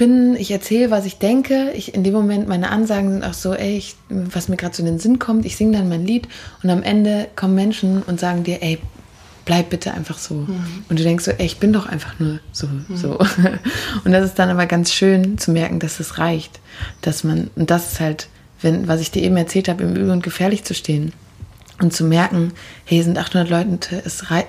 bin, 0.00 0.34
ich 0.34 0.50
erzähle, 0.50 0.90
was 0.90 1.04
ich 1.04 1.18
denke. 1.18 1.72
Ich, 1.74 1.92
in 1.94 2.02
dem 2.04 2.14
Moment, 2.14 2.48
meine 2.48 2.70
Ansagen 2.70 3.12
sind 3.12 3.22
auch 3.22 3.34
so, 3.34 3.52
ey, 3.52 3.76
ich, 3.76 3.96
was 4.08 4.48
mir 4.48 4.56
gerade 4.56 4.74
so 4.74 4.80
in 4.80 4.86
den 4.86 4.98
Sinn 4.98 5.18
kommt, 5.18 5.44
ich 5.44 5.56
singe 5.56 5.76
dann 5.76 5.90
mein 5.90 6.06
Lied 6.06 6.26
und 6.62 6.70
am 6.70 6.82
Ende 6.82 7.28
kommen 7.36 7.54
Menschen 7.54 8.02
und 8.02 8.18
sagen 8.18 8.42
dir, 8.42 8.62
ey, 8.62 8.78
bleib 9.44 9.68
bitte 9.68 9.92
einfach 9.92 10.16
so. 10.16 10.36
Mhm. 10.36 10.84
Und 10.88 10.98
du 10.98 11.02
denkst 11.02 11.26
so, 11.26 11.32
ey, 11.32 11.44
ich 11.44 11.58
bin 11.58 11.74
doch 11.74 11.84
einfach 11.84 12.18
nur 12.18 12.40
so, 12.50 12.66
mhm. 12.66 12.96
so. 12.96 13.18
Und 14.04 14.12
das 14.12 14.24
ist 14.24 14.38
dann 14.38 14.48
aber 14.48 14.64
ganz 14.64 14.90
schön 14.90 15.36
zu 15.36 15.50
merken, 15.50 15.80
dass 15.80 16.00
es 16.00 16.16
reicht. 16.16 16.60
Dass 17.02 17.22
man, 17.22 17.50
und 17.54 17.70
das 17.70 17.92
ist 17.92 18.00
halt, 18.00 18.28
wenn, 18.62 18.88
was 18.88 19.02
ich 19.02 19.10
dir 19.10 19.22
eben 19.22 19.36
erzählt 19.36 19.68
habe, 19.68 19.82
im 19.82 19.96
Übel 19.96 20.10
und 20.10 20.22
gefährlich 20.22 20.64
zu 20.64 20.72
stehen 20.72 21.12
und 21.80 21.92
zu 21.92 22.04
merken, 22.04 22.52
hey, 22.84 23.02
sind 23.02 23.18
800 23.18 23.48
Leute, 23.48 24.02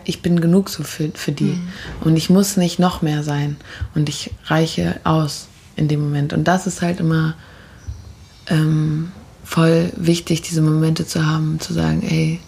ich 0.06 0.22
bin 0.22 0.42
genug 0.42 0.70
so 0.70 0.84
für, 0.84 1.12
für 1.14 1.32
die 1.32 1.44
mhm. 1.46 1.68
und 2.02 2.18
ich 2.18 2.30
muss 2.30 2.58
nicht 2.58 2.80
noch 2.80 3.02
mehr 3.02 3.24
sein 3.24 3.58
und 3.96 4.10
ich 4.10 4.32
reiche 4.46 5.00
aus 5.04 5.48
in 5.76 5.88
dem 5.88 6.02
Moment. 6.02 6.34
Und 6.34 6.46
das 6.46 6.68
ist 6.68 6.82
halt 6.82 7.00
immer 7.00 7.36
ähm, 8.48 9.12
voll 9.44 9.92
wichtig, 9.96 10.42
diese 10.42 10.62
Momente 10.62 11.06
zu 11.06 11.26
haben, 11.26 11.60
zu 11.60 11.74
sagen, 11.74 12.04
ey, 12.04 12.40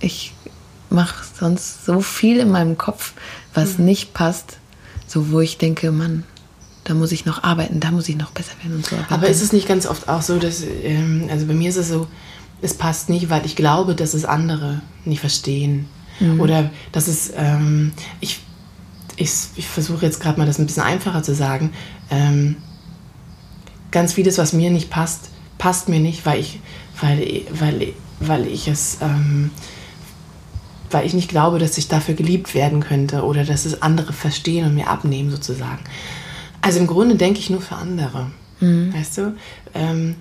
ich 0.00 0.32
mache 0.90 1.24
sonst 1.38 1.84
so 1.84 2.00
viel 2.00 2.38
in 2.38 2.50
meinem 2.50 2.78
Kopf, 2.78 3.12
was 3.54 3.78
mhm. 3.78 3.86
nicht 3.86 4.14
passt, 4.14 4.58
so 5.06 5.30
wo 5.30 5.40
ich 5.40 5.58
denke, 5.58 5.90
Mann, 5.90 6.24
da 6.84 6.94
muss 6.94 7.12
ich 7.12 7.26
noch 7.26 7.42
arbeiten, 7.42 7.80
da 7.80 7.90
muss 7.90 8.08
ich 8.08 8.16
noch 8.16 8.30
besser 8.30 8.52
werden 8.62 8.76
und 8.76 8.86
so. 8.86 8.96
Aber, 8.96 9.12
Aber 9.16 9.28
ist 9.28 9.42
es 9.42 9.52
nicht 9.52 9.68
ganz 9.68 9.86
oft 9.86 10.08
auch 10.08 10.22
so, 10.22 10.38
dass, 10.38 10.62
ähm, 10.62 11.28
also 11.30 11.46
bei 11.46 11.54
mir 11.54 11.68
ist 11.68 11.76
es 11.76 11.88
so, 11.88 12.06
es 12.60 12.74
passt 12.74 13.08
nicht, 13.08 13.30
weil 13.30 13.46
ich 13.46 13.56
glaube, 13.56 13.94
dass 13.94 14.14
es 14.14 14.24
andere 14.24 14.82
nicht 15.04 15.20
verstehen. 15.20 15.86
Mhm. 16.20 16.40
Oder 16.40 16.70
dass 16.92 17.08
es, 17.08 17.32
ähm, 17.36 17.92
ich, 18.20 18.40
ich, 19.16 19.30
ich 19.56 19.66
versuche 19.66 20.04
jetzt 20.04 20.20
gerade 20.20 20.38
mal 20.38 20.46
das 20.46 20.58
ein 20.58 20.66
bisschen 20.66 20.82
einfacher 20.82 21.22
zu 21.22 21.34
sagen, 21.34 21.72
ähm, 22.10 22.56
ganz 23.90 24.12
vieles, 24.12 24.38
was 24.38 24.52
mir 24.52 24.70
nicht 24.70 24.90
passt, 24.90 25.30
passt 25.58 25.88
mir 25.88 26.00
nicht, 26.00 26.26
weil 26.26 26.40
ich, 26.40 26.60
weil, 27.00 27.42
weil, 27.50 27.92
weil 28.20 28.46
ich 28.46 28.68
es, 28.68 28.98
ähm, 29.00 29.50
weil 30.90 31.06
ich 31.06 31.14
nicht 31.14 31.28
glaube, 31.28 31.58
dass 31.58 31.78
ich 31.78 31.88
dafür 31.88 32.14
geliebt 32.14 32.54
werden 32.54 32.80
könnte 32.80 33.22
oder 33.22 33.44
dass 33.44 33.66
es 33.66 33.82
andere 33.82 34.12
verstehen 34.12 34.66
und 34.66 34.74
mir 34.74 34.88
abnehmen 34.88 35.30
sozusagen. 35.30 35.80
Also 36.60 36.80
im 36.80 36.86
Grunde 36.86 37.16
denke 37.16 37.40
ich 37.40 37.50
nur 37.50 37.60
für 37.60 37.76
andere. 37.76 38.30
Mhm. 38.60 38.92
Weißt 38.94 39.18
du? 39.18 39.36
Ähm, 39.74 40.16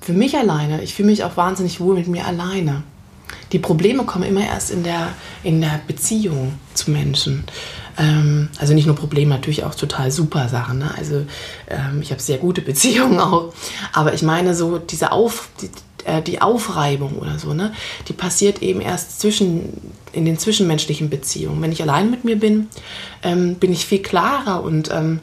für 0.00 0.12
mich 0.12 0.36
alleine, 0.36 0.82
ich 0.82 0.94
fühle 0.94 1.10
mich 1.10 1.24
auch 1.24 1.36
wahnsinnig 1.36 1.80
wohl 1.80 1.94
mit 1.94 2.08
mir 2.08 2.26
alleine. 2.26 2.82
Die 3.52 3.58
Probleme 3.58 4.04
kommen 4.04 4.24
immer 4.24 4.44
erst 4.44 4.70
in 4.70 4.82
der, 4.82 5.08
in 5.42 5.60
der 5.60 5.80
Beziehung 5.86 6.54
zu 6.74 6.90
Menschen. 6.90 7.44
Ähm, 7.98 8.48
also 8.58 8.74
nicht 8.74 8.86
nur 8.86 8.96
Probleme, 8.96 9.30
natürlich 9.30 9.64
auch 9.64 9.74
total 9.74 10.10
super 10.10 10.48
Sachen. 10.48 10.78
Ne? 10.78 10.90
Also 10.96 11.26
ähm, 11.68 12.00
ich 12.00 12.10
habe 12.12 12.22
sehr 12.22 12.38
gute 12.38 12.60
Beziehungen 12.62 13.18
auch. 13.20 13.52
Aber 13.92 14.14
ich 14.14 14.22
meine 14.22 14.54
so, 14.54 14.78
diese 14.78 15.12
Auf, 15.12 15.48
die, 15.60 15.70
äh, 16.04 16.22
die 16.22 16.40
Aufreibung 16.40 17.18
oder 17.18 17.38
so, 17.38 17.52
ne, 17.52 17.72
die 18.08 18.12
passiert 18.12 18.62
eben 18.62 18.80
erst 18.80 19.20
zwischen, 19.20 19.92
in 20.12 20.24
den 20.24 20.38
zwischenmenschlichen 20.38 21.10
Beziehungen. 21.10 21.60
Wenn 21.60 21.72
ich 21.72 21.82
allein 21.82 22.10
mit 22.10 22.24
mir 22.24 22.38
bin, 22.38 22.68
ähm, 23.22 23.56
bin 23.56 23.72
ich 23.72 23.84
viel 23.84 24.02
klarer 24.02 24.62
und 24.62 24.90
ähm, 24.92 25.20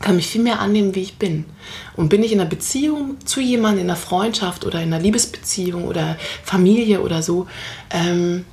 kann 0.00 0.16
mich 0.16 0.28
viel 0.28 0.42
mehr 0.42 0.60
annehmen, 0.60 0.94
wie 0.94 1.02
ich 1.02 1.18
bin. 1.18 1.44
Und 1.94 2.08
bin 2.08 2.22
ich 2.22 2.32
in 2.32 2.40
einer 2.40 2.48
Beziehung 2.48 3.16
zu 3.24 3.40
jemandem, 3.40 3.84
in 3.84 3.90
einer 3.90 3.98
Freundschaft 3.98 4.64
oder 4.64 4.80
in 4.80 4.92
einer 4.92 5.02
Liebesbeziehung 5.02 5.84
oder 5.84 6.16
Familie 6.42 7.02
oder 7.02 7.22
so, 7.22 7.46
ähm, 7.90 8.44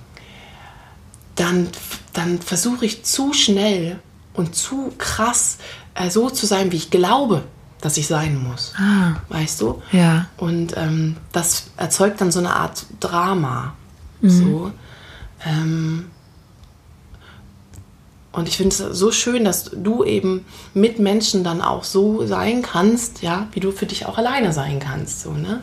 dann, 1.36 1.70
dann 2.14 2.40
versuche 2.40 2.86
ich 2.86 3.04
zu 3.04 3.34
schnell 3.34 4.00
und 4.34 4.56
zu 4.56 4.92
krass 4.98 5.58
äh, 5.94 6.10
so 6.10 6.30
zu 6.30 6.46
sein, 6.46 6.72
wie 6.72 6.78
ich 6.78 6.90
glaube, 6.90 7.44
dass 7.82 7.98
ich 7.98 8.08
sein 8.08 8.42
muss. 8.42 8.74
Ah. 8.78 9.16
Weißt 9.30 9.62
du? 9.62 9.82
Ja. 9.92 10.28
Und 10.38 10.76
ähm, 10.76 11.18
das 11.32 11.72
erzeugt 11.78 12.20
dann 12.22 12.32
so 12.32 12.40
eine 12.40 12.56
Art 12.56 12.86
Drama. 13.00 13.76
Mhm. 14.22 14.30
So. 14.30 14.72
Ähm, 15.46 16.12
und 18.38 18.48
ich 18.48 18.58
finde 18.58 18.70
es 18.70 18.78
so 18.78 19.12
schön, 19.12 19.44
dass 19.46 19.72
du 19.74 20.04
eben 20.04 20.46
mit 20.76 21.00
Menschen 21.00 21.44
dann 21.44 21.60
auch 21.60 21.84
so 21.84 22.24
sein 22.28 22.62
kannst, 22.62 23.24
ja, 23.24 23.48
wie 23.54 23.60
du 23.60 23.72
für 23.72 23.88
dich 23.88 24.06
auch 24.06 24.20
alleine 24.20 24.54
sein 24.54 24.78
kannst, 24.78 25.22
so, 25.22 25.32
ne? 25.32 25.62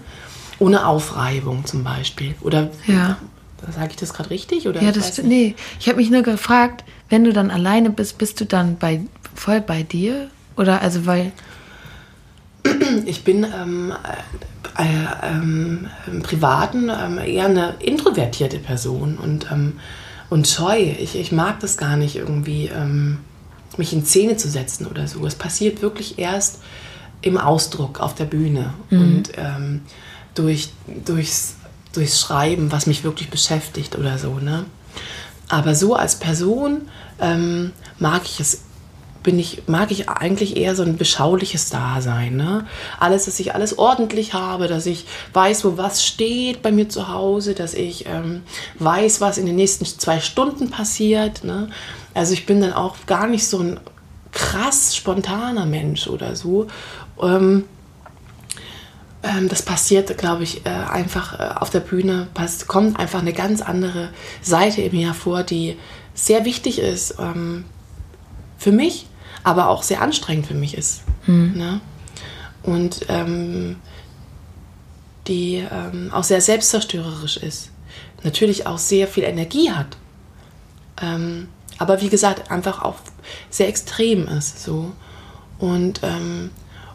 Ohne 0.59 0.85
Aufreibung 0.85 1.65
zum 1.67 1.85
Beispiel. 1.85 2.35
Oder 2.41 2.71
ja. 2.89 3.19
sage 3.73 3.91
ich 3.91 3.97
das 3.97 4.13
gerade 4.13 4.31
richtig? 4.31 4.67
Oder 4.67 4.83
ja, 4.83 4.91
das 4.91 5.23
nee. 5.23 5.55
Ich 5.79 5.87
habe 5.87 5.99
mich 5.99 6.11
nur 6.11 6.23
gefragt, 6.23 6.83
wenn 7.09 7.23
du 7.23 7.33
dann 7.33 7.53
alleine 7.53 7.91
bist, 7.91 8.19
bist 8.19 8.41
du 8.41 8.45
dann 8.45 8.77
bei 8.77 9.03
voll 9.37 9.61
bei 9.61 9.85
dir? 9.85 10.29
Oder 10.57 10.83
also 10.83 11.07
weil. 11.07 11.31
Ich 13.07 13.23
bin 13.23 13.45
ähm, 13.45 13.93
äh, 14.77 14.83
äh, 14.83 15.31
ähm, 15.31 15.87
im 16.09 16.23
Privaten 16.23 16.89
ähm, 16.89 17.19
eher 17.19 17.45
eine 17.45 17.75
introvertierte 17.79 18.59
Person 18.59 19.17
und 19.17 19.47
ähm, 19.53 19.75
und 20.31 20.49
scheu. 20.49 20.79
Ich, 20.99 21.17
ich 21.17 21.33
mag 21.33 21.61
das 21.61 21.77
gar 21.77 21.97
nicht 21.97 22.17
irgendwie, 22.17 22.67
ähm, 22.67 23.19
mich 23.77 23.93
in 23.93 24.05
Szene 24.05 24.37
zu 24.37 24.49
setzen 24.49 24.87
oder 24.87 25.07
so. 25.07 25.27
Es 25.27 25.35
passiert 25.35 25.83
wirklich 25.83 26.19
erst 26.19 26.61
im 27.23 27.39
Ausdruck 27.39 28.01
auf 28.01 28.15
der 28.15 28.27
Bühne 28.27 28.75
mhm. 28.91 29.01
und 29.01 29.33
ähm, 29.37 29.83
durch, 30.35 30.71
durchs, 31.05 31.57
durchs 31.93 32.21
Schreiben, 32.21 32.71
was 32.73 32.87
mich 32.87 33.05
wirklich 33.05 33.31
beschäftigt 33.31 33.97
oder 33.97 34.19
so. 34.19 34.39
Ne? 34.39 34.67
Aber 35.49 35.75
so 35.75 35.95
als 35.95 36.17
Person 36.17 36.83
ähm, 37.21 37.73
mag 37.99 38.23
ich 38.25 38.41
es 38.41 38.63
bin 39.25 39.39
ich, 39.39 39.63
mag 39.67 39.91
ich 39.91 40.09
eigentlich 40.09 40.57
eher 40.57 40.77
so 40.77 40.85
ein 40.85 40.97
beschauliches 40.97 41.71
Dasein. 41.71 42.37
Ne? 42.37 42.67
Alles, 43.01 43.25
dass 43.25 43.41
ich 43.41 43.55
alles 43.55 43.77
ordentlich 43.77 44.35
habe, 44.35 44.69
dass 44.69 44.87
ich 44.87 45.07
weiß, 45.33 45.65
wo 45.65 45.77
was 45.77 46.05
steht 46.05 46.63
bei 46.63 46.71
mir 46.71 46.89
zu 46.89 47.09
Hause, 47.09 47.55
dass 47.55 47.75
ich 47.75 48.07
ähm, 48.07 48.43
weiß, 48.79 49.21
was 49.21 49.39
in 49.39 49.47
den 49.47 49.57
nächsten 49.57 49.85
zwei 49.87 50.21
Stunden 50.21 50.71
passiert. 50.71 51.43
Ne? 51.43 51.71
Also 52.13 52.35
ich 52.35 52.47
bin 52.47 52.61
dann 52.61 52.73
auch 52.73 52.95
gar 53.07 53.27
nicht 53.27 53.49
so 53.49 53.59
ein 53.59 53.81
krass 54.31 54.95
spontaner 54.95 55.67
Mensch 55.67 56.07
oder 56.07 56.37
so. 56.37 56.69
Ähm, 57.21 57.65
ähm, 59.25 59.49
das 59.49 59.63
passiert, 59.63 60.17
glaube 60.19 60.43
ich, 60.43 60.67
äh, 60.67 60.69
einfach 60.69 61.41
äh, 61.41 61.55
auf 61.59 61.71
der 61.71 61.81
Bühne, 61.81 62.29
passt, 62.35 62.67
kommt 62.67 62.99
einfach 62.99 63.21
eine 63.21 63.33
ganz 63.33 63.63
andere 63.63 64.11
Seite 64.43 64.83
in 64.83 64.93
mir 64.93 65.07
hervor, 65.09 65.43
die 65.43 65.79
sehr 66.13 66.45
wichtig 66.45 66.79
ist 66.79 67.17
ähm, 67.19 67.65
für 68.59 68.71
mich, 68.73 69.07
aber 69.45 69.69
auch 69.69 69.83
sehr 69.83 70.01
anstrengend 70.01 70.47
für 70.47 70.55
mich 70.55 70.77
ist. 70.77 71.03
Mhm. 71.27 71.53
Ne? 71.55 71.81
Und 72.63 73.07
ähm, 73.09 73.77
die 75.29 75.57
ähm, 75.71 76.11
auch 76.13 76.25
sehr 76.25 76.41
selbstzerstörerisch 76.41 77.37
ist. 77.37 77.71
Natürlich 78.23 78.67
auch 78.67 78.79
sehr 78.79 79.07
viel 79.07 79.25
Energie 79.25 79.71
hat. 79.71 79.97
Ähm, 81.01 81.49
aber 81.79 82.01
wie 82.01 82.09
gesagt, 82.09 82.51
einfach 82.51 82.83
auch 82.83 82.97
sehr 83.51 83.69
extrem 83.69 84.27
ist. 84.29 84.63
So. 84.63 84.93
Und 85.59 86.01
ähm, 86.03 86.51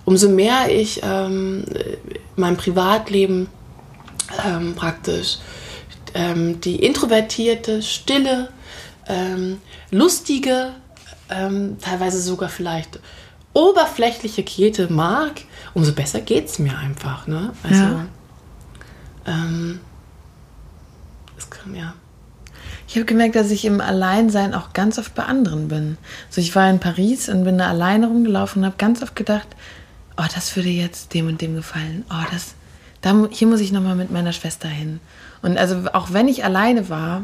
umso 0.05 0.29
mehr 0.29 0.71
ich 0.71 1.01
ähm, 1.03 1.65
mein 2.35 2.57
Privatleben 2.57 3.47
ähm, 4.45 4.75
praktisch 4.75 5.37
die 6.11 6.83
introvertierte, 6.83 7.83
stille, 7.83 8.49
lustige, 9.91 10.71
ähm, 11.29 11.77
teilweise 11.79 12.21
sogar 12.21 12.49
vielleicht 12.49 12.99
oberflächliche 13.53 14.43
Käthe 14.43 14.91
mag, 14.91 15.41
umso 15.73 15.93
besser 15.93 16.21
geht 16.21 16.47
es 16.47 16.59
mir 16.59 16.77
einfach. 16.77 17.27
Ne? 17.27 17.53
Also, 17.63 17.83
ja. 17.83 18.05
Ähm, 19.25 19.79
das 21.35 21.49
kann, 21.49 21.75
ja. 21.75 21.93
Ich 22.87 22.95
habe 22.95 23.05
gemerkt, 23.05 23.35
dass 23.35 23.51
ich 23.51 23.65
im 23.65 23.81
Alleinsein 23.81 24.53
auch 24.53 24.73
ganz 24.73 24.97
oft 24.97 25.13
bei 25.13 25.23
anderen 25.23 25.67
bin. 25.67 25.97
So, 26.29 26.41
ich 26.41 26.55
war 26.55 26.69
in 26.69 26.79
Paris 26.79 27.29
und 27.29 27.43
bin 27.43 27.57
da 27.59 27.69
alleine 27.69 28.07
rumgelaufen 28.07 28.61
und 28.61 28.65
habe 28.65 28.77
ganz 28.77 29.03
oft 29.03 29.15
gedacht, 29.15 29.47
oh, 30.17 30.25
das 30.33 30.55
würde 30.55 30.69
jetzt 30.69 31.13
dem 31.13 31.27
und 31.27 31.39
dem 31.41 31.55
gefallen. 31.55 32.03
Oh, 32.09 32.25
das, 32.31 32.55
da, 33.01 33.27
hier 33.29 33.47
muss 33.47 33.59
ich 33.59 33.71
nochmal 33.71 33.95
mit 33.95 34.11
meiner 34.11 34.33
Schwester 34.33 34.67
hin. 34.67 34.99
Und 35.41 35.57
also 35.57 35.83
auch 35.93 36.13
wenn 36.13 36.27
ich 36.27 36.43
alleine 36.43 36.89
war, 36.89 37.23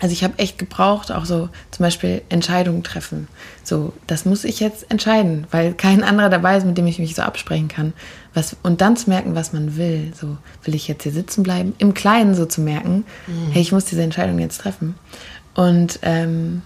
also 0.00 0.12
ich 0.12 0.24
habe 0.24 0.38
echt 0.38 0.58
gebraucht, 0.58 1.12
auch 1.12 1.24
so 1.24 1.48
zum 1.70 1.84
Beispiel 1.84 2.22
Entscheidungen 2.28 2.82
treffen. 2.82 3.28
So, 3.62 3.92
das 4.06 4.24
muss 4.24 4.44
ich 4.44 4.58
jetzt 4.58 4.90
entscheiden, 4.90 5.46
weil 5.50 5.72
kein 5.72 6.02
anderer 6.02 6.28
dabei 6.28 6.56
ist, 6.56 6.66
mit 6.66 6.76
dem 6.76 6.86
ich 6.86 6.98
mich 6.98 7.14
so 7.14 7.22
absprechen 7.22 7.68
kann. 7.68 7.92
Was, 8.34 8.56
und 8.64 8.80
dann 8.80 8.96
zu 8.96 9.08
merken, 9.08 9.36
was 9.36 9.52
man 9.52 9.76
will. 9.76 10.12
So, 10.18 10.36
will 10.64 10.74
ich 10.74 10.88
jetzt 10.88 11.04
hier 11.04 11.12
sitzen 11.12 11.44
bleiben? 11.44 11.74
Im 11.78 11.94
Kleinen 11.94 12.34
so 12.34 12.44
zu 12.44 12.60
merken, 12.60 13.04
mhm. 13.26 13.52
hey, 13.52 13.62
ich 13.62 13.70
muss 13.70 13.84
diese 13.84 14.02
Entscheidung 14.02 14.40
jetzt 14.40 14.60
treffen. 14.60 14.96
Und 15.54 16.00
ähm, 16.02 16.62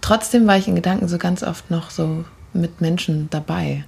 trotzdem 0.00 0.46
war 0.46 0.56
ich 0.56 0.68
in 0.68 0.76
Gedanken 0.76 1.08
so 1.08 1.18
ganz 1.18 1.42
oft 1.42 1.70
noch 1.70 1.90
so 1.90 2.24
mit 2.52 2.80
Menschen 2.80 3.28
dabei. 3.30 3.84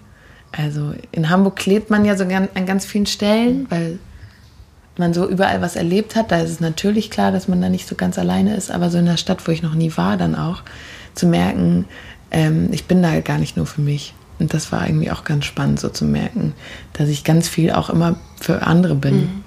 Also 0.50 0.94
in 1.12 1.30
Hamburg 1.30 1.56
klebt 1.56 1.90
man 1.90 2.04
ja 2.04 2.16
so 2.16 2.24
an 2.24 2.66
ganz 2.66 2.84
vielen 2.84 3.06
Stellen, 3.06 3.66
weil 3.70 4.00
man 5.00 5.12
so 5.12 5.28
überall 5.28 5.60
was 5.60 5.74
erlebt 5.74 6.14
hat. 6.14 6.30
Da 6.30 6.38
ist 6.40 6.50
es 6.50 6.60
natürlich 6.60 7.10
klar, 7.10 7.32
dass 7.32 7.48
man 7.48 7.60
da 7.60 7.68
nicht 7.68 7.88
so 7.88 7.96
ganz 7.96 8.18
alleine 8.18 8.54
ist, 8.54 8.70
aber 8.70 8.90
so 8.90 8.98
in 8.98 9.06
der 9.06 9.16
Stadt, 9.16 9.46
wo 9.48 9.50
ich 9.50 9.62
noch 9.62 9.74
nie 9.74 9.90
war, 9.96 10.16
dann 10.16 10.36
auch 10.36 10.62
zu 11.16 11.26
merken, 11.26 11.86
ähm, 12.30 12.68
ich 12.70 12.84
bin 12.84 13.02
da 13.02 13.18
gar 13.20 13.38
nicht 13.38 13.56
nur 13.56 13.66
für 13.66 13.80
mich. 13.80 14.14
Und 14.38 14.54
das 14.54 14.70
war 14.70 14.86
irgendwie 14.86 15.10
auch 15.10 15.24
ganz 15.24 15.44
spannend, 15.44 15.80
so 15.80 15.88
zu 15.88 16.04
merken, 16.04 16.54
dass 16.92 17.08
ich 17.08 17.24
ganz 17.24 17.48
viel 17.48 17.72
auch 17.72 17.90
immer 17.90 18.16
für 18.40 18.62
andere 18.62 18.94
bin. 18.94 19.16
Mhm. 19.16 19.42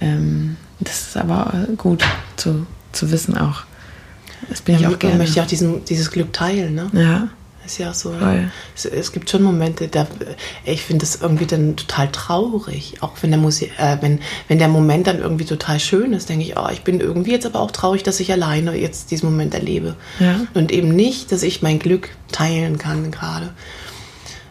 Ähm, 0.00 0.56
das 0.80 1.08
ist 1.08 1.16
aber 1.16 1.66
gut 1.76 2.04
zu, 2.36 2.66
zu 2.92 3.10
wissen 3.10 3.36
auch. 3.36 3.62
Das 4.48 4.62
bin 4.62 4.76
ja, 4.76 4.80
ich 4.82 4.94
auch 4.94 4.98
gerne. 4.98 5.16
möchte 5.16 5.38
ich 5.38 5.40
auch 5.40 5.48
diesen, 5.48 5.84
dieses 5.86 6.10
Glück 6.10 6.32
teilen, 6.32 6.74
ne? 6.74 6.90
Ja. 6.92 7.28
Ist 7.68 7.76
ja 7.76 7.92
so. 7.92 8.14
Es, 8.74 8.86
es, 8.86 9.12
gibt 9.12 9.28
schon 9.28 9.42
Momente, 9.42 9.88
da 9.88 10.06
ich 10.64 10.82
finde 10.82 11.04
das 11.04 11.16
irgendwie 11.16 11.44
dann 11.44 11.76
total 11.76 12.10
traurig. 12.10 12.94
Auch 13.02 13.12
wenn 13.20 13.30
der 13.30 13.38
Musik, 13.38 13.72
äh, 13.76 13.98
wenn, 14.00 14.20
wenn 14.48 14.58
der 14.58 14.68
Moment 14.68 15.06
dann 15.06 15.18
irgendwie 15.18 15.44
total 15.44 15.78
schön 15.78 16.14
ist, 16.14 16.30
denke 16.30 16.46
ich, 16.46 16.56
oh, 16.56 16.66
ich 16.72 16.82
bin 16.82 16.98
irgendwie 16.98 17.32
jetzt 17.32 17.44
aber 17.44 17.60
auch 17.60 17.70
traurig, 17.70 18.02
dass 18.02 18.20
ich 18.20 18.32
alleine 18.32 18.74
jetzt 18.74 19.10
diesen 19.10 19.28
Moment 19.28 19.52
erlebe. 19.52 19.96
Ja. 20.18 20.40
Und 20.54 20.72
eben 20.72 20.88
nicht, 20.88 21.30
dass 21.30 21.42
ich 21.42 21.60
mein 21.60 21.78
Glück 21.78 22.08
teilen 22.32 22.78
kann 22.78 23.10
gerade. 23.10 23.52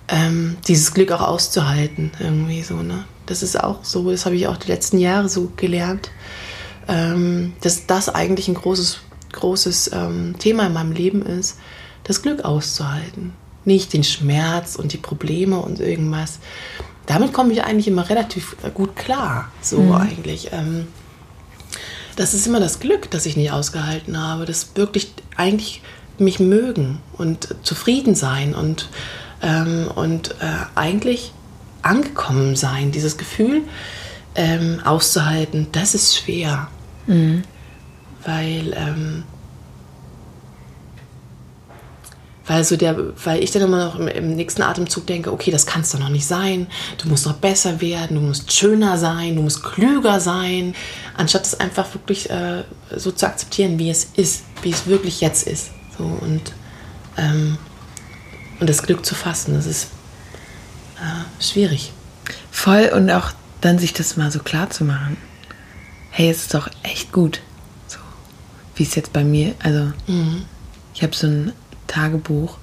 Ähm, 0.08 0.58
dieses 0.67 0.93
Glück 0.93 1.12
auch 1.12 1.21
auszuhalten, 1.21 2.12
irgendwie 2.19 2.62
so, 2.62 2.75
ne? 2.84 3.06
Das 3.25 3.41
ist 3.41 3.60
auch 3.60 3.84
so, 3.84 4.12
das 4.12 4.27
habe 4.27 4.36
ich 4.36 4.47
auch 4.47 4.58
die 4.58 4.67
letzten 4.67 4.99
Jahre 4.99 5.27
so 5.27 5.51
gelernt, 5.58 6.12
ähm, 6.88 7.53
dass 7.62 7.88
das 7.88 8.10
eigentlich 8.10 8.47
ein 8.47 8.53
großes, 8.53 8.99
großes 9.32 9.91
ähm, 9.91 10.36
Thema 10.38 10.67
in 10.67 10.73
meinem 10.73 10.91
Leben 10.91 11.23
ist 11.23 11.58
das 12.08 12.22
Glück 12.22 12.43
auszuhalten. 12.43 13.34
Nicht 13.65 13.93
den 13.93 14.04
Schmerz 14.04 14.76
und 14.76 14.93
die 14.93 14.98
Probleme 14.98 15.60
und 15.60 15.80
irgendwas. 15.80 16.39
Damit 17.06 17.34
komme 17.34 17.54
ich 17.54 17.63
eigentlich 17.63 17.88
immer 17.88 18.10
relativ 18.10 18.56
gut 18.74 18.96
klar. 18.96 19.52
So 19.62 19.80
mhm. 19.80 19.93
eigentlich. 19.93 20.50
Ähm, 20.52 20.88
das 22.15 22.34
ist 22.34 22.48
immer 22.48 22.60
das 22.60 22.80
Glück, 22.80 23.12
das 23.12 23.26
ich 23.26 23.38
nicht 23.38 23.52
ausgehalten 23.52 24.22
habe. 24.22 24.46
Das 24.46 24.72
wirklich 24.76 25.12
eigentlich 25.36 25.82
mich 26.17 26.39
mögen 26.39 27.00
und 27.13 27.56
zufrieden 27.62 28.15
sein 28.15 28.56
und, 28.56 28.89
ähm, 29.41 29.89
und 29.93 30.32
äh, 30.41 30.65
eigentlich 30.76 31.32
angekommen 31.82 32.56
sein. 32.56 32.91
Dieses 32.91 33.17
Gefühl 33.17 33.62
ähm, 34.36 34.82
auszuhalten, 34.84 35.67
das 35.72 35.93
ist 35.93 36.17
schwer. 36.17 36.70
Mhm. 37.06 37.43
Weil 38.26 38.74
ähm, 38.76 39.24
weil, 42.48 42.64
so 42.64 42.78
der, 42.78 42.98
weil 43.24 43.44
ich 43.44 43.52
dann 43.52 43.62
immer 43.62 43.86
noch 43.86 44.00
im, 44.00 44.08
im, 44.08 44.36
nächsten 44.36 44.62
Atemzug 44.62 45.06
denke, 45.06 45.32
okay, 45.32 45.52
das 45.52 45.66
kannst 45.66 45.94
doch 45.94 46.00
noch 46.00 46.10
nicht 46.10 46.26
sein, 46.26 46.68
du 46.98 47.10
musst 47.10 47.26
noch 47.26 47.36
besser 47.36 47.82
werden, 47.82 48.16
du 48.16 48.22
musst 48.22 48.52
schöner 48.52 48.98
sein, 48.98 49.36
du 49.36 49.42
musst 49.42 49.64
klüger 49.64 50.20
sein, 50.20 50.74
anstatt 51.16 51.46
es 51.46 51.60
einfach 51.60 51.94
wirklich 51.94 52.30
äh, 52.30 52.64
so 52.96 53.12
zu 53.12 53.28
akzeptieren, 53.28 53.78
wie 53.78 53.90
es 53.90 54.06
ist, 54.16 54.44
wie 54.62 54.72
es 54.72 54.88
wirklich 54.88 55.20
jetzt 55.20 55.46
ist. 55.46 55.72
So, 55.98 56.06
und, 56.06 56.54
ähm, 57.18 57.58
und 58.60 58.70
das 58.70 58.82
Glück 58.82 59.06
zu 59.06 59.14
fassen, 59.14 59.54
das 59.54 59.66
ist 59.66 59.90
äh, 60.98 61.44
schwierig. 61.44 61.92
Voll 62.50 62.92
und 62.96 63.12
auch 63.12 63.32
dann 63.62 63.78
sich 63.78 63.94
das 63.94 64.16
mal 64.16 64.32
so 64.32 64.40
klar 64.40 64.70
zu 64.70 64.86
machen. 64.86 65.18
Hey, 66.12 66.30
es 66.30 66.44
ist 66.44 66.54
doch 66.54 66.70
echt 66.84 67.12
gut. 67.12 67.42
So, 67.88 67.98
wie 68.76 68.84
es 68.84 68.96
jetzt 68.96 69.12
bei 69.12 69.24
mir, 69.24 69.54
also 69.60 69.92
mhm. 70.08 70.46
ich 70.94 71.04
habe 71.04 71.16
so 71.16 71.28
ein 71.28 71.52
Tagebuch, 71.88 72.58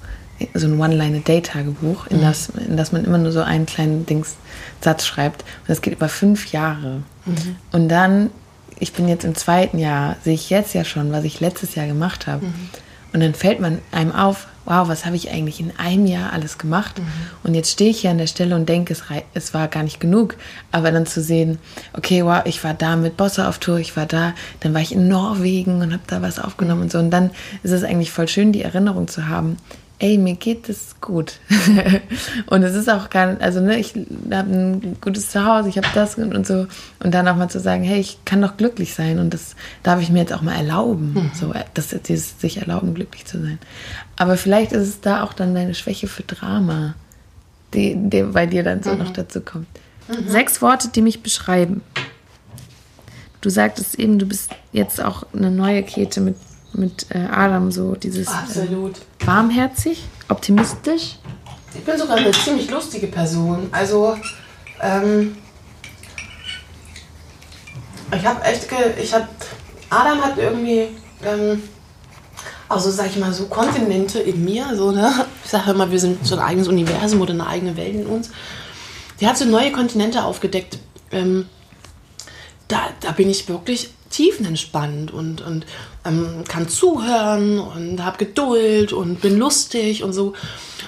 so 0.53 0.67
ein 0.67 0.79
One-Line-A-Day-Tagebuch, 0.79 2.07
in, 2.07 2.17
mhm. 2.17 2.21
das, 2.21 2.49
in 2.49 2.77
das 2.77 2.91
man 2.91 3.05
immer 3.05 3.17
nur 3.17 3.31
so 3.31 3.41
einen 3.41 3.65
kleinen 3.65 4.05
Dings, 4.05 4.35
Satz 4.81 5.05
schreibt. 5.05 5.41
Und 5.41 5.69
das 5.69 5.81
geht 5.81 5.93
über 5.93 6.09
fünf 6.09 6.51
Jahre. 6.51 7.03
Mhm. 7.25 7.55
Und 7.71 7.89
dann, 7.89 8.29
ich 8.79 8.93
bin 8.93 9.07
jetzt 9.07 9.25
im 9.25 9.35
zweiten 9.35 9.79
Jahr, 9.79 10.17
sehe 10.23 10.33
ich 10.33 10.49
jetzt 10.49 10.73
ja 10.73 10.83
schon, 10.83 11.11
was 11.11 11.23
ich 11.23 11.39
letztes 11.39 11.75
Jahr 11.75 11.87
gemacht 11.87 12.27
habe. 12.27 12.45
Mhm. 12.45 12.69
Und 13.13 13.19
dann 13.21 13.33
fällt 13.33 13.59
man 13.59 13.79
einem 13.91 14.11
auf, 14.11 14.47
wow, 14.65 14.87
was 14.87 15.05
habe 15.05 15.15
ich 15.15 15.31
eigentlich 15.31 15.59
in 15.59 15.71
einem 15.77 16.05
Jahr 16.05 16.33
alles 16.33 16.57
gemacht? 16.57 16.99
Mhm. 16.99 17.05
Und 17.43 17.53
jetzt 17.53 17.71
stehe 17.71 17.91
ich 17.91 18.01
hier 18.01 18.11
an 18.11 18.17
der 18.17 18.27
Stelle 18.27 18.55
und 18.55 18.67
denke, 18.67 18.93
es, 18.93 19.03
es 19.33 19.53
war 19.53 19.67
gar 19.67 19.83
nicht 19.83 19.99
genug. 19.99 20.35
Aber 20.71 20.91
dann 20.91 21.05
zu 21.05 21.21
sehen, 21.21 21.59
okay, 21.93 22.25
wow, 22.25 22.41
ich 22.45 22.63
war 22.63 22.73
da 22.73 22.95
mit 22.95 23.17
Bosse 23.17 23.47
auf 23.47 23.59
Tour, 23.59 23.77
ich 23.77 23.95
war 23.95 24.05
da, 24.05 24.33
dann 24.59 24.73
war 24.73 24.81
ich 24.81 24.93
in 24.93 25.07
Norwegen 25.07 25.81
und 25.81 25.93
habe 25.93 26.03
da 26.07 26.21
was 26.21 26.39
aufgenommen 26.39 26.83
und 26.83 26.91
so. 26.91 26.99
Und 26.99 27.11
dann 27.11 27.31
ist 27.63 27.71
es 27.71 27.83
eigentlich 27.83 28.11
voll 28.11 28.27
schön, 28.27 28.51
die 28.51 28.63
Erinnerung 28.63 29.07
zu 29.07 29.27
haben, 29.27 29.57
ey, 29.99 30.17
mir 30.17 30.35
geht 30.35 30.67
es 30.69 30.95
gut. 30.99 31.39
und 32.47 32.63
es 32.63 32.75
ist 32.75 32.89
auch 32.89 33.03
nicht, 33.05 33.41
also 33.41 33.61
ne, 33.61 33.77
ich 33.79 33.93
habe 34.31 34.49
ein 34.49 34.97
gutes 34.99 35.31
Zuhause, 35.31 35.69
ich 35.69 35.77
habe 35.77 35.87
das 35.93 36.15
und, 36.15 36.35
und, 36.35 36.45
so. 36.45 36.67
Und 36.99 37.13
dann 37.13 37.27
auch 37.27 37.35
mal 37.35 37.49
zu 37.49 37.59
sagen, 37.59 37.83
hey, 37.83 37.99
ich 37.99 38.19
kann 38.25 38.41
doch 38.41 38.57
glücklich 38.57 38.93
sein 38.93 39.19
und 39.19 39.33
das 39.33 39.55
darf 39.83 40.01
ich 40.01 40.09
mir 40.09 40.19
jetzt 40.19 40.33
auch 40.33 40.41
mal 40.41 40.55
erlauben. 40.55 41.13
Mhm. 41.13 41.31
So, 41.33 41.53
das, 41.73 41.95
dieses 42.07 42.39
sich 42.39 42.57
erlauben, 42.57 42.93
glücklich 42.93 43.25
zu 43.25 43.41
sein. 43.41 43.59
Aber 44.17 44.37
vielleicht 44.37 44.71
ist 44.71 44.87
es 44.87 45.01
da 45.01 45.23
auch 45.23 45.33
dann 45.33 45.55
deine 45.55 45.73
Schwäche 45.73 46.07
für 46.07 46.23
Drama, 46.23 46.95
die, 47.73 47.95
die 47.95 48.23
bei 48.23 48.45
dir 48.45 48.63
dann 48.63 48.83
so 48.83 48.91
mhm. 48.91 48.99
noch 48.99 49.11
dazu 49.11 49.41
kommt. 49.41 49.67
Mhm. 50.07 50.29
Sechs 50.29 50.61
Worte, 50.61 50.89
die 50.89 51.01
mich 51.01 51.23
beschreiben. 51.23 51.81
Du 53.41 53.49
sagtest 53.49 53.95
eben, 53.99 54.19
du 54.19 54.25
bist 54.25 54.51
jetzt 54.71 55.01
auch 55.01 55.23
eine 55.33 55.51
neue 55.51 55.83
Kete 55.83 56.19
mit 56.19 56.35
mit 56.77 57.07
äh, 57.09 57.25
Adam 57.31 57.71
so 57.71 57.95
dieses 57.95 58.27
Absolut. 58.27 58.97
Äh, 58.97 59.27
warmherzig, 59.27 60.03
optimistisch. 60.29 61.17
Ich 61.73 61.83
bin 61.83 61.97
sogar 61.97 62.17
eine 62.17 62.31
ziemlich 62.31 62.69
lustige 62.69 63.07
Person. 63.07 63.67
Also 63.71 64.17
ähm, 64.81 65.37
ich 68.15 68.25
habe 68.25 68.43
echt, 68.43 68.67
ich 69.01 69.13
habe 69.13 69.27
Adam 69.89 70.23
hat 70.23 70.37
irgendwie 70.37 70.89
ähm, 71.23 71.61
also 72.67 72.89
sag 72.89 73.07
ich 73.07 73.17
mal 73.17 73.33
so 73.33 73.45
Kontinente 73.45 74.19
in 74.19 74.43
mir, 74.43 74.75
so 74.75 74.91
ne. 74.91 75.25
Ich 75.43 75.51
sage 75.51 75.71
immer, 75.71 75.91
wir 75.91 75.99
sind 75.99 76.25
so 76.25 76.35
ein 76.35 76.41
eigenes 76.41 76.67
Universum 76.67 77.21
oder 77.21 77.33
eine 77.33 77.47
eigene 77.47 77.77
Welt 77.77 77.95
in 77.95 78.07
uns. 78.07 78.31
Der 79.21 79.29
hat 79.29 79.37
so 79.37 79.45
neue 79.45 79.71
Kontinente 79.71 80.23
aufgedeckt. 80.23 80.79
Ähm, 81.11 81.47
da, 82.67 82.89
da 82.99 83.11
bin 83.11 83.29
ich 83.29 83.47
wirklich 83.47 83.91
tiefenentspannt 84.09 85.11
und, 85.11 85.41
und 85.41 85.65
ähm, 86.05 86.43
kann 86.47 86.69
zuhören 86.69 87.59
und 87.59 88.03
habe 88.03 88.17
Geduld 88.17 88.93
und 88.93 89.21
bin 89.21 89.37
lustig 89.37 90.03
und 90.03 90.13
so. 90.13 90.33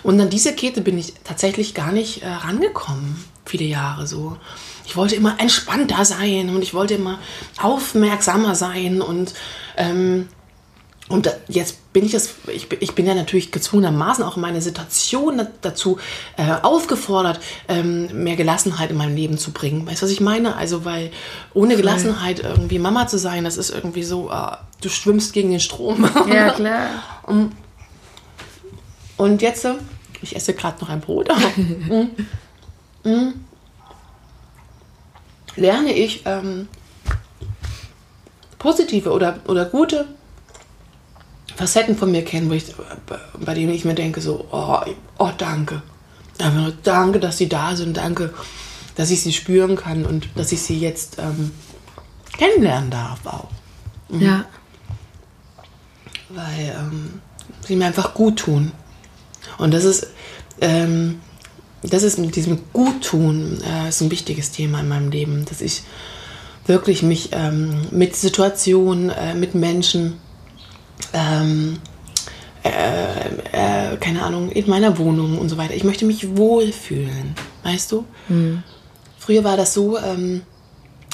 Und 0.03 0.20
an 0.20 0.30
diese 0.30 0.53
Kette 0.53 0.82
bin 0.82 0.97
ich 0.97 1.13
tatsächlich 1.24 1.74
gar 1.74 1.91
nicht 1.91 2.24
äh, 2.24 2.28
rangekommen, 2.28 3.24
viele 3.45 3.65
Jahre 3.65 4.07
so. 4.07 4.38
Ich 4.86 4.95
wollte 4.95 5.15
immer 5.15 5.39
entspannter 5.39 6.05
sein 6.05 6.49
und 6.49 6.61
ich 6.61 6.74
wollte 6.74 6.93
immer 6.93 7.20
aufmerksamer 7.61 8.55
sein 8.55 9.01
und 9.01 9.34
ähm, 9.76 10.30
und 11.10 11.34
jetzt 11.47 11.93
bin 11.93 12.05
ich 12.05 12.14
es, 12.14 12.36
ich, 12.47 12.68
ich 12.82 12.93
bin 12.93 13.05
ja 13.05 13.16
natürlich 13.16 13.51
gezwungenermaßen 13.53 14.26
auch 14.26 14.36
in 14.36 14.41
meine 14.41 14.62
Situation 14.62 15.47
dazu 15.62 15.99
äh, 16.36 16.51
aufgefordert, 16.62 17.39
ähm, 17.70 18.24
mehr 18.24 18.36
Gelassenheit 18.36 18.91
in 18.91 18.97
meinem 18.97 19.16
Leben 19.16 19.38
zu 19.38 19.51
bringen. 19.51 19.88
Weißt 19.88 20.01
du, 20.01 20.05
was 20.05 20.12
ich 20.12 20.20
meine? 20.20 20.58
Also, 20.58 20.84
weil 20.84 21.12
ohne 21.53 21.78
Gelassenheit 21.78 22.41
irgendwie 22.41 22.78
Mama 22.78 23.08
zu 23.08 23.18
sein, 23.18 23.45
das 23.45 23.55
ist 23.55 23.70
irgendwie 23.70 24.03
so, 24.03 24.30
äh, 24.30 24.58
du 24.82 24.89
schwimmst 24.89 25.32
gegen 25.32 25.49
den 25.49 25.62
Strom. 25.62 26.10
Ja, 26.30 26.49
klar. 26.55 26.89
und, 27.24 27.53
und 29.16 29.41
jetzt, 29.41 29.64
äh, 29.64 29.76
ich 30.22 30.36
esse 30.36 30.53
gerade 30.53 30.82
noch 30.82 30.89
ein 30.89 30.99
Brot, 30.99 31.30
mm, 31.55 33.10
mm, 33.10 33.34
lerne 35.55 35.93
ich 35.93 36.24
ähm, 36.26 36.68
positive 38.60 39.12
oder, 39.12 39.39
oder 39.47 39.64
gute 39.64 40.05
Facetten 41.56 41.98
von 41.98 42.12
mir 42.12 42.24
kennen, 42.24 42.52
ich, 42.52 42.76
bei 43.39 43.54
denen 43.54 43.74
ich 43.74 43.86
mir 43.86 43.95
denke, 43.95 44.22
so, 44.22 44.48
oh, 44.52 44.80
oh 45.18 45.32
danke. 45.38 45.82
Einfach 46.39 46.62
nur 46.62 46.74
danke, 46.84 47.20
dass 47.20 47.38
sie 47.38 47.50
da 47.50 47.76
sind, 47.76 47.98
danke, 47.98 48.34
dass 48.95 49.10
ich 49.10 49.22
sie 49.22 49.34
spüren 49.34 49.76
kann 49.76 50.06
und 50.06 50.30
dass 50.36 50.52
ich 50.52 50.62
sie 50.62 50.80
jetzt 50.80 51.18
ähm, 51.20 51.52
kennenlernen 52.38 52.91
darf 52.91 53.26
auch. 53.26 53.50
Mhm. 54.10 54.22
Ja. 54.22 54.45
Weil 56.30 56.76
ähm, 56.78 57.22
sie 57.66 57.76
mir 57.76 57.86
einfach 57.86 58.14
gut 58.14 58.39
tun. 58.39 58.72
Und 59.58 59.74
das 59.74 59.84
ist, 59.84 60.08
ähm, 60.62 61.20
das 61.82 62.04
ist 62.04 62.20
mit 62.20 62.36
diesem 62.36 62.60
Guttun 62.74 63.62
äh, 63.62 63.89
ist 63.89 64.02
ein 64.02 64.12
wichtiges 64.12 64.52
Thema 64.52 64.82
in 64.82 64.89
meinem 64.89 65.10
Leben, 65.10 65.45
dass 65.45 65.62
ich 65.62 65.84
wirklich 66.66 67.02
mich 67.02 67.30
ähm, 67.32 67.88
mit 67.91 68.16
Situationen, 68.16 69.10
äh, 69.10 69.34
mit 69.34 69.56
Menschen 69.56 70.18
ähm, 71.14 71.80
äh, 72.64 73.93
äh, 73.93 73.98
keine 73.98 74.24
Ahnung, 74.24 74.52
in 74.52 74.70
meiner 74.70 74.98
Wohnung 74.98 75.38
und 75.38 75.50
so 75.50 75.58
weiter. 75.58 75.74
Ich 75.74 75.84
möchte 75.84 76.06
mich 76.06 76.38
wohlfühlen, 76.38 77.36
weißt 77.64 77.91
du? 77.91 78.06
Mhm. 78.28 78.64
Früher 79.20 79.43
war 79.43 79.58
das 79.58 79.74
so, 79.74 79.98
ähm, 79.98 80.41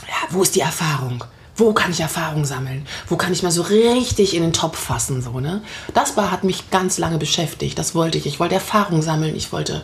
ja, 0.02 0.28
wo 0.30 0.42
ist 0.42 0.56
die 0.56 0.62
Erfahrung? 0.62 1.24
Wo 1.56 1.72
kann 1.74 1.92
ich 1.92 2.00
Erfahrung 2.00 2.46
sammeln? 2.46 2.86
Wo 3.08 3.16
kann 3.16 3.32
ich 3.32 3.44
mal 3.44 3.52
so 3.52 3.62
richtig 3.62 4.36
in 4.36 4.42
den 4.42 4.54
Topf 4.54 4.78
fassen? 4.78 5.22
So, 5.22 5.40
ne? 5.40 5.62
Das 5.94 6.18
war, 6.18 6.32
hat 6.32 6.44
mich 6.44 6.72
ganz 6.72 6.98
lange 6.98 7.20
beschäftigt. 7.20 7.78
Das 7.78 7.94
wollte 7.94 8.18
ich. 8.18 8.26
Ich 8.26 8.40
wollte 8.40 8.56
Erfahrung 8.56 9.04
sammeln. 9.04 9.36
Ich 9.36 9.52
wollte 9.52 9.84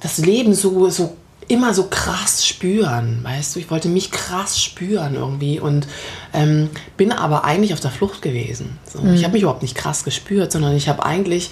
das 0.00 0.18
Leben 0.18 0.54
so, 0.54 0.88
so 0.88 1.16
immer 1.48 1.74
so 1.74 1.84
krass 1.84 2.46
spüren, 2.46 3.20
weißt 3.22 3.54
du? 3.54 3.60
Ich 3.60 3.70
wollte 3.70 3.88
mich 3.88 4.10
krass 4.10 4.60
spüren 4.60 5.14
irgendwie 5.14 5.60
und 5.60 5.86
ähm, 6.32 6.70
bin 6.96 7.12
aber 7.12 7.44
eigentlich 7.44 7.72
auf 7.72 7.80
der 7.80 7.90
Flucht 7.90 8.20
gewesen. 8.20 8.78
So. 8.92 9.00
Mhm. 9.00 9.14
Ich 9.14 9.22
habe 9.22 9.34
mich 9.34 9.42
überhaupt 9.42 9.62
nicht 9.62 9.76
krass 9.76 10.02
gespürt, 10.04 10.50
sondern 10.50 10.74
ich 10.76 10.88
habe 10.88 11.04
eigentlich 11.04 11.50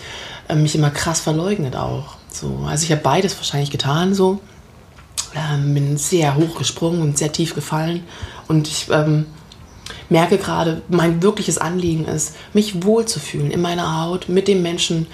äh, 0.49 0.57
mich 0.57 0.75
immer 0.75 0.91
krass 0.91 1.21
verleugnet 1.21 1.77
auch. 1.77 2.17
So. 2.29 2.67
Also 2.69 2.85
ich 2.85 2.91
habe 2.91 3.03
beides 3.03 3.37
wahrscheinlich 3.37 3.71
getan 3.71 4.15
so. 4.15 4.41
Ähm, 5.37 5.75
bin 5.75 5.97
sehr 5.97 6.37
hoch 6.37 6.57
gesprungen 6.57 7.03
und 7.03 7.19
sehr 7.19 7.33
tief 7.33 7.55
gefallen 7.55 8.05
und 8.47 8.69
ich 8.69 8.87
ähm, 8.93 9.27
merke 10.09 10.39
gerade, 10.39 10.83
mein 10.89 11.23
wirkliches 11.23 11.59
Anliegen 11.59 12.05
ist, 12.05 12.37
mich 12.53 12.85
wohlzufühlen 12.85 13.51
in 13.51 13.61
meiner 13.61 14.01
Haut 14.01 14.29
mit 14.29 14.47
den 14.47 14.63
Menschen, 14.63 15.09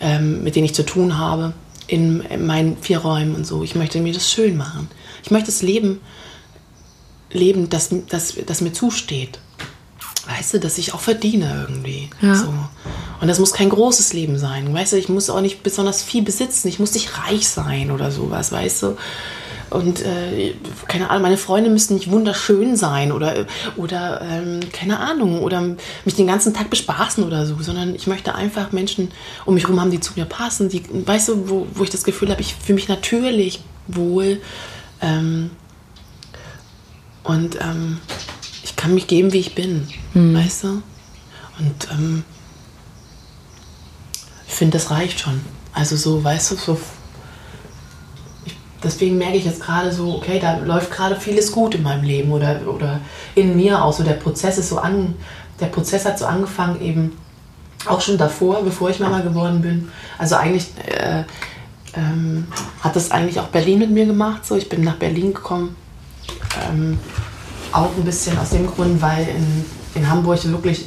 ähm, 0.00 0.44
mit 0.44 0.54
denen 0.54 0.66
ich 0.66 0.76
zu 0.76 0.84
tun 0.84 1.18
habe 1.18 1.54
in, 1.86 2.20
in 2.22 2.46
meinen 2.46 2.76
vier 2.78 2.98
Räumen 2.98 3.34
und 3.34 3.46
so. 3.46 3.62
Ich 3.62 3.74
möchte 3.74 4.00
mir 4.00 4.12
das 4.12 4.30
schön 4.30 4.56
machen. 4.56 4.88
Ich 5.22 5.30
möchte 5.30 5.46
das 5.46 5.62
Leben 5.62 6.00
leben, 7.34 7.68
das, 7.68 7.90
das, 8.08 8.34
das 8.46 8.60
mir 8.60 8.72
zusteht. 8.72 9.38
Weißt 10.26 10.54
du, 10.54 10.60
dass 10.60 10.78
ich 10.78 10.94
auch 10.94 11.00
verdiene 11.00 11.66
irgendwie. 11.68 12.08
Ja. 12.22 12.34
So. 12.34 12.54
Und 13.20 13.28
das 13.28 13.38
muss 13.38 13.52
kein 13.52 13.68
großes 13.68 14.14
Leben 14.14 14.38
sein. 14.38 14.72
Weißt 14.72 14.94
du, 14.94 14.96
ich 14.96 15.10
muss 15.10 15.28
auch 15.28 15.42
nicht 15.42 15.62
besonders 15.62 16.02
viel 16.02 16.22
besitzen. 16.22 16.68
Ich 16.68 16.78
muss 16.78 16.94
nicht 16.94 17.18
reich 17.18 17.46
sein 17.46 17.90
oder 17.90 18.10
sowas, 18.10 18.50
weißt 18.50 18.82
du. 18.84 18.96
Und 19.74 20.02
äh, 20.02 20.54
keine 20.86 21.10
Ahnung, 21.10 21.22
meine 21.22 21.36
Freunde 21.36 21.68
müssen 21.68 21.94
nicht 21.94 22.08
wunderschön 22.08 22.76
sein 22.76 23.10
oder, 23.10 23.44
oder 23.76 24.22
ähm, 24.22 24.60
keine 24.72 25.00
Ahnung, 25.00 25.42
oder 25.42 25.60
mich 26.04 26.14
den 26.14 26.28
ganzen 26.28 26.54
Tag 26.54 26.70
bespaßen 26.70 27.24
oder 27.24 27.44
so, 27.44 27.56
sondern 27.60 27.92
ich 27.92 28.06
möchte 28.06 28.36
einfach 28.36 28.70
Menschen 28.70 29.10
um 29.44 29.54
mich 29.54 29.64
herum 29.64 29.80
haben, 29.80 29.90
die 29.90 29.98
zu 29.98 30.12
mir 30.14 30.26
passen, 30.26 30.68
die, 30.68 30.84
weißt 30.88 31.28
du, 31.28 31.48
wo, 31.48 31.66
wo 31.74 31.82
ich 31.82 31.90
das 31.90 32.04
Gefühl 32.04 32.30
habe, 32.30 32.40
ich 32.40 32.54
fühle 32.54 32.76
mich 32.76 32.88
natürlich 32.88 33.64
wohl. 33.88 34.40
Ähm, 35.00 35.50
und 37.24 37.58
ähm, 37.60 37.98
ich 38.62 38.76
kann 38.76 38.94
mich 38.94 39.08
geben, 39.08 39.32
wie 39.32 39.40
ich 39.40 39.56
bin, 39.56 39.88
mhm. 40.12 40.36
weißt 40.36 40.64
du? 40.64 40.68
Und 41.58 41.88
ähm, 41.90 42.24
ich 44.46 44.54
finde, 44.54 44.78
das 44.78 44.92
reicht 44.92 45.18
schon. 45.18 45.40
Also 45.72 45.96
so, 45.96 46.22
weißt 46.22 46.52
du, 46.52 46.54
so 46.54 46.78
deswegen 48.84 49.18
merke 49.18 49.36
ich 49.36 49.44
jetzt 49.44 49.62
gerade 49.62 49.92
so, 49.92 50.14
okay, 50.14 50.38
da 50.38 50.58
läuft 50.58 50.90
gerade 50.90 51.16
vieles 51.16 51.50
gut 51.50 51.74
in 51.74 51.82
meinem 51.82 52.04
Leben 52.04 52.32
oder, 52.32 52.60
oder 52.66 53.00
in 53.34 53.56
mir 53.56 53.82
auch. 53.82 53.92
So 53.92 54.02
der 54.02 54.14
Prozess 54.14 54.58
ist 54.58 54.68
so 54.68 54.78
an, 54.78 55.14
der 55.60 55.66
Prozess 55.66 56.04
hat 56.04 56.18
so 56.18 56.26
angefangen 56.26 56.80
eben 56.80 57.16
auch 57.86 58.00
schon 58.00 58.18
davor, 58.18 58.62
bevor 58.62 58.90
ich 58.90 59.00
Mama 59.00 59.20
geworden 59.20 59.60
bin. 59.60 59.90
Also 60.18 60.36
eigentlich 60.36 60.66
äh, 60.86 61.24
ähm, 61.94 62.46
hat 62.80 62.96
das 62.96 63.10
eigentlich 63.10 63.40
auch 63.40 63.48
Berlin 63.48 63.78
mit 63.78 63.90
mir 63.90 64.06
gemacht. 64.06 64.44
So, 64.44 64.56
ich 64.56 64.68
bin 64.68 64.82
nach 64.82 64.96
Berlin 64.96 65.34
gekommen, 65.34 65.76
ähm, 66.68 66.98
auch 67.72 67.90
ein 67.96 68.04
bisschen 68.04 68.38
aus 68.38 68.50
dem 68.50 68.66
Grund, 68.66 69.00
weil 69.02 69.26
in, 69.28 69.64
in 69.94 70.08
Hamburg 70.08 70.44
wirklich 70.44 70.86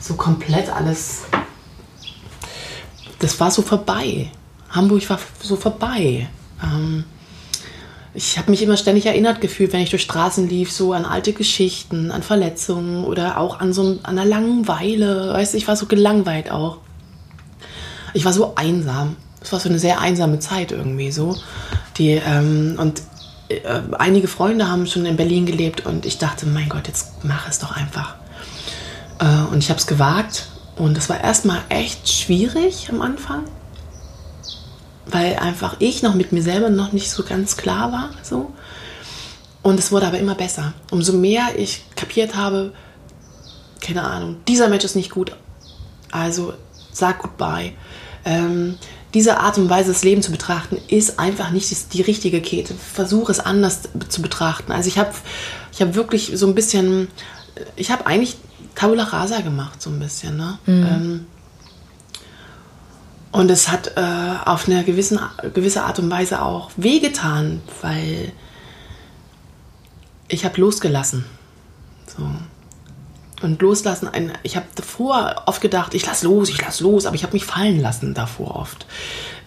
so 0.00 0.14
komplett 0.14 0.70
alles, 0.70 1.22
das 3.18 3.38
war 3.40 3.50
so 3.50 3.62
vorbei. 3.62 4.30
Hamburg 4.70 5.08
war 5.10 5.18
so 5.42 5.56
vorbei. 5.56 6.28
Ähm, 6.62 7.04
ich 8.14 8.38
habe 8.38 8.50
mich 8.50 8.62
immer 8.62 8.76
ständig 8.76 9.06
erinnert 9.06 9.40
gefühlt, 9.40 9.72
wenn 9.72 9.80
ich 9.80 9.90
durch 9.90 10.02
Straßen 10.02 10.48
lief, 10.48 10.72
so 10.72 10.92
an 10.92 11.04
alte 11.04 11.32
Geschichten, 11.32 12.10
an 12.10 12.22
Verletzungen 12.22 13.04
oder 13.04 13.38
auch 13.38 13.60
an 13.60 13.72
so 13.72 13.98
einer 14.02 14.24
Langeweile. 14.24 15.32
Weißt 15.34 15.52
du, 15.52 15.58
ich 15.58 15.68
war 15.68 15.76
so 15.76 15.86
gelangweilt 15.86 16.50
auch. 16.50 16.78
Ich 18.14 18.24
war 18.24 18.32
so 18.32 18.54
einsam. 18.54 19.16
Es 19.40 19.52
war 19.52 19.60
so 19.60 19.68
eine 19.68 19.78
sehr 19.78 20.00
einsame 20.00 20.38
Zeit 20.38 20.72
irgendwie 20.72 21.12
so. 21.12 21.36
Die, 21.98 22.12
ähm, 22.12 22.76
und 22.78 23.02
äh, 23.48 23.60
einige 23.98 24.26
Freunde 24.26 24.68
haben 24.68 24.86
schon 24.86 25.06
in 25.06 25.16
Berlin 25.16 25.46
gelebt 25.46 25.84
und 25.86 26.06
ich 26.06 26.18
dachte, 26.18 26.46
mein 26.46 26.68
Gott, 26.68 26.88
jetzt 26.88 27.24
mach 27.24 27.48
es 27.48 27.58
doch 27.58 27.76
einfach. 27.76 28.16
Äh, 29.20 29.52
und 29.52 29.58
ich 29.58 29.68
habe 29.68 29.78
es 29.78 29.86
gewagt 29.86 30.48
und 30.76 30.96
das 30.96 31.08
war 31.08 31.20
erstmal 31.20 31.60
echt 31.68 32.08
schwierig 32.08 32.88
am 32.90 33.02
Anfang 33.02 33.44
weil 35.10 35.36
einfach 35.36 35.76
ich 35.78 36.02
noch 36.02 36.14
mit 36.14 36.32
mir 36.32 36.42
selber 36.42 36.70
noch 36.70 36.92
nicht 36.92 37.10
so 37.10 37.24
ganz 37.24 37.56
klar 37.56 37.92
war. 37.92 38.10
So. 38.22 38.52
Und 39.62 39.78
es 39.78 39.92
wurde 39.92 40.06
aber 40.06 40.18
immer 40.18 40.34
besser. 40.34 40.74
Umso 40.90 41.12
mehr 41.12 41.48
ich 41.56 41.84
kapiert 41.96 42.36
habe, 42.36 42.72
keine 43.80 44.04
Ahnung, 44.04 44.36
dieser 44.46 44.68
Mensch 44.68 44.84
ist 44.84 44.96
nicht 44.96 45.10
gut, 45.10 45.32
also 46.10 46.54
sag 46.92 47.20
goodbye. 47.20 47.72
Ähm, 48.24 48.76
diese 49.14 49.38
Art 49.38 49.56
und 49.56 49.70
Weise, 49.70 49.92
das 49.92 50.04
Leben 50.04 50.22
zu 50.22 50.30
betrachten, 50.30 50.78
ist 50.88 51.18
einfach 51.18 51.50
nicht 51.50 51.94
die 51.94 52.02
richtige 52.02 52.42
Kette. 52.42 52.74
Versuche 52.74 53.32
es 53.32 53.40
anders 53.40 53.82
zu 54.08 54.20
betrachten. 54.20 54.72
Also 54.72 54.88
ich 54.88 54.98
habe 54.98 55.12
ich 55.72 55.80
hab 55.80 55.94
wirklich 55.94 56.32
so 56.34 56.46
ein 56.46 56.54
bisschen, 56.54 57.08
ich 57.76 57.90
habe 57.90 58.06
eigentlich 58.06 58.36
Tabula 58.74 59.04
Rasa 59.04 59.40
gemacht, 59.40 59.80
so 59.80 59.90
ein 59.90 59.98
bisschen. 59.98 60.36
Ne? 60.36 60.58
Mhm. 60.66 60.86
Ähm, 60.86 61.26
und 63.30 63.50
es 63.50 63.68
hat 63.68 63.92
äh, 63.96 64.00
auf 64.44 64.66
eine 64.66 64.84
gewissen, 64.84 65.18
gewisse 65.54 65.82
Art 65.82 65.98
und 65.98 66.10
Weise 66.10 66.42
auch 66.42 66.70
wehgetan, 66.76 67.60
weil 67.82 68.32
ich 70.28 70.44
habe 70.44 70.60
losgelassen. 70.60 71.24
So. 72.06 72.28
Und 73.40 73.62
loslassen, 73.62 74.08
ein, 74.08 74.32
ich 74.42 74.56
habe 74.56 74.66
davor 74.74 75.42
oft 75.46 75.60
gedacht, 75.60 75.94
ich 75.94 76.04
lass 76.06 76.22
los, 76.22 76.48
ich 76.48 76.60
lass 76.60 76.80
los, 76.80 77.06
aber 77.06 77.14
ich 77.14 77.22
habe 77.22 77.34
mich 77.34 77.44
fallen 77.44 77.80
lassen 77.80 78.14
davor 78.14 78.56
oft. 78.56 78.86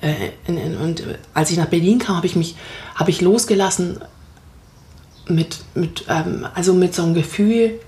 Äh, 0.01 0.31
in, 0.47 0.57
in, 0.57 0.77
und 0.77 1.03
als 1.33 1.51
ich 1.51 1.57
nach 1.57 1.65
Berlin 1.65 1.99
kam, 1.99 2.15
habe 2.15 2.27
ich 2.27 2.35
mich, 2.35 2.55
habe 2.95 3.09
ich 3.09 3.19
losgelassen 3.21 3.99
mit, 5.27 5.59
mit 5.73 6.05
ähm, 6.07 6.47
also 6.53 6.73
mit 6.73 6.95
so 6.95 7.03
einem 7.03 7.13
Gefühl, 7.13 7.79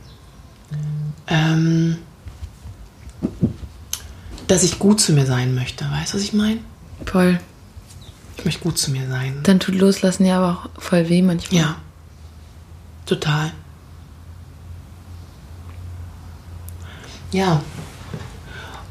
ähm, 1.28 1.98
dass 4.54 4.62
ich 4.62 4.78
gut 4.78 5.02
zu 5.02 5.14
mir 5.14 5.26
sein 5.26 5.56
möchte. 5.56 5.84
Weißt 5.90 6.14
du, 6.14 6.18
was 6.18 6.24
ich 6.24 6.32
meine? 6.32 6.60
Voll. 7.06 7.40
Ich 8.38 8.46
möchte 8.46 8.62
gut 8.62 8.78
zu 8.78 8.92
mir 8.92 9.08
sein. 9.10 9.40
Dann 9.42 9.60
tut 9.60 9.74
Loslassen 9.74 10.26
ja 10.26 10.38
aber 10.38 10.70
auch 10.76 10.82
voll 10.82 11.10
weh 11.10 11.24
manchmal. 11.24 11.62
Ja. 11.62 11.76
Total. 13.08 13.52
Ja. 17.32 17.64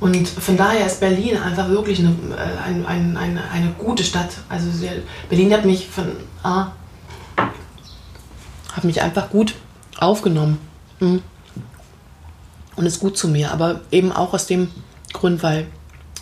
Und 0.00 0.28
von 0.28 0.56
daher 0.56 0.84
ist 0.84 0.98
Berlin 0.98 1.36
einfach 1.36 1.68
wirklich 1.68 2.00
eine, 2.00 2.10
äh, 2.36 2.58
ein, 2.64 2.84
ein, 2.84 3.16
eine, 3.16 3.48
eine 3.48 3.70
gute 3.78 4.02
Stadt. 4.02 4.30
Also 4.48 4.66
Berlin 5.28 5.52
hat 5.52 5.64
mich 5.64 5.88
von 5.88 6.06
ah, 6.42 6.72
hat 8.72 8.82
mich 8.82 9.00
einfach 9.00 9.30
gut 9.30 9.54
aufgenommen. 10.00 10.58
Mhm. 10.98 11.22
Und 12.74 12.86
ist 12.86 12.98
gut 12.98 13.16
zu 13.16 13.28
mir. 13.28 13.52
Aber 13.52 13.82
eben 13.92 14.10
auch 14.10 14.34
aus 14.34 14.48
dem 14.48 14.68
Grund, 15.22 15.42
weil 15.44 15.66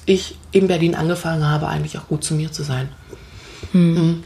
ich 0.05 0.37
in 0.53 0.69
Berlin 0.69 0.95
angefangen 0.95 1.47
habe, 1.47 1.69
eigentlich 1.69 1.97
auch 1.97 2.07
gut 2.07 2.23
zu 2.23 2.35
mir 2.35 2.53
zu 2.53 2.63
sein. 2.63 2.91
Hm. 3.73 3.95
Mhm. 3.95 4.25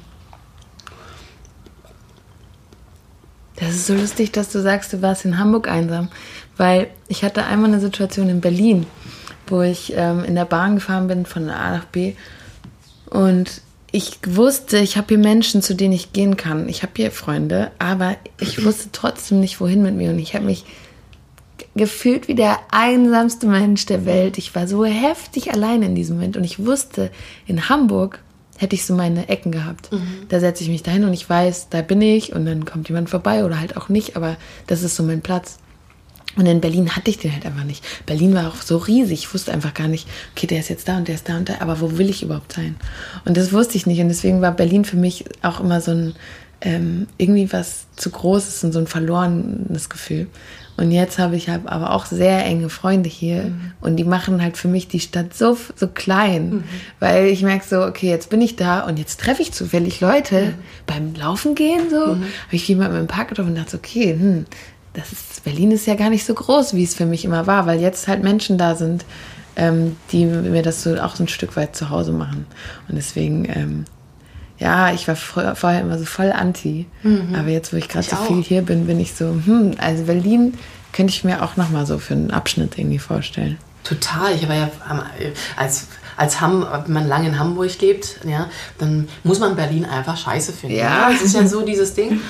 Das 3.55 3.69
ist 3.71 3.87
so 3.87 3.95
lustig, 3.95 4.33
dass 4.33 4.51
du 4.51 4.61
sagst, 4.61 4.93
du 4.93 5.01
warst 5.01 5.25
in 5.25 5.39
Hamburg 5.39 5.69
einsam. 5.69 6.09
Weil 6.57 6.89
ich 7.07 7.23
hatte 7.23 7.47
einmal 7.47 7.71
eine 7.71 7.81
Situation 7.81 8.29
in 8.29 8.41
Berlin, 8.41 8.87
wo 9.47 9.63
ich 9.63 9.93
ähm, 9.97 10.25
in 10.25 10.35
der 10.35 10.45
Bahn 10.45 10.75
gefahren 10.75 11.07
bin 11.07 11.25
von 11.25 11.49
A 11.51 11.71
nach 11.77 11.85
B. 11.85 12.15
Und 13.09 13.63
ich 13.93 14.19
wusste, 14.27 14.79
ich 14.79 14.97
habe 14.97 15.07
hier 15.11 15.19
Menschen, 15.19 15.63
zu 15.63 15.75
denen 15.77 15.95
ich 15.95 16.13
gehen 16.13 16.37
kann. 16.37 16.69
Ich 16.69 16.83
habe 16.83 16.95
hier 16.97 17.13
Freunde, 17.13 17.71
aber 17.79 18.17
ich 18.41 18.65
wusste 18.65 18.89
trotzdem 18.91 19.39
nicht, 19.39 19.61
wohin 19.61 19.83
mit 19.83 19.95
mir. 19.95 20.11
Und 20.11 20.19
ich 20.19 20.35
habe 20.35 20.47
mich 20.47 20.65
gefühlt 21.75 22.29
wie 22.29 22.35
der 22.35 22.59
einsamste 22.71 23.47
Mensch 23.47 23.87
der 23.87 24.07
Welt. 24.07 24.39
Ich 24.39 24.55
war 24.55 24.67
so 24.69 24.85
heftig 24.85 25.53
allein 25.53 25.83
in 25.83 25.95
diesem 25.95 26.17
Moment. 26.17 26.37
Und 26.37 26.45
ich 26.45 26.65
wusste, 26.65 27.11
in 27.47 27.69
Hamburg 27.69 28.21
hätte 28.57 28.75
ich 28.75 28.85
so 28.85 28.95
meine 28.95 29.29
Ecken 29.29 29.53
gehabt. 29.53 29.93
Mhm. 29.93 30.27
Da 30.29 30.41
setze 30.41 30.63
ich 30.63 30.71
mich 30.71 30.83
dahin 30.83 31.05
und 31.05 31.13
ich 31.13 31.29
weiß, 31.29 31.69
da 31.71 31.83
bin 31.83 32.01
ich 32.01 32.33
und 32.33 32.47
dann 32.47 32.65
kommt 32.65 32.89
jemand 32.89 33.11
vorbei 33.11 33.45
oder 33.45 33.61
halt 33.61 33.77
auch 33.77 33.89
nicht, 33.89 34.17
aber 34.17 34.37
das 34.67 34.83
ist 34.83 34.97
so 34.97 35.03
mein 35.03 35.23
Platz. 35.23 35.59
Und 36.37 36.47
in 36.47 36.61
Berlin 36.61 36.97
hatte 36.97 37.11
ich 37.11 37.19
den 37.19 37.33
halt 37.33 37.47
einfach 37.47 37.65
nicht. 37.65 37.85
Berlin 38.07 38.35
war 38.35 38.49
auch 38.49 38.57
so 38.57 38.77
riesig. 38.79 39.21
Ich 39.21 39.35
wusste 39.35 39.53
einfach 39.53 39.73
gar 39.73 39.87
nicht, 39.87 40.09
okay, 40.35 40.49
der 40.49 40.59
ist 40.59 40.69
jetzt 40.69 40.89
da 40.89 40.97
und 40.97 41.07
der 41.07 41.15
ist 41.15 41.29
da 41.29 41.37
und 41.37 41.49
da, 41.49 41.61
aber 41.61 41.81
wo 41.81 41.97
will 41.97 42.11
ich 42.11 42.25
überhaupt 42.25 42.53
sein? 42.53 42.77
Und 43.25 43.37
das 43.37 43.53
wusste 43.53 43.77
ich 43.77 43.87
nicht. 43.87 44.01
Und 44.01 44.09
deswegen 44.09 44.41
war 44.41 44.51
Berlin 44.51 44.85
für 44.85 44.97
mich 44.97 45.25
auch 45.43 45.61
immer 45.61 45.81
so 45.81 45.93
ein, 45.93 46.15
ähm, 46.61 47.07
irgendwie 47.19 47.53
was 47.53 47.87
zu 47.95 48.11
Großes 48.11 48.65
und 48.65 48.73
so 48.73 48.81
ein 48.81 48.89
verlorenes 48.89 49.89
Gefühl. 49.89 50.27
Und 50.77 50.91
jetzt 50.91 51.19
habe 51.19 51.37
ich 51.37 51.49
halt 51.49 51.67
aber 51.67 51.93
auch 51.93 52.07
sehr 52.07 52.45
enge 52.45 52.69
Freunde 52.69 53.09
hier 53.09 53.45
mhm. 53.45 53.73
und 53.81 53.97
die 53.97 54.05
machen 54.05 54.43
halt 54.43 54.57
für 54.57 54.67
mich 54.67 54.89
die 54.89 54.99
Stadt 54.99 55.33
so, 55.33 55.57
so 55.77 55.87
klein, 55.87 56.51
mhm. 56.51 56.65
weil 56.99 57.27
ich 57.27 57.43
merke 57.43 57.65
so, 57.65 57.83
okay, 57.83 58.09
jetzt 58.09 58.29
bin 58.29 58.43
ich 58.43 58.57
da 58.57 58.81
und 58.81 58.99
jetzt 58.99 59.21
treffe 59.21 59.43
ich 59.43 59.53
zufällig 59.53 60.01
Leute 60.01 60.41
mhm. 60.41 60.55
beim 60.87 61.15
Laufen 61.15 61.55
gehen 61.55 61.91
so. 61.91 62.15
Mhm. 62.15 62.23
Habe 62.23 62.57
ich 62.57 62.67
jemanden 62.67 62.99
im 62.99 63.07
Park 63.07 63.29
getroffen 63.29 63.51
und 63.51 63.59
dachte, 63.59 63.77
okay, 63.77 64.17
hm, 64.19 64.47
das 64.95 65.13
ist, 65.13 65.45
Berlin 65.45 65.71
ist 65.71 65.87
ja 65.87 65.95
gar 65.95 66.11
nicht 66.11 66.25
so 66.25 66.35
groß, 66.35 66.75
wie 66.75 66.85
es 66.85 66.95
für 66.95 67.07
mich 67.07 67.25
immer 67.25 67.47
war, 67.47 67.67
weil 67.67 67.81
jetzt 67.81 68.09
halt 68.09 68.23
Menschen 68.23 68.59
da 68.59 68.75
sind, 68.75 69.05
ähm, 69.57 69.97
die 70.11 70.25
mir 70.25 70.63
das 70.63 70.83
so 70.83 70.97
auch 70.97 71.15
so 71.15 71.25
ein 71.25 71.29
Stück 71.29 71.57
weit 71.57 71.77
zu 71.77 71.91
Hause 71.91 72.13
machen. 72.13 72.47
Und 72.89 72.97
deswegen, 72.97 73.45
ähm, 73.45 73.85
ja, 74.59 74.93
ich 74.93 75.09
war 75.09 75.17
vorher 75.17 75.81
immer 75.81 75.99
so 75.99 76.05
voll 76.05 76.33
anti, 76.33 76.87
mhm. 77.03 77.35
aber 77.35 77.49
jetzt, 77.49 77.73
wo 77.73 77.77
ich 77.77 77.89
gerade 77.89 78.07
so 78.07 78.17
viel 78.17 78.43
hier 78.43 78.63
bin, 78.63 78.87
bin 78.87 79.01
ich 79.01 79.15
so, 79.15 79.27
hm, 79.45 79.73
also 79.79 80.05
Berlin 80.05 80.55
könnte 80.93 81.13
ich 81.13 81.25
mir 81.25 81.43
auch 81.43 81.57
nochmal 81.57 81.87
so 81.87 81.99
für 81.99 82.15
einen 82.15 82.31
Abschnitt 82.31 82.79
irgendwie 82.79 83.01
vorstellen. 83.01 83.59
Total. 83.83 84.35
Ich 84.35 84.49
war 84.49 84.55
ja 84.55 84.71
als 85.57 85.89
als 86.17 86.41
Ham, 86.41 86.67
wenn 86.85 86.93
man 86.93 87.09
lange 87.09 87.29
in 87.29 87.39
Hamburg 87.39 87.81
lebt, 87.81 88.21
ja, 88.25 88.49
dann 88.79 89.09
muss 89.25 89.41
man 89.41 89.57
Berlin 89.57 89.85
einfach 89.85 90.17
scheiße 90.17 90.53
finden. 90.53 90.77
Ja. 90.77 91.11
Das 91.11 91.23
ist 91.23 91.35
ja 91.35 91.47
so 91.47 91.63
dieses 91.63 91.95
Ding. 91.95 92.21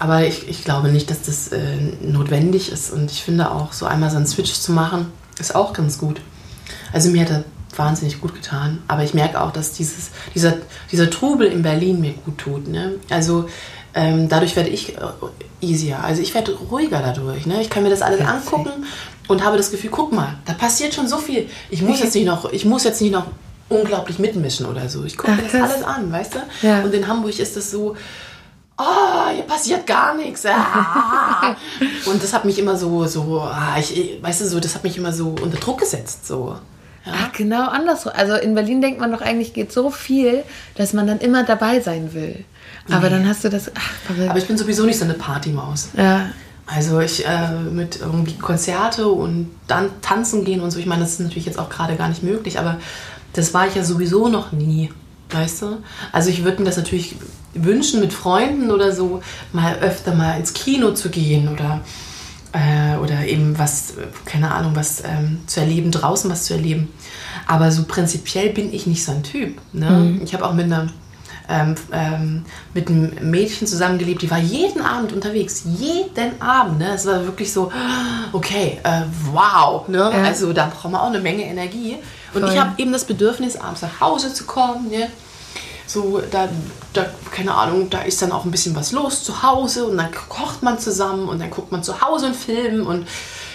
Aber 0.00 0.24
ich, 0.24 0.48
ich 0.48 0.64
glaube 0.64 0.88
nicht, 0.88 1.10
dass 1.10 1.22
das 1.22 1.48
äh, 1.48 1.76
notwendig 2.02 2.70
ist. 2.70 2.92
Und 2.92 3.10
ich 3.10 3.22
finde 3.22 3.50
auch, 3.50 3.72
so 3.72 3.86
einmal 3.86 4.10
so 4.10 4.16
einen 4.16 4.26
Switch 4.26 4.52
zu 4.52 4.72
machen, 4.72 5.06
ist 5.38 5.54
auch 5.54 5.72
ganz 5.72 5.98
gut. 5.98 6.20
Also 6.92 7.10
mir 7.10 7.22
hat 7.22 7.30
er 7.30 7.44
wahnsinnig 7.78 8.20
gut 8.20 8.34
getan. 8.34 8.82
Aber 8.88 9.02
ich 9.04 9.14
merke 9.14 9.40
auch, 9.40 9.52
dass 9.52 9.72
dieses, 9.72 10.10
dieser, 10.34 10.54
dieser 10.90 11.10
Trubel 11.10 11.46
in 11.46 11.62
Berlin 11.62 12.00
mir 12.00 12.12
gut 12.12 12.38
tut. 12.38 12.68
Ne? 12.68 12.94
Also 13.10 13.48
ähm, 13.94 14.28
dadurch 14.28 14.56
werde 14.56 14.70
ich 14.70 14.96
äh, 14.96 15.00
easier. 15.60 16.02
Also 16.02 16.22
ich 16.22 16.34
werde 16.34 16.52
ruhiger 16.54 17.00
dadurch. 17.00 17.46
Ne? 17.46 17.60
Ich 17.60 17.70
kann 17.70 17.82
mir 17.82 17.90
das 17.90 18.02
alles 18.02 18.18
Perfekt. 18.18 18.52
angucken 18.52 18.84
und 19.28 19.44
habe 19.44 19.56
das 19.56 19.70
Gefühl, 19.70 19.90
guck 19.90 20.12
mal, 20.12 20.34
da 20.44 20.54
passiert 20.54 20.94
schon 20.94 21.08
so 21.08 21.18
viel. 21.18 21.48
Ich 21.70 21.82
muss 21.82 22.00
jetzt 22.00 22.14
nicht 22.14 22.26
noch, 22.26 22.52
ich 22.52 22.64
muss 22.64 22.84
jetzt 22.84 23.00
nicht 23.00 23.12
noch 23.12 23.26
unglaublich 23.68 24.18
mitmischen 24.18 24.66
oder 24.66 24.88
so. 24.88 25.04
Ich 25.04 25.16
gucke 25.16 25.32
mir 25.32 25.42
das 25.42 25.54
alles 25.54 25.82
an, 25.82 26.10
weißt 26.10 26.34
du? 26.34 26.66
Ja. 26.66 26.82
Und 26.82 26.94
in 26.94 27.06
Hamburg 27.06 27.38
ist 27.38 27.56
das 27.56 27.70
so, 27.70 27.96
oh, 28.78 29.28
hier 29.34 29.42
passiert 29.42 29.86
gar 29.86 30.14
nichts. 30.14 30.46
Ah. 30.46 31.56
Und 32.06 32.22
das 32.22 32.32
hat 32.32 32.44
mich 32.44 32.58
immer 32.58 32.76
so, 32.76 33.06
so, 33.06 33.40
ah, 33.40 33.76
ich, 33.78 34.18
weißt 34.22 34.42
du, 34.42 34.48
so, 34.48 34.60
das 34.60 34.74
hat 34.74 34.84
mich 34.84 34.96
immer 34.96 35.12
so 35.12 35.34
unter 35.42 35.58
Druck 35.58 35.80
gesetzt, 35.80 36.26
so. 36.26 36.56
Ja. 37.08 37.14
Ach, 37.24 37.32
genau 37.32 37.68
andersrum. 37.68 38.12
Also 38.14 38.34
in 38.34 38.54
Berlin 38.54 38.80
denkt 38.80 39.00
man 39.00 39.10
doch 39.10 39.20
eigentlich 39.20 39.54
geht 39.54 39.72
so 39.72 39.90
viel, 39.90 40.44
dass 40.76 40.92
man 40.92 41.06
dann 41.06 41.18
immer 41.18 41.44
dabei 41.44 41.80
sein 41.80 42.12
will. 42.12 42.44
Aber 42.90 43.04
nee. 43.04 43.16
dann 43.16 43.28
hast 43.28 43.44
du 43.44 43.48
das. 43.48 43.70
Ach, 43.74 44.28
Aber 44.28 44.38
ich 44.38 44.46
bin 44.46 44.56
sowieso 44.56 44.84
nicht 44.84 44.98
so 44.98 45.04
eine 45.04 45.14
Partymaus. 45.14 45.90
Ja. 45.96 46.30
Also 46.66 47.00
ich 47.00 47.26
äh, 47.26 47.52
mit 47.72 48.00
irgendwie 48.00 48.36
Konzerte 48.36 49.08
und 49.08 49.50
dann 49.66 49.88
tanzen 50.02 50.44
gehen 50.44 50.60
und 50.60 50.70
so. 50.70 50.78
Ich 50.78 50.86
meine, 50.86 51.00
das 51.00 51.12
ist 51.12 51.20
natürlich 51.20 51.46
jetzt 51.46 51.58
auch 51.58 51.70
gerade 51.70 51.96
gar 51.96 52.08
nicht 52.08 52.22
möglich, 52.22 52.58
aber 52.58 52.78
das 53.32 53.54
war 53.54 53.66
ich 53.66 53.74
ja 53.74 53.84
sowieso 53.84 54.28
noch 54.28 54.52
nie. 54.52 54.90
Weißt 55.30 55.62
du? 55.62 55.78
Also 56.12 56.30
ich 56.30 56.44
würde 56.44 56.60
mir 56.60 56.66
das 56.66 56.76
natürlich 56.76 57.16
wünschen, 57.54 58.00
mit 58.00 58.12
Freunden 58.12 58.70
oder 58.70 58.92
so 58.92 59.22
mal 59.52 59.78
öfter 59.78 60.14
mal 60.14 60.38
ins 60.38 60.54
Kino 60.54 60.92
zu 60.92 61.10
gehen 61.10 61.48
oder, 61.48 61.80
äh, 62.52 62.96
oder 62.98 63.26
eben 63.26 63.58
was, 63.58 63.94
keine 64.24 64.50
Ahnung, 64.52 64.72
was 64.74 65.02
ähm, 65.04 65.40
zu 65.46 65.60
erleben, 65.60 65.90
draußen 65.90 66.30
was 66.30 66.44
zu 66.44 66.54
erleben. 66.54 66.92
Aber 67.46 67.70
so 67.70 67.84
prinzipiell 67.84 68.50
bin 68.50 68.72
ich 68.72 68.86
nicht 68.86 69.04
so 69.04 69.12
ein 69.12 69.22
Typ. 69.22 69.58
Ne? 69.72 69.90
Mhm. 69.90 70.20
Ich 70.22 70.34
habe 70.34 70.46
auch 70.46 70.54
mit 70.54 70.66
einer 70.66 70.88
ähm, 71.50 71.74
ähm, 71.92 72.44
mit 72.74 72.88
einem 72.88 73.30
Mädchen 73.30 73.66
zusammengelebt, 73.66 74.20
die 74.20 74.30
war 74.30 74.38
jeden 74.38 74.82
Abend 74.82 75.14
unterwegs. 75.14 75.62
Jeden 75.64 76.40
Abend. 76.42 76.78
Ne? 76.78 76.92
Es 76.94 77.06
war 77.06 77.24
wirklich 77.24 77.50
so, 77.52 77.72
okay, 78.32 78.78
äh, 78.84 79.02
wow. 79.32 79.88
Ne? 79.88 79.98
Ja. 79.98 80.24
Also 80.24 80.52
da 80.52 80.66
braucht 80.66 80.92
man 80.92 81.00
auch 81.00 81.06
eine 81.06 81.20
Menge 81.20 81.44
Energie. 81.44 81.96
Und 82.34 82.42
Voll. 82.42 82.52
ich 82.52 82.60
habe 82.60 82.74
eben 82.76 82.92
das 82.92 83.04
Bedürfnis, 83.04 83.56
abends 83.56 83.80
nach 83.80 84.00
Hause 84.00 84.34
zu 84.34 84.44
kommen. 84.44 84.90
Ne? 84.90 85.08
So, 85.88 86.20
da, 86.30 86.48
da, 86.92 87.06
keine 87.32 87.54
Ahnung, 87.54 87.88
da 87.88 88.02
ist 88.02 88.20
dann 88.20 88.30
auch 88.30 88.44
ein 88.44 88.50
bisschen 88.50 88.76
was 88.76 88.92
los 88.92 89.24
zu 89.24 89.42
Hause 89.42 89.86
und 89.86 89.96
dann 89.96 90.10
kocht 90.12 90.62
man 90.62 90.78
zusammen 90.78 91.28
und 91.28 91.40
dann 91.40 91.50
guckt 91.50 91.72
man 91.72 91.82
zu 91.82 92.02
Hause 92.02 92.26
einen 92.26 92.34
Film 92.34 92.86
und 92.86 93.06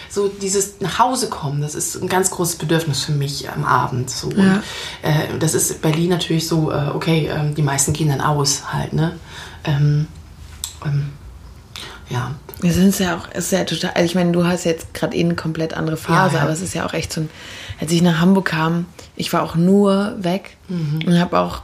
so 0.09 0.27
dieses 0.27 0.79
nach 0.79 0.99
Hause 0.99 1.29
kommen, 1.29 1.61
das 1.61 1.73
ist 1.75 2.01
ein 2.01 2.07
ganz 2.07 2.29
großes 2.31 2.57
Bedürfnis 2.57 3.01
für 3.03 3.13
mich 3.13 3.49
am 3.49 3.63
Abend. 3.63 4.09
So. 4.09 4.31
Ja. 4.31 4.55
Und, 4.55 4.63
äh, 5.01 5.39
das 5.39 5.53
ist 5.53 5.81
Berlin 5.81 6.09
natürlich 6.09 6.47
so, 6.47 6.71
äh, 6.71 6.89
okay, 6.93 7.27
äh, 7.27 7.53
die 7.53 7.63
meisten 7.63 7.93
gehen 7.93 8.09
dann 8.09 8.21
aus 8.21 8.73
halt, 8.73 8.93
ne? 8.93 9.17
Ähm, 9.63 10.07
ähm, 10.85 11.09
ja. 12.09 12.31
Wir 12.61 12.73
sind 12.73 12.97
ja 12.99 13.17
auch, 13.17 13.27
ist 13.29 13.51
ja 13.51 13.63
total, 13.63 13.91
also 13.91 14.05
ich 14.05 14.15
meine, 14.15 14.31
du 14.31 14.45
hast 14.45 14.63
jetzt 14.65 14.93
gerade 14.93 15.17
eh 15.17 15.23
eine 15.23 15.35
komplett 15.35 15.73
andere 15.73 15.97
Phase, 15.97 16.33
ja, 16.33 16.39
ja. 16.39 16.43
aber 16.43 16.51
es 16.51 16.61
ist 16.61 16.73
ja 16.73 16.85
auch 16.85 16.93
echt 16.93 17.11
so 17.11 17.21
ein, 17.21 17.29
als 17.79 17.91
ich 17.91 18.01
nach 18.01 18.19
Hamburg 18.21 18.45
kam, 18.45 18.85
ich 19.15 19.33
war 19.33 19.41
auch 19.41 19.55
nur 19.55 20.15
weg 20.19 20.57
mhm. 20.67 20.99
und 21.05 21.19
habe 21.19 21.39
auch 21.39 21.63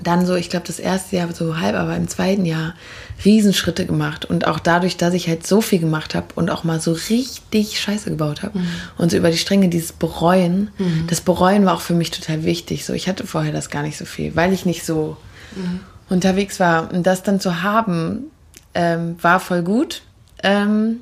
dann 0.00 0.26
so, 0.26 0.34
ich 0.34 0.50
glaube, 0.50 0.66
das 0.66 0.78
erste 0.78 1.16
Jahr 1.16 1.32
so 1.32 1.58
halb, 1.58 1.74
aber 1.74 1.96
im 1.96 2.08
zweiten 2.08 2.44
Jahr 2.46 2.74
Riesenschritte 3.24 3.84
gemacht. 3.84 4.24
Und 4.24 4.46
auch 4.46 4.58
dadurch, 4.58 4.96
dass 4.96 5.14
ich 5.14 5.28
halt 5.28 5.46
so 5.46 5.60
viel 5.60 5.80
gemacht 5.80 6.14
habe 6.14 6.28
und 6.36 6.50
auch 6.50 6.64
mal 6.64 6.80
so 6.80 6.92
richtig 6.92 7.80
Scheiße 7.80 8.10
gebaut 8.10 8.42
habe 8.42 8.60
mhm. 8.60 8.68
und 8.96 9.10
so 9.10 9.16
über 9.16 9.30
die 9.30 9.38
Stränge 9.38 9.68
dieses 9.68 9.92
Bereuen, 9.92 10.70
mhm. 10.78 11.06
das 11.08 11.20
Bereuen 11.20 11.66
war 11.66 11.74
auch 11.74 11.80
für 11.80 11.94
mich 11.94 12.10
total 12.10 12.44
wichtig. 12.44 12.84
So, 12.84 12.92
ich 12.92 13.08
hatte 13.08 13.26
vorher 13.26 13.52
das 13.52 13.70
gar 13.70 13.82
nicht 13.82 13.98
so 13.98 14.04
viel, 14.04 14.36
weil 14.36 14.52
ich 14.52 14.64
nicht 14.64 14.84
so 14.84 15.16
mhm. 15.56 15.80
unterwegs 16.08 16.60
war. 16.60 16.92
Und 16.92 17.06
das 17.06 17.24
dann 17.24 17.40
zu 17.40 17.62
haben, 17.62 18.30
ähm, 18.74 19.16
war 19.20 19.40
voll 19.40 19.62
gut. 19.62 20.02
Ähm, 20.44 21.00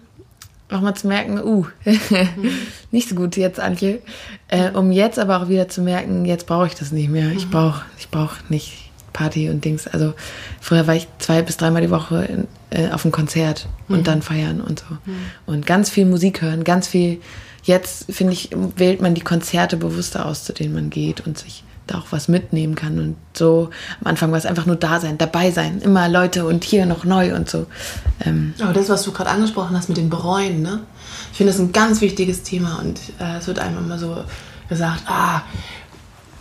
auch 0.70 0.80
mal 0.80 0.94
zu 0.94 1.06
merken, 1.06 1.38
uh, 1.40 1.66
nicht 2.90 3.08
so 3.08 3.14
gut 3.14 3.36
jetzt, 3.36 3.60
Antje. 3.60 4.00
Äh, 4.48 4.70
um 4.70 4.90
jetzt 4.90 5.18
aber 5.18 5.40
auch 5.40 5.48
wieder 5.48 5.68
zu 5.68 5.80
merken, 5.80 6.24
jetzt 6.24 6.46
brauche 6.46 6.66
ich 6.66 6.74
das 6.74 6.90
nicht 6.90 7.08
mehr. 7.08 7.30
Ich 7.30 7.46
mhm. 7.46 7.50
brauche 7.50 7.84
ich 7.98 8.08
brauch 8.08 8.32
nicht 8.48 8.85
Party 9.16 9.48
und 9.48 9.64
Dings. 9.64 9.86
Also 9.86 10.12
früher 10.60 10.86
war 10.86 10.94
ich 10.94 11.08
zwei 11.18 11.40
bis 11.40 11.56
dreimal 11.56 11.80
die 11.80 11.90
Woche 11.90 12.24
in, 12.24 12.48
äh, 12.70 12.90
auf 12.90 13.04
einem 13.04 13.12
Konzert 13.12 13.66
und 13.88 14.00
mhm. 14.00 14.04
dann 14.04 14.22
feiern 14.22 14.60
und 14.60 14.80
so. 14.80 14.94
Mhm. 15.06 15.16
Und 15.46 15.66
ganz 15.66 15.88
viel 15.88 16.04
Musik 16.04 16.42
hören, 16.42 16.64
ganz 16.64 16.86
viel. 16.86 17.20
Jetzt, 17.62 18.12
finde 18.12 18.34
ich, 18.34 18.50
wählt 18.76 19.00
man 19.00 19.14
die 19.14 19.22
Konzerte 19.22 19.76
bewusster 19.76 20.26
aus, 20.26 20.44
zu 20.44 20.52
denen 20.52 20.74
man 20.74 20.90
geht 20.90 21.26
und 21.26 21.38
sich 21.38 21.64
da 21.86 21.98
auch 21.98 22.06
was 22.10 22.28
mitnehmen 22.28 22.74
kann. 22.74 22.98
Und 22.98 23.16
so 23.32 23.70
am 24.00 24.06
Anfang 24.06 24.30
war 24.30 24.38
es 24.38 24.46
einfach 24.46 24.66
nur 24.66 24.76
da 24.76 25.00
sein, 25.00 25.18
dabei 25.18 25.50
sein, 25.50 25.80
immer 25.80 26.08
Leute 26.08 26.44
und 26.44 26.62
hier 26.62 26.84
noch 26.84 27.04
neu 27.04 27.34
und 27.34 27.48
so. 27.48 27.66
Ähm. 28.24 28.54
Aber 28.60 28.74
das, 28.74 28.88
was 28.88 29.02
du 29.02 29.12
gerade 29.12 29.30
angesprochen 29.30 29.76
hast 29.76 29.88
mit 29.88 29.96
dem 29.96 30.10
Bereuen, 30.10 30.62
ne? 30.62 30.80
Ich 31.32 31.38
finde 31.38 31.52
das 31.52 31.60
ein 31.60 31.72
ganz 31.72 32.00
wichtiges 32.02 32.42
Thema 32.42 32.78
und 32.80 33.00
äh, 33.18 33.38
es 33.38 33.46
wird 33.46 33.58
einem 33.58 33.78
immer 33.78 33.98
so 33.98 34.24
gesagt, 34.68 35.04
ah, 35.06 35.42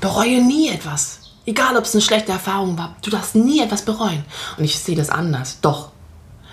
bereue 0.01 0.43
nie 0.45 0.69
etwas. 0.69 1.24
Egal, 1.45 1.77
ob 1.77 1.85
es 1.85 1.93
eine 1.93 2.01
schlechte 2.01 2.31
Erfahrung 2.31 2.77
war, 2.77 2.95
du 3.03 3.11
darfst 3.11 3.35
nie 3.35 3.61
etwas 3.61 3.83
bereuen. 3.83 4.25
Und 4.57 4.63
ich 4.63 4.79
sehe 4.79 4.95
das 4.95 5.09
anders. 5.09 5.59
Doch. 5.61 5.91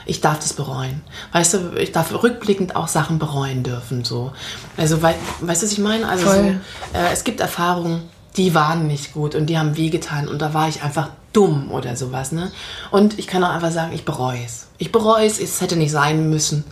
ich 0.05 0.21
darf 0.21 0.39
das 0.39 0.53
bereuen. 0.53 1.03
Weißt 1.33 1.55
du, 1.55 1.77
ich 1.79 1.93
darf 1.93 2.13
rückblickend 2.13 2.77
auch 2.77 2.89
Sachen 2.89 3.19
bereuen 3.19 3.63
dürfen. 3.63 4.05
So. 4.05 4.33
Also, 4.77 5.03
wei 5.03 5.15
weißt 5.41 5.63
du, 5.63 5.67
was 5.67 5.73
ich 5.73 5.79
meine? 5.79 6.09
Also, 6.09 6.27
so, 6.27 6.33
äh, 6.33 7.13
es 7.13 7.25
gibt 7.25 7.41
Erfahrungen, 7.41 8.03
die 8.37 8.55
waren 8.55 8.87
nicht 8.87 9.13
gut 9.13 9.35
und 9.35 9.47
die 9.47 9.59
haben 9.59 9.77
wehgetan 9.77 10.29
und 10.29 10.41
da 10.41 10.55
war 10.55 10.69
ich 10.69 10.83
einfach 10.83 11.11
dumm 11.33 11.71
oder 11.71 11.97
sowas. 11.97 12.33
Ne? 12.33 12.51
Und 12.91 13.19
ich 13.19 13.27
kann 13.27 13.45
auch 13.45 13.51
einfach 13.51 13.71
sagen, 13.71 13.93
ich 13.93 14.05
bereue 14.05 14.43
es. 14.45 14.67
Ich 14.79 14.93
bereue 14.93 15.27
es, 15.27 15.39
es 15.39 15.61
hätte 15.61 15.77
nicht 15.77 15.93
sein 15.93 16.29
müssen. 16.31 16.65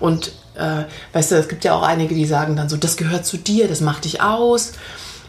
Und 0.00 0.32
äh, 0.54 0.84
weißt 1.12 1.32
du, 1.32 1.36
es 1.36 1.48
gibt 1.48 1.64
ja 1.64 1.74
auch 1.74 1.82
einige, 1.82 2.14
die 2.14 2.26
sagen 2.26 2.56
dann 2.56 2.68
so, 2.68 2.76
das 2.76 2.96
gehört 2.96 3.26
zu 3.26 3.36
dir, 3.36 3.68
das 3.68 3.80
macht 3.80 4.04
dich 4.04 4.22
aus. 4.22 4.72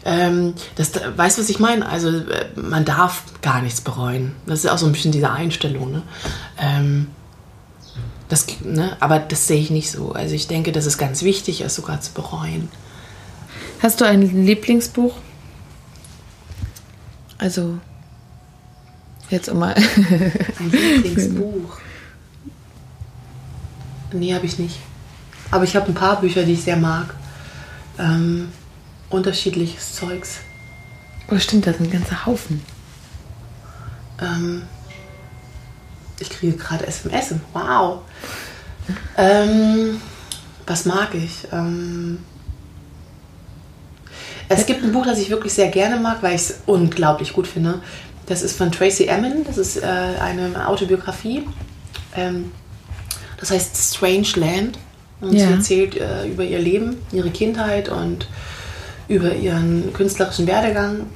Ähm, 0.04 0.54
das, 0.76 0.92
weißt 0.94 1.38
du, 1.38 1.42
was 1.42 1.50
ich 1.50 1.58
meine? 1.58 1.86
Also 1.86 2.08
äh, 2.08 2.46
man 2.56 2.84
darf 2.84 3.24
gar 3.42 3.60
nichts 3.60 3.80
bereuen. 3.80 4.34
Das 4.46 4.60
ist 4.60 4.70
auch 4.70 4.78
so 4.78 4.86
ein 4.86 4.92
bisschen 4.92 5.12
diese 5.12 5.30
Einstellung. 5.30 5.92
Ne? 5.92 6.02
Ähm, 6.58 7.08
das, 8.28 8.46
ne? 8.62 8.96
Aber 9.00 9.18
das 9.18 9.46
sehe 9.46 9.60
ich 9.60 9.70
nicht 9.70 9.90
so. 9.90 10.12
Also 10.12 10.34
ich 10.34 10.46
denke, 10.46 10.72
dass 10.72 10.86
es 10.86 10.96
ganz 10.96 11.22
wichtig 11.22 11.60
ist, 11.60 11.74
sogar 11.74 12.00
zu 12.00 12.12
bereuen. 12.12 12.68
Hast 13.82 14.00
du 14.00 14.06
ein 14.06 14.44
Lieblingsbuch? 14.44 15.14
Also 17.38 17.78
jetzt 19.30 19.48
immer. 19.48 19.74
ein 19.76 20.70
Lieblingsbuch. 20.70 21.78
Nee, 24.12 24.34
habe 24.34 24.46
ich 24.46 24.58
nicht. 24.58 24.78
Aber 25.50 25.64
ich 25.64 25.74
habe 25.76 25.88
ein 25.88 25.94
paar 25.94 26.20
Bücher, 26.20 26.42
die 26.44 26.52
ich 26.52 26.62
sehr 26.62 26.76
mag. 26.76 27.14
Ähm, 27.98 28.48
unterschiedliches 29.10 29.94
Zeugs. 29.94 30.38
Oh, 31.30 31.38
stimmt, 31.38 31.66
das 31.66 31.76
sind 31.76 31.88
ein 31.88 31.92
ganzer 31.92 32.26
Haufen. 32.26 32.62
Ähm, 34.20 34.62
ich 36.18 36.30
kriege 36.30 36.56
gerade 36.56 36.86
SMS. 36.86 37.34
Wow. 37.52 38.00
Ähm, 39.16 40.00
was 40.66 40.84
mag 40.84 41.14
ich? 41.14 41.46
Ähm, 41.52 42.18
es 44.48 44.66
gibt 44.66 44.82
ein 44.82 44.92
Buch, 44.92 45.06
das 45.06 45.18
ich 45.18 45.30
wirklich 45.30 45.52
sehr 45.52 45.68
gerne 45.68 45.96
mag, 45.96 46.22
weil 46.22 46.34
ich 46.34 46.42
es 46.42 46.60
unglaublich 46.66 47.32
gut 47.32 47.46
finde. 47.46 47.80
Das 48.26 48.42
ist 48.42 48.56
von 48.56 48.72
Tracy 48.72 49.04
Emin. 49.04 49.44
Das 49.44 49.58
ist 49.58 49.76
äh, 49.76 49.86
eine 49.86 50.66
Autobiografie. 50.66 51.46
Ähm, 52.16 52.52
das 53.38 53.50
heißt 53.50 53.94
Strange 53.94 54.28
Land. 54.36 54.78
Und 55.20 55.34
ja. 55.34 55.46
sie 55.46 55.52
erzählt 55.52 55.96
äh, 55.96 56.26
über 56.26 56.44
ihr 56.44 56.58
Leben, 56.58 56.96
ihre 57.12 57.30
Kindheit 57.30 57.88
und 57.88 58.26
über 59.10 59.34
ihren 59.34 59.92
künstlerischen 59.92 60.46
Werdegang. 60.46 61.06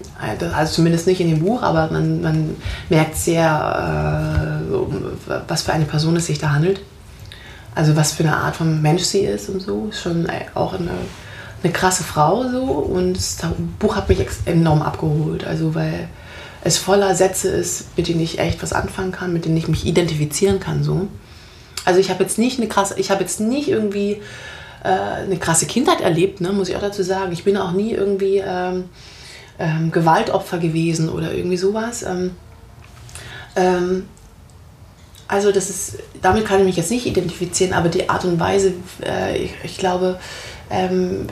Also 0.53 0.75
zumindest 0.75 1.07
nicht 1.07 1.21
in 1.21 1.31
dem 1.31 1.39
Buch, 1.39 1.63
aber 1.63 1.91
man, 1.93 2.21
man 2.21 2.57
merkt 2.89 3.17
sehr, 3.17 4.65
äh, 4.69 5.33
was 5.47 5.63
für 5.63 5.73
eine 5.73 5.85
Person 5.85 6.17
es 6.17 6.27
sich 6.27 6.41
da 6.41 6.51
handelt. 6.51 6.81
Also 7.77 7.95
was 7.95 8.13
für 8.13 8.25
eine 8.25 8.37
Art 8.37 8.57
von 8.57 8.83
Mensch 8.83 9.05
sie 9.05 9.21
ist 9.21 9.49
und 9.49 9.61
so. 9.61 9.87
Ist 9.91 10.03
schon 10.03 10.27
auch 10.55 10.75
eine, 10.75 10.91
eine 11.63 11.73
krasse 11.73 12.03
Frau 12.03 12.43
so. 12.51 12.63
Und 12.63 13.15
das 13.15 13.39
Buch 13.79 13.95
hat 13.95 14.09
mich 14.09 14.27
enorm 14.45 14.83
abgeholt. 14.83 15.47
Also 15.47 15.77
weil 15.77 16.09
es 16.65 16.79
voller 16.79 17.15
Sätze 17.15 17.49
ist, 17.49 17.97
mit 17.97 18.09
denen 18.09 18.21
ich 18.21 18.41
echt 18.41 18.61
was 18.61 18.73
anfangen 18.73 19.13
kann, 19.13 19.33
mit 19.33 19.45
denen 19.45 19.57
ich 19.57 19.69
mich 19.69 19.87
identifizieren 19.87 20.59
kann 20.59 20.83
so. 20.83 21.07
Also 21.85 22.01
ich 22.01 22.11
habe 22.11 22.25
jetzt 22.25 22.39
nicht 22.39 22.59
eine 22.59 22.69
krasse, 22.69 22.99
ich 22.99 23.13
habe 23.13 23.21
jetzt 23.21 23.39
nicht 23.39 23.69
irgendwie 23.69 24.21
äh, 24.85 24.89
eine 24.89 25.39
krasse 25.39 25.67
Kindheit 25.67 26.01
erlebt, 26.01 26.41
ne, 26.41 26.53
muss 26.53 26.69
ich 26.69 26.77
auch 26.77 26.81
dazu 26.81 27.03
sagen. 27.03 27.33
Ich 27.33 27.43
bin 27.43 27.57
auch 27.57 27.73
nie 27.73 27.93
irgendwie 27.93 28.43
ähm, 28.45 28.85
ähm, 29.59 29.91
Gewaltopfer 29.91 30.59
gewesen 30.59 31.09
oder 31.09 31.33
irgendwie 31.33 31.57
sowas. 31.57 32.03
Ähm, 32.03 32.33
ähm, 33.57 34.05
also 35.27 35.53
das 35.53 35.71
ist, 35.71 35.99
damit 36.21 36.45
kann 36.45 36.61
ich 36.61 36.67
mich 36.67 36.77
jetzt 36.77 36.91
nicht 36.91 37.07
identifizieren, 37.07 37.73
aber 37.73 37.89
die 37.89 38.09
Art 38.09 38.25
und 38.25 38.39
Weise, 38.39 38.75
äh, 39.05 39.45
ich, 39.45 39.55
ich, 39.65 39.79
glaube, 39.79 40.21
ähm, 40.71 41.27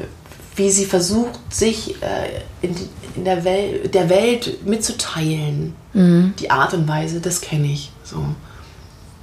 wie 0.57 0.71
sie 0.71 0.87
versucht, 0.87 1.39
sich 1.53 2.03
äh, 2.03 2.41
in, 2.63 2.75
in, 3.17 3.25
der, 3.25 3.45
Wel 3.45 3.89
der 3.89 4.09
Welt 4.09 4.67
mitzuteilen, 4.67 5.75
mhm. 5.93 6.33
die 6.39 6.51
Art 6.51 6.73
und 6.73 6.89
Weise, 6.89 7.21
das 7.21 7.43
kenne 7.43 7.67
ich 7.67 7.93
so. 8.03 8.25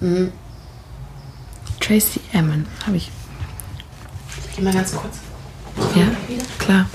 Mhm. 0.01 0.31
Tracy 1.79 2.19
Emin, 2.31 2.67
habe 2.85 2.97
ich. 2.97 3.09
Gehe 4.59 4.65
mal 4.65 4.73
ganz 4.73 4.93
kurz. 4.93 5.19
Ja, 5.95 6.07
klar. 6.57 6.85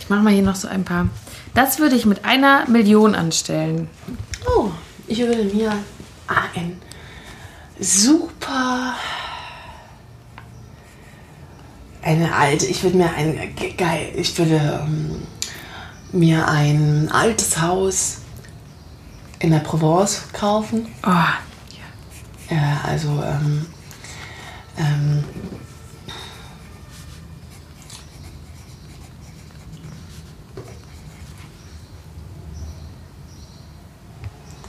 Ich 0.00 0.08
mache 0.08 0.22
mal 0.22 0.32
hier 0.32 0.42
noch 0.42 0.54
so 0.54 0.66
ein 0.66 0.82
paar. 0.82 1.08
Das 1.52 1.78
würde 1.78 1.94
ich 1.94 2.06
mit 2.06 2.24
einer 2.24 2.66
Million 2.70 3.14
anstellen. 3.14 3.90
Oh, 4.46 4.70
ich 5.06 5.18
würde 5.18 5.44
mir 5.44 5.72
ein 6.26 6.80
super 7.78 8.94
eine 12.00 12.34
alte, 12.34 12.64
ich 12.64 12.82
würde 12.82 12.96
mir 12.96 13.12
ein 13.12 13.54
geil, 13.76 14.12
ich 14.14 14.38
würde 14.38 14.80
ähm, 14.86 15.22
mir 16.12 16.48
ein 16.48 17.10
altes 17.12 17.60
Haus 17.60 18.22
in 19.38 19.50
der 19.50 19.58
Provence 19.58 20.22
kaufen. 20.32 20.86
Oh, 21.06 21.10
ja, 22.50 22.80
also 22.84 23.22
ähm, 23.22 23.66
ähm, 24.78 25.24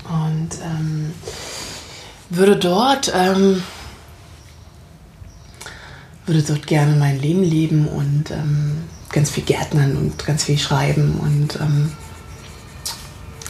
und 0.10 0.50
ähm, 0.64 1.14
würde 2.30 2.58
dort 2.58 3.12
ähm, 3.16 3.64
würde 6.26 6.44
dort 6.44 6.68
gerne 6.68 6.96
mein 6.96 7.20
Leben 7.20 7.44
leben 7.44 7.88
und 7.88 8.32
ähm, 8.32 8.84
ganz 9.12 9.32
viel 9.32 9.44
Gärtnern 9.44 9.98
und 9.98 10.24
ganz 10.26 10.44
viel 10.44 10.60
schreiben 10.60 11.20
und 11.20 11.60
ähm, 11.60 11.92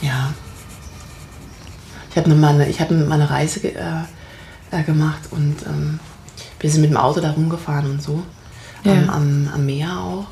ja. 0.01 0.33
Ich 2.09 2.17
habe 2.17 2.31
eine, 2.31 2.69
ich 2.69 2.79
habe 2.81 2.95
eine 2.95 3.29
Reise 3.29 3.67
äh, 3.67 4.03
äh, 4.71 4.83
gemacht 4.83 5.27
und 5.31 5.57
ähm, 5.67 5.99
wir 6.59 6.69
sind 6.69 6.81
mit 6.81 6.91
dem 6.91 6.97
Auto 6.97 7.21
da 7.21 7.31
rumgefahren 7.31 7.89
und 7.89 8.01
so. 8.01 8.23
Ja. 8.83 8.93
Ähm, 8.93 9.09
am, 9.09 9.49
am 9.53 9.65
Meer 9.65 9.97
auch. 9.99 10.27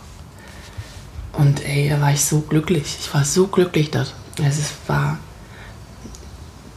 Und 1.33 1.63
ey, 1.65 1.89
da 1.89 2.01
war 2.01 2.11
ich 2.11 2.23
so 2.23 2.41
glücklich. 2.41 2.97
Ich 2.99 3.13
war 3.13 3.23
so 3.23 3.47
glücklich 3.47 3.91
dort. 3.91 4.13
Also 4.39 4.61
es 4.61 4.71
war 4.87 5.17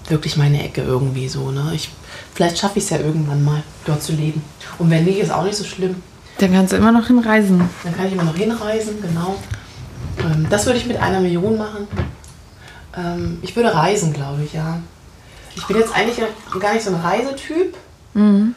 wirklich 0.08 0.36
meine 0.36 0.62
Ecke 0.62 0.82
irgendwie 0.82 1.28
so. 1.28 1.50
Ne? 1.50 1.70
Ich, 1.74 1.90
vielleicht 2.34 2.58
schaffe 2.58 2.78
ich 2.78 2.84
es 2.84 2.90
ja 2.90 2.98
irgendwann 2.98 3.44
mal, 3.44 3.62
dort 3.86 4.02
zu 4.02 4.12
leben. 4.12 4.42
Und 4.78 4.90
wenn 4.90 5.04
nicht, 5.04 5.18
ist 5.18 5.30
auch 5.30 5.44
nicht 5.44 5.56
so 5.56 5.64
schlimm. 5.64 5.96
Dann 6.38 6.52
kannst 6.52 6.72
du 6.72 6.76
immer 6.76 6.92
noch 6.92 7.06
hinreisen. 7.06 7.68
Dann 7.84 7.96
kann 7.96 8.06
ich 8.06 8.12
immer 8.12 8.24
noch 8.24 8.36
hinreisen, 8.36 9.00
genau. 9.00 9.36
Ähm, 10.18 10.46
das 10.50 10.66
würde 10.66 10.78
ich 10.78 10.86
mit 10.86 10.96
einer 10.98 11.20
Million 11.20 11.56
machen. 11.56 11.86
Ähm, 12.96 13.38
ich 13.42 13.54
würde 13.56 13.74
reisen, 13.74 14.12
glaube 14.12 14.42
ich, 14.42 14.52
ja. 14.52 14.80
Ich 15.54 15.66
bin 15.66 15.76
jetzt 15.76 15.94
eigentlich 15.94 16.18
gar 16.58 16.74
nicht 16.74 16.84
so 16.84 16.90
ein 16.90 17.00
Reisetyp. 17.00 17.76
Mhm. 18.14 18.54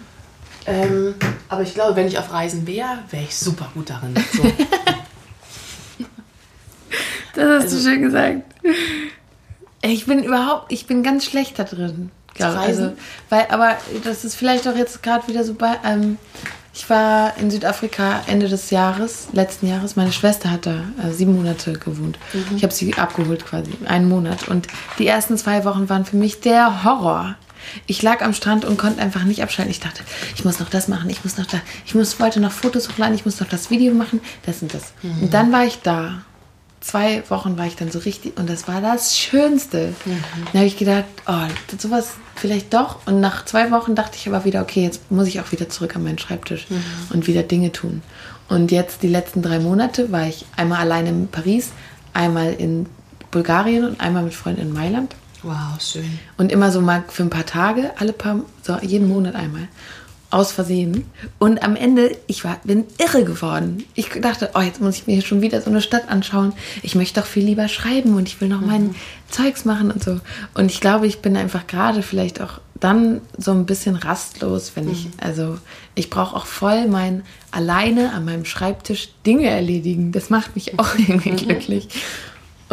Ähm, 0.66 1.16
aber 1.49 1.61
ich 1.61 1.74
glaube, 1.74 1.95
wenn 1.95 2.07
ich 2.07 2.18
auf 2.18 2.32
Reisen 2.32 2.66
wäre, 2.68 2.99
wäre 3.09 3.24
ich 3.24 3.36
super 3.36 3.70
gut 3.74 3.89
darin. 3.89 4.16
So. 4.34 4.43
das 7.36 7.43
hast 7.43 7.64
also, 7.64 7.78
du 7.78 7.84
schön 7.84 8.01
gesagt. 8.01 8.43
Ich 9.82 10.05
bin 10.05 10.24
überhaupt, 10.24 10.72
ich 10.72 10.88
bin 10.88 11.03
ganz 11.03 11.26
schlecht 11.26 11.59
da 11.59 11.64
drin. 11.64 12.11
Glaube, 12.34 12.57
also, 12.59 12.93
weil, 13.30 13.45
aber 13.49 13.78
das 14.03 14.26
ist 14.26 14.36
vielleicht 14.36 14.68
auch 14.68 14.76
jetzt 14.76 15.03
gerade 15.03 15.28
wieder 15.28 15.43
so 15.43 15.53
bei. 15.53 15.78
Ähm, 15.86 16.18
ich 16.76 16.89
war 16.89 17.38
in 17.38 17.51
Südafrika 17.51 18.24
Ende 18.26 18.49
des 18.49 18.72
Jahres, 18.72 19.28
letzten 19.32 19.68
Jahres. 19.68 19.95
Meine 19.95 20.11
Schwester 20.11 20.49
hat 20.49 20.66
da 20.66 20.84
äh, 21.03 21.11
sieben 21.11 21.36
Monate 21.36 21.74
gewohnt. 21.74 22.18
Mhm. 22.34 22.57
Ich 22.57 22.64
habe 22.64 22.74
sie 22.74 22.95
abgeholt 22.95 23.45
quasi, 23.45 23.72
einen 23.86 24.09
Monat. 24.09 24.47
Und 24.47 24.68
die 24.97 25.05
ersten 25.05 25.38
zwei 25.38 25.66
Wochen 25.66 25.88
waren 25.89 26.03
für 26.03 26.18
mich 26.18 26.39
der 26.39 26.84
Horror. 26.84 27.36
Ich 27.88 28.01
lag 28.01 28.22
am 28.22 28.34
Strand 28.34 28.66
und 28.66 28.78
konnte 28.78 29.01
einfach 29.01 29.24
nicht 29.24 29.43
abschalten. 29.43 29.72
Ich 29.72 29.80
dachte, 29.80 30.03
ich 30.36 30.45
muss 30.45 30.59
noch 30.59 30.70
das 30.70 30.88
machen, 30.88 31.09
ich 31.09 31.24
muss 31.24 31.38
noch 31.38 31.45
da, 31.45 31.59
ich 31.86 31.95
muss 31.95 32.20
wollte 32.20 32.39
noch 32.39 32.51
Fotos 32.51 32.89
hochladen, 32.89 33.16
ich 33.16 33.26
muss 33.26 33.39
noch 33.39 33.47
das 33.47 33.70
Video 33.70 33.93
machen, 33.93 34.22
das 34.45 34.61
und 34.61 34.74
das. 34.74 34.93
Mhm. 35.01 35.24
Und 35.24 35.34
dann 35.34 35.51
war 35.51 35.66
ich 35.66 35.80
da 35.82 36.24
zwei 36.84 37.24
Wochen 37.30 37.57
war 37.57 37.66
ich 37.66 37.76
dann 37.76 37.91
so 37.91 37.99
richtig 37.99 38.38
und 38.38 38.49
das 38.49 38.68
war 38.68 38.82
das 38.82 39.18
Schönste. 39.18 39.93
Mhm. 40.05 40.24
Dann 40.51 40.53
habe 40.53 40.66
ich 40.66 40.78
gedacht, 40.78 41.05
oh, 41.26 41.47
sowas 41.78 42.11
vielleicht 42.36 42.74
doch. 42.74 43.07
Und 43.07 43.22
nach 43.22 43.45
zwei 43.45 43.72
Wochen 43.72 43.95
dachte 43.95 44.18
ich 44.18 44.28
aber 44.28 44.45
wieder, 44.45 44.61
okay, 44.61 44.84
jetzt 44.84 45.09
muss 45.09 45.28
ich 45.28 45.39
auch 45.39 45.51
wieder 45.51 45.70
zurück 45.70 45.95
an 45.95 46.03
meinen 46.03 46.20
Schreibtisch 46.20 46.68
mhm. 46.70 46.84
und 47.11 47.28
wieder 47.28 47.43
Dinge 47.43 47.72
tun. 47.72 48.03
Und 48.49 48.72
jetzt 48.72 49.01
die 49.01 49.07
letzten 49.07 49.41
drei 49.41 49.59
Monate 49.59 50.11
war 50.11 50.28
ich 50.28 50.45
einmal 50.55 50.82
allein 50.82 51.07
in 51.07 51.28
Paris, 51.30 51.72
einmal 52.14 52.53
in 52.53 52.86
Bulgarien 53.32 53.86
und 53.86 53.99
einmal 53.99 54.24
mit 54.24 54.34
Freunden 54.34 54.61
in 54.61 54.74
Mailand. 54.74 55.16
Wow, 55.44 55.80
schön. 55.80 56.20
Und 56.38 56.52
immer 56.52 56.72
so 56.72 56.82
mal 56.82 57.04
für 57.08 57.24
ein 57.24 57.30
paar 57.30 57.46
Tage, 57.46 57.91
alle 58.00 58.14
paar, 58.14 58.39
so 58.62 58.78
jeden 58.82 59.08
Monat 59.10 59.36
einmal. 59.36 59.68
aus 60.34 60.52
Versehen. 60.52 61.06
Und 61.38 61.62
am 61.64 61.76
Ende, 61.76 62.18
ich 62.26 62.44
war, 62.44 62.60
bin 62.64 62.86
irre 62.98 63.24
geworden. 63.24 63.84
Ich 63.94 64.10
dachte, 64.10 64.50
oh, 64.56 64.62
jetzt 64.62 64.82
muss 64.82 64.96
ich 64.96 65.06
mir 65.06 65.22
schon 65.22 65.41
wieder 65.41 65.62
so 65.62 65.70
eine 65.70 65.80
Stadt 65.80 66.10
anschauen. 66.10 66.54
Ich 66.82 66.96
möchte 66.96 67.20
doch 67.20 67.28
viel 67.28 67.46
lieber 67.46 67.68
schreiben 67.68 68.16
und 68.16 68.28
ich 68.28 68.41
will 68.41 68.48
noch 68.48 68.62
mhm. 68.62 68.68
mein 68.68 68.96
Zeugs 69.30 69.64
machen 69.64 69.91
und 69.91 70.04
so. 70.04 70.20
Und 70.56 70.72
ich 70.72 70.82
glaube, 70.82 71.06
ich 71.06 71.20
bin 71.20 71.38
einfach 71.38 71.68
gerade 71.68 72.02
vielleicht 72.02 72.41
auch 72.41 72.60
dann 72.80 73.22
so 73.38 73.52
ein 73.52 73.68
bisschen 73.68 73.96
rastlos, 73.96 74.72
wenn 74.74 74.91
ich, 74.91 75.06
mhm. 75.06 75.12
also 75.22 75.58
ich 75.94 76.10
brauche 76.10 76.36
auch 76.36 76.48
voll 76.48 76.88
mein 76.88 77.24
alleine 77.52 78.12
an 78.14 78.26
meinem 78.26 78.46
Schreibtisch 78.46 79.10
Dinge 79.28 79.50
erledigen. 79.50 80.12
Das 80.12 80.32
macht 80.32 80.56
mich 80.56 80.80
auch 80.80 80.96
irgendwie 80.98 81.32
mhm. 81.32 81.38
glücklich. 81.38 81.88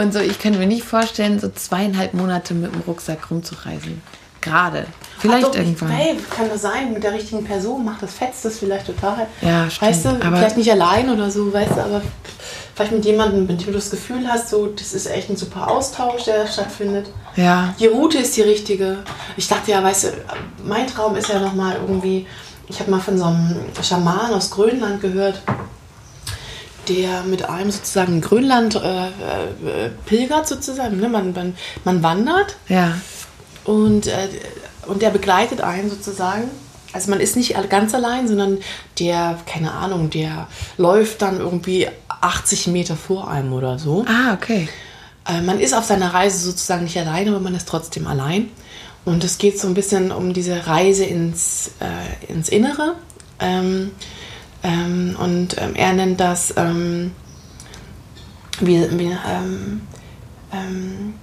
Und 0.01 0.15
so, 0.15 0.21
ich 0.21 0.39
kann 0.39 0.59
mir 0.59 0.67
nicht 0.67 0.85
vorstellen, 0.85 1.39
so 1.39 1.51
zweieinhalb 1.51 2.15
Monate 2.15 2.55
mit 2.55 2.75
dem 2.75 2.81
Rucksack 2.87 3.31
rumzureisen. 3.31 4.01
Gerade. 4.41 4.87
Vielleicht 5.19 5.45
doch, 5.45 5.55
irgendwann. 5.55 5.91
Babe, 5.91 6.17
kann 6.35 6.49
das 6.49 6.63
sein, 6.63 6.95
mit 6.95 7.05
der 7.05 7.13
richtigen 7.13 7.45
Person 7.45 7.85
macht 7.85 8.03
das, 8.03 8.15
fetzt 8.15 8.43
das 8.47 8.59
vielleicht 8.59 8.87
total. 8.87 9.27
Ja, 9.43 9.69
stimmt. 9.69 9.91
Weißt 9.91 10.05
du, 10.07 10.17
vielleicht 10.19 10.57
nicht 10.57 10.71
allein 10.71 11.11
oder 11.11 11.31
so, 11.31 11.53
weißt 11.53 11.73
du, 11.73 11.81
aber 11.83 12.01
vielleicht 12.75 12.93
mit 12.93 13.05
jemandem, 13.05 13.47
mit 13.47 13.61
dem 13.61 13.67
du 13.67 13.73
das 13.73 13.91
Gefühl 13.91 14.27
hast, 14.27 14.49
so, 14.49 14.69
das 14.69 14.95
ist 14.95 15.11
echt 15.11 15.29
ein 15.29 15.37
super 15.37 15.71
Austausch, 15.71 16.25
der 16.25 16.47
stattfindet. 16.47 17.11
Ja. 17.37 17.75
Die 17.79 17.87
Route 17.87 18.17
ist 18.17 18.35
die 18.39 18.43
richtige. 18.43 19.01
Ich 19.37 19.49
dachte 19.49 19.73
ja, 19.73 19.83
weißt 19.83 20.05
du, 20.05 20.09
mein 20.65 20.87
Traum 20.87 21.15
ist 21.17 21.29
ja 21.29 21.39
nochmal 21.39 21.77
irgendwie, 21.79 22.27
ich 22.69 22.81
habe 22.81 22.91
mal 22.91 23.01
von 23.01 23.19
so 23.19 23.25
einem 23.25 23.57
Schaman 23.83 24.33
aus 24.33 24.51
Grönland 24.51 25.03
gehört, 25.03 25.43
der 26.89 27.23
mit 27.23 27.49
einem 27.49 27.71
sozusagen 27.71 28.21
Grönland 28.21 28.75
äh, 28.77 29.07
äh, 29.09 29.91
pilgert 30.07 30.49
sozusagen. 30.49 30.99
Ne? 30.99 31.09
Man, 31.09 31.33
man, 31.33 31.57
man 31.85 32.03
wandert. 32.03 32.57
Ja. 32.69 32.95
Und, 33.65 34.07
äh, 34.07 34.29
und 34.87 35.03
der 35.03 35.11
begleitet 35.11 35.61
einen 35.61 35.91
sozusagen. 35.91 36.51
Also 36.93 37.11
man 37.11 37.21
ist 37.21 37.37
nicht 37.37 37.55
ganz 37.69 37.95
allein, 37.95 38.27
sondern 38.27 38.59
der, 38.99 39.39
keine 39.47 39.73
Ahnung, 39.73 40.11
der 40.11 40.49
läuft 40.77 41.23
dann 41.23 41.39
irgendwie 41.39 41.89
80 42.09 42.67
Meter 42.69 42.97
vor 42.97 43.31
einem 43.31 43.53
oder 43.53 43.79
so. 43.79 44.05
Ah, 44.09 44.35
okay. 44.35 44.69
Äh, 45.29 45.43
man 45.43 45.61
ist 45.61 45.75
auf 45.75 45.85
seiner 45.85 46.13
Reise 46.13 46.39
sozusagen 46.39 46.85
nicht 46.85 46.99
allein, 46.99 47.29
aber 47.29 47.41
man 47.41 47.55
ist 47.55 47.69
trotzdem 47.69 48.07
allein. 48.07 48.49
Und 49.05 49.25
es 49.25 49.39
geht 49.39 49.59
so 49.59 49.67
ein 49.69 49.75
bisschen 49.75 50.13
um 50.13 50.33
diese 50.33 50.67
Reise 50.67 51.05
ins, 51.05 51.73
äh, 51.81 52.33
ins 52.33 52.49
Innere. 52.49 52.97
Ähm, 53.39 53.93
ähm, 54.63 55.17
und 55.19 55.57
ähm, 55.59 55.75
er 55.75 55.93
nennt 55.93 56.21
das 56.21 56.55
ähm, 56.57 57.13
wie, 58.61 58.87
wie, 58.99 59.17
ähm, 59.29 59.83
ähm, 60.53 61.15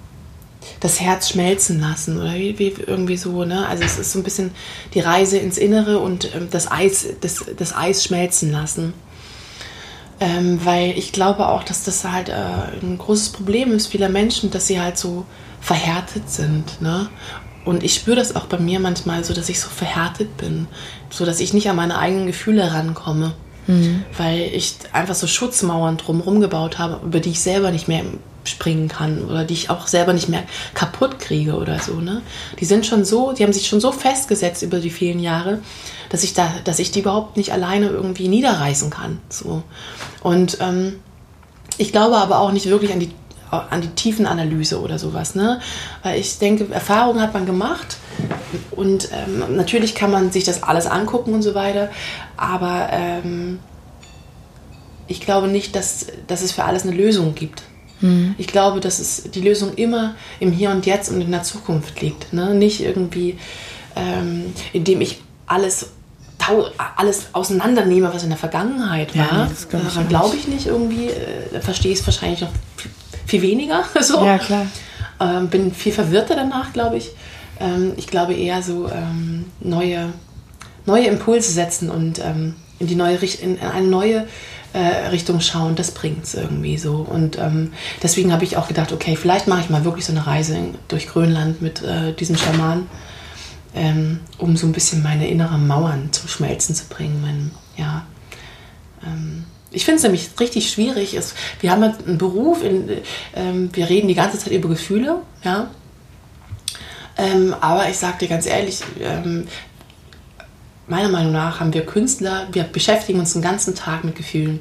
das 0.79 0.99
Herz 0.99 1.29
schmelzen 1.29 1.79
lassen 1.79 2.17
oder 2.19 2.33
wie, 2.33 2.57
wie, 2.57 2.73
irgendwie 2.85 3.17
so. 3.17 3.45
Ne? 3.45 3.67
Also 3.67 3.83
es 3.83 3.99
ist 3.99 4.11
so 4.11 4.19
ein 4.19 4.23
bisschen 4.23 4.51
die 4.93 4.99
Reise 4.99 5.37
ins 5.37 5.57
Innere 5.57 5.99
und 5.99 6.33
ähm, 6.35 6.47
das, 6.49 6.71
Eis, 6.71 7.05
das, 7.21 7.45
das 7.55 7.75
Eis 7.75 8.03
schmelzen 8.03 8.51
lassen. 8.51 8.93
weil 10.19 10.97
ich 10.97 11.11
glaube 11.11 11.47
auch, 11.47 11.63
dass 11.63 11.83
das 11.83 12.03
halt 12.03 12.29
äh, 12.29 12.33
ein 12.81 12.97
großes 12.97 13.29
Problem 13.29 13.71
ist 13.71 13.85
vieler 13.85 14.09
Menschen, 14.09 14.49
dass 14.49 14.65
sie 14.65 14.81
halt 14.81 14.97
so 14.97 15.25
verhärtet 15.61 16.27
sind. 16.27 16.81
Ne? 16.81 17.09
Und 17.65 17.83
ich 17.83 17.93
spüre 17.93 18.15
das 18.15 18.35
auch 18.35 18.45
bei 18.45 18.57
mir 18.57 18.79
manchmal 18.79 19.23
so, 19.25 19.33
dass 19.33 19.49
ich 19.49 19.59
so 19.59 19.67
verhärtet 19.67 20.37
bin, 20.37 20.67
so 21.09 21.25
dass 21.25 21.39
ich 21.39 21.53
nicht 21.53 21.69
an 21.69 21.75
meine 21.75 21.97
eigenen 21.97 22.27
Gefühle 22.27 22.73
rankomme. 22.73 23.33
Mhm. 23.67 24.03
Weil 24.17 24.39
ich 24.53 24.75
einfach 24.93 25.15
so 25.15 25.27
Schutzmauern 25.27 25.97
drumherum 25.97 26.39
gebaut 26.39 26.77
habe, 26.79 27.05
über 27.05 27.19
die 27.19 27.31
ich 27.31 27.41
selber 27.41 27.71
nicht 27.71 27.87
mehr 27.87 28.03
springen 28.45 28.87
kann 28.87 29.25
oder 29.25 29.43
die 29.43 29.53
ich 29.53 29.69
auch 29.69 29.87
selber 29.87 30.13
nicht 30.13 30.29
mehr 30.29 30.43
kaputt 30.73 31.19
kriege 31.19 31.55
oder 31.55 31.79
so. 31.79 31.95
Ne? 31.95 32.21
Die 32.59 32.65
sind 32.65 32.85
schon 32.85 33.03
so, 33.05 33.33
die 33.33 33.43
haben 33.43 33.53
sich 33.53 33.67
schon 33.67 33.81
so 33.81 33.91
festgesetzt 33.91 34.63
über 34.63 34.79
die 34.79 34.89
vielen 34.89 35.19
Jahre, 35.19 35.59
dass 36.09 36.23
ich 36.23 36.33
da, 36.33 36.49
dass 36.63 36.79
ich 36.79 36.91
die 36.91 37.01
überhaupt 37.01 37.35
nicht 37.37 37.51
alleine 37.51 37.87
irgendwie 37.87 38.29
niederreißen 38.29 38.89
kann. 38.89 39.19
So. 39.29 39.63
Und 40.23 40.59
ähm, 40.61 40.99
ich 41.77 41.91
glaube 41.91 42.17
aber 42.17 42.39
auch 42.39 42.51
nicht 42.51 42.67
wirklich 42.67 42.93
an 42.93 42.99
die 42.99 43.11
an 43.51 43.81
die 43.81 43.89
Tiefenanalyse 43.89 44.81
oder 44.81 44.99
sowas. 44.99 45.35
Ne? 45.35 45.59
Weil 46.03 46.19
ich 46.19 46.39
denke, 46.39 46.67
Erfahrungen 46.73 47.21
hat 47.21 47.33
man 47.33 47.45
gemacht 47.45 47.97
und 48.71 49.09
ähm, 49.11 49.55
natürlich 49.55 49.95
kann 49.95 50.11
man 50.11 50.31
sich 50.31 50.43
das 50.43 50.63
alles 50.63 50.87
angucken 50.87 51.33
und 51.33 51.41
so 51.41 51.55
weiter, 51.55 51.89
aber 52.35 52.89
ähm, 52.91 53.59
ich 55.07 55.21
glaube 55.21 55.47
nicht, 55.47 55.75
dass, 55.75 56.07
dass 56.27 56.41
es 56.41 56.51
für 56.51 56.65
alles 56.65 56.83
eine 56.83 56.95
Lösung 56.95 57.35
gibt. 57.35 57.63
Mhm. 58.01 58.35
Ich 58.37 58.47
glaube, 58.47 58.79
dass 58.79 58.99
es 58.99 59.31
die 59.31 59.41
Lösung 59.41 59.73
immer 59.75 60.15
im 60.39 60.51
Hier 60.51 60.71
und 60.71 60.85
Jetzt 60.85 61.09
und 61.09 61.21
in 61.21 61.31
der 61.31 61.43
Zukunft 61.43 62.01
liegt. 62.01 62.33
Ne? 62.33 62.53
Nicht 62.53 62.81
irgendwie, 62.81 63.39
ähm, 63.95 64.53
indem 64.73 65.01
ich 65.01 65.21
alles 65.45 65.91
alles 66.95 67.25
auseinandernehme, 67.33 68.13
was 68.13 68.23
in 68.23 68.29
der 68.29 68.37
Vergangenheit 68.37 69.17
war. 69.17 69.25
Ja, 69.25 69.47
das 69.49 69.67
glaube 69.67 69.85
glaub 70.07 70.33
ich 70.33 70.47
nicht 70.47 70.67
irgendwie. 70.67 71.07
Äh, 71.07 71.59
verstehe 71.59 71.91
ich 71.91 71.99
es 71.99 72.07
wahrscheinlich 72.07 72.41
noch 72.41 72.51
viel 73.27 73.41
weniger. 73.43 73.83
So. 74.01 74.25
Ja, 74.25 74.39
klar. 74.39 74.65
Ähm, 75.19 75.49
bin 75.49 75.73
viel 75.73 75.91
verwirrter 75.91 76.35
danach, 76.35 76.73
glaube 76.73 76.97
ich. 76.97 77.11
Ähm, 77.59 77.93
ich 77.97 78.07
glaube 78.07 78.33
eher 78.33 78.61
so 78.61 78.89
ähm, 78.89 79.45
neue, 79.59 80.13
neue 80.85 81.07
Impulse 81.07 81.51
setzen 81.51 81.89
und 81.89 82.19
ähm, 82.19 82.55
in, 82.79 82.87
die 82.87 82.95
neue, 82.95 83.17
in 83.17 83.59
eine 83.59 83.87
neue 83.87 84.27
äh, 84.73 85.07
Richtung 85.07 85.41
schauen, 85.41 85.75
das 85.75 85.91
bringt 85.91 86.23
es 86.23 86.35
irgendwie 86.35 86.77
so. 86.77 86.97
Und 86.97 87.37
ähm, 87.39 87.73
deswegen 88.03 88.31
habe 88.31 88.43
ich 88.43 88.57
auch 88.57 88.67
gedacht, 88.67 88.91
okay, 88.91 89.15
vielleicht 89.15 89.47
mache 89.47 89.61
ich 89.61 89.69
mal 89.69 89.83
wirklich 89.83 90.05
so 90.05 90.11
eine 90.11 90.27
Reise 90.27 90.57
durch 90.87 91.07
Grönland 91.07 91.61
mit 91.61 91.81
äh, 91.81 92.13
diesen 92.13 92.37
Schamanen, 92.37 92.87
ähm, 93.73 94.19
um 94.37 94.55
so 94.55 94.67
ein 94.67 94.73
bisschen 94.73 95.01
meine 95.01 95.27
inneren 95.27 95.65
Mauern 95.65 96.09
zum 96.11 96.29
Schmelzen 96.29 96.75
zu 96.75 96.85
bringen. 96.85 97.21
Mein, 97.21 97.51
ja, 97.75 98.05
ich 99.71 99.85
finde 99.85 99.97
es 99.97 100.03
nämlich 100.03 100.29
richtig 100.39 100.71
schwierig. 100.71 101.13
Ist, 101.13 101.35
wir 101.59 101.71
haben 101.71 101.83
einen 101.83 102.17
Beruf, 102.17 102.63
in, 102.63 102.89
ähm, 103.35 103.69
wir 103.73 103.89
reden 103.89 104.07
die 104.07 104.15
ganze 104.15 104.37
Zeit 104.37 104.53
über 104.53 104.69
Gefühle, 104.69 105.21
ja. 105.43 105.69
Ähm, 107.17 107.55
aber 107.59 107.89
ich 107.89 107.97
sage 107.97 108.19
dir 108.19 108.27
ganz 108.27 108.45
ehrlich, 108.45 108.81
ähm, 109.01 109.47
meiner 110.87 111.09
Meinung 111.09 111.31
nach 111.31 111.59
haben 111.59 111.73
wir 111.73 111.85
Künstler, 111.85 112.47
wir 112.51 112.63
beschäftigen 112.63 113.19
uns 113.19 113.33
den 113.33 113.41
ganzen 113.41 113.75
Tag 113.75 114.03
mit 114.03 114.15
Gefühlen. 114.15 114.59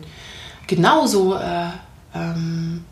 Genauso 0.67 1.37
äh, 1.37 1.69
ähm, 2.15 2.85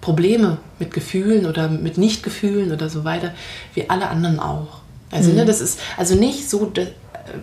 Probleme 0.00 0.58
mit 0.78 0.92
Gefühlen 0.92 1.46
oder 1.46 1.68
mit 1.68 1.98
Nichtgefühlen 1.98 2.70
oder 2.70 2.88
so 2.88 3.04
weiter, 3.04 3.34
wie 3.74 3.90
alle 3.90 4.08
anderen 4.08 4.38
auch. 4.38 4.80
Also, 5.10 5.28
ne, 5.28 5.34
mhm. 5.34 5.40
ne, 5.40 5.46
das 5.46 5.60
ist 5.60 5.80
also 5.96 6.14
nicht 6.14 6.48
so, 6.48 6.72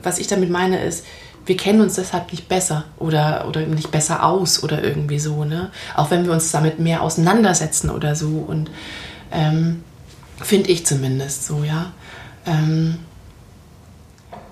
was 0.04 0.20
ich 0.20 0.28
damit 0.28 0.50
meine, 0.50 0.84
ist, 0.84 1.06
wir 1.46 1.58
kennen 1.58 1.82
uns 1.82 1.96
deshalb 1.96 2.32
nicht 2.32 2.48
besser 2.48 2.86
oder, 2.98 3.46
oder 3.48 3.62
nicht 3.62 3.92
besser 3.92 4.24
aus 4.24 4.64
oder 4.64 4.84
irgendwie 4.84 5.20
so, 5.20 5.44
ne? 5.44 5.70
Auch 5.96 6.12
wenn 6.12 6.26
wir 6.26 6.32
uns 6.32 6.52
damit 6.52 6.80
mehr 6.80 7.02
auseinandersetzen 7.02 7.90
oder 7.90 8.16
so. 8.16 8.46
Und 8.48 8.72
ähm, 9.32 9.84
finde 10.42 10.72
ich 10.72 10.86
zumindest 10.86 11.46
so, 11.46 11.64
ja. 11.64 11.92
Ähm, 12.46 12.98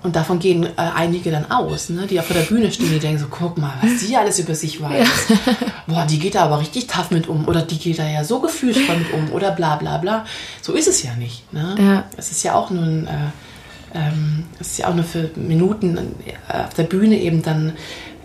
und 0.04 0.16
davon 0.16 0.38
gehen 0.38 0.64
äh, 0.64 0.70
einige 0.76 1.30
dann 1.30 1.50
aus, 1.50 1.88
ne? 1.88 2.06
die 2.06 2.20
auf 2.20 2.28
der 2.28 2.42
Bühne 2.42 2.70
stehen, 2.70 2.90
die 2.90 2.98
denken 2.98 3.18
so, 3.18 3.26
guck 3.30 3.56
mal, 3.56 3.72
was 3.80 4.00
sie 4.00 4.14
alles 4.14 4.38
über 4.38 4.54
sich 4.54 4.82
weiß. 4.82 5.08
Ja. 5.28 5.36
Boah, 5.86 6.04
die 6.04 6.18
geht 6.18 6.34
da 6.34 6.44
aber 6.44 6.60
richtig 6.60 6.88
tough 6.88 7.10
mit 7.10 7.26
um. 7.26 7.48
Oder 7.48 7.62
die 7.62 7.78
geht 7.78 7.98
da 7.98 8.06
ja 8.06 8.22
so 8.22 8.38
gefühlsvoll 8.38 8.98
mit 8.98 9.12
um. 9.14 9.32
Oder 9.32 9.52
bla 9.52 9.76
bla 9.76 9.96
bla. 9.96 10.26
So 10.60 10.74
ist 10.74 10.88
es 10.88 11.02
ja 11.02 11.14
nicht. 11.14 11.50
Ne? 11.54 11.74
Ja. 11.78 12.04
Es 12.18 12.30
ist 12.30 12.42
ja 12.42 12.54
auch 12.54 12.70
nur 12.70 12.84
ein... 12.84 13.06
Äh, 13.06 13.10
ähm, 13.94 14.44
es 14.60 14.72
ist 14.72 14.78
ja 14.78 14.88
auch 14.88 14.94
nur 14.94 15.04
für 15.04 15.30
Minuten 15.36 15.96
äh, 15.98 16.64
auf 16.64 16.74
der 16.74 16.82
Bühne 16.84 17.20
eben 17.20 17.42
dann, 17.42 17.70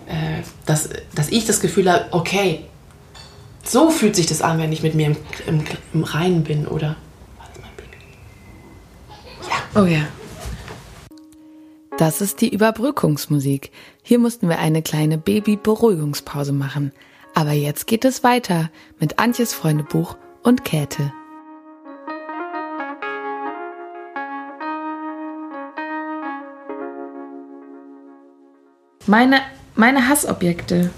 äh, 0.06 0.42
dass, 0.66 0.90
dass 1.14 1.28
ich 1.28 1.46
das 1.46 1.60
Gefühl 1.60 1.90
habe, 1.90 2.06
okay, 2.10 2.64
so 3.64 3.90
fühlt 3.90 4.16
sich 4.16 4.26
das 4.26 4.42
an, 4.42 4.58
wenn 4.58 4.72
ich 4.72 4.82
mit 4.82 4.94
mir 4.94 5.06
im, 5.06 5.16
im, 5.46 5.64
im 5.94 6.04
Reinen 6.04 6.42
bin, 6.42 6.66
oder? 6.66 6.96
Ja. 9.48 9.80
Oh 9.80 9.86
ja. 9.86 10.06
Das 11.98 12.20
ist 12.20 12.40
die 12.40 12.52
Überbrückungsmusik. 12.52 13.70
Hier 14.02 14.18
mussten 14.18 14.48
wir 14.48 14.58
eine 14.58 14.82
kleine 14.82 15.18
Baby-Beruhigungspause 15.18 16.52
machen. 16.52 16.92
Aber 17.34 17.52
jetzt 17.52 17.86
geht 17.86 18.04
es 18.04 18.24
weiter 18.24 18.70
mit 18.98 19.18
Antjes 19.18 19.52
Freundebuch 19.52 20.16
und 20.42 20.64
Käthe. 20.64 21.12
Meine, 29.06 29.40
meine 29.76 30.08
Hassobjekte. 30.08 30.90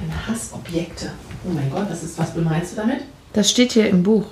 Meine 0.00 0.26
Hassobjekte. 0.26 1.12
Oh 1.46 1.50
mein 1.50 1.70
Gott, 1.70 1.86
was, 1.88 2.02
ist, 2.02 2.18
was 2.18 2.34
meinst 2.34 2.72
du 2.72 2.76
damit? 2.76 3.02
Das 3.32 3.48
steht 3.48 3.72
hier 3.72 3.88
im 3.88 4.02
Buch. 4.02 4.24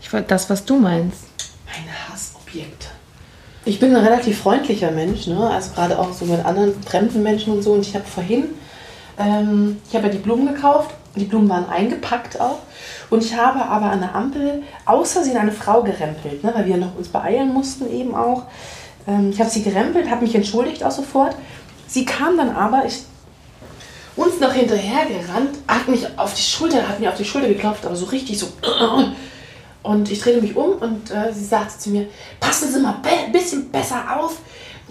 Ich, 0.00 0.08
das, 0.28 0.48
was 0.48 0.64
du 0.64 0.78
meinst. 0.78 1.24
Meine 1.66 1.90
Hassobjekte. 2.08 2.86
Ich 3.64 3.80
bin 3.80 3.96
ein 3.96 4.04
relativ 4.04 4.38
freundlicher 4.38 4.92
Mensch, 4.92 5.26
ne? 5.26 5.50
also 5.50 5.72
gerade 5.72 5.98
auch 5.98 6.12
so 6.12 6.24
mit 6.24 6.44
anderen 6.44 6.80
fremden 6.84 7.20
Menschen 7.24 7.52
und 7.52 7.62
so. 7.62 7.72
Und 7.72 7.80
ich 7.80 7.96
habe 7.96 8.04
vorhin, 8.04 8.50
ähm, 9.18 9.78
ich 9.88 9.96
habe 9.96 10.06
ja 10.06 10.12
die 10.12 10.18
Blumen 10.18 10.54
gekauft. 10.54 10.94
Die 11.16 11.24
Blumen 11.24 11.48
waren 11.48 11.68
eingepackt 11.68 12.40
auch. 12.40 12.60
Und 13.10 13.24
ich 13.24 13.36
habe 13.36 13.60
aber 13.60 13.86
an 13.86 14.00
der 14.00 14.14
Ampel 14.14 14.62
aus 14.84 15.12
Versehen 15.12 15.36
eine 15.36 15.52
Frau 15.52 15.82
gerempelt, 15.82 16.44
ne? 16.44 16.52
weil 16.54 16.66
wir 16.66 16.76
noch 16.76 16.96
uns 16.96 17.08
beeilen 17.08 17.52
mussten 17.52 17.90
eben 17.92 18.14
auch. 18.14 18.44
Ähm, 19.08 19.30
ich 19.30 19.40
habe 19.40 19.50
sie 19.50 19.62
gerempelt, 19.62 20.08
habe 20.08 20.22
mich 20.22 20.34
entschuldigt 20.34 20.84
auch 20.84 20.92
sofort. 20.92 21.34
Sie 21.92 22.06
kam 22.06 22.38
dann 22.38 22.56
aber, 22.56 22.86
ich, 22.86 23.02
uns 24.16 24.40
noch 24.40 24.54
hinterher 24.54 25.04
gerannt, 25.04 25.58
hat 25.68 25.88
mich 25.88 26.06
auf 26.18 26.32
die 26.32 26.40
Schulter, 26.40 26.88
hat 26.88 27.00
mir 27.00 27.10
auf 27.10 27.18
die 27.18 27.24
Schulter 27.24 27.48
geklopft, 27.48 27.84
aber 27.84 27.94
so 27.94 28.06
richtig 28.06 28.38
so. 28.38 28.48
Und 29.82 30.10
ich 30.10 30.20
drehte 30.20 30.40
mich 30.40 30.54
um 30.54 30.74
und 30.74 31.10
äh, 31.10 31.32
sie 31.32 31.44
sagte 31.44 31.76
zu 31.76 31.90
mir, 31.90 32.06
passen 32.38 32.72
Sie 32.72 32.78
mal 32.78 32.94
ein 32.94 33.02
be 33.02 33.36
bisschen 33.36 33.68
besser 33.72 34.16
auf, 34.16 34.36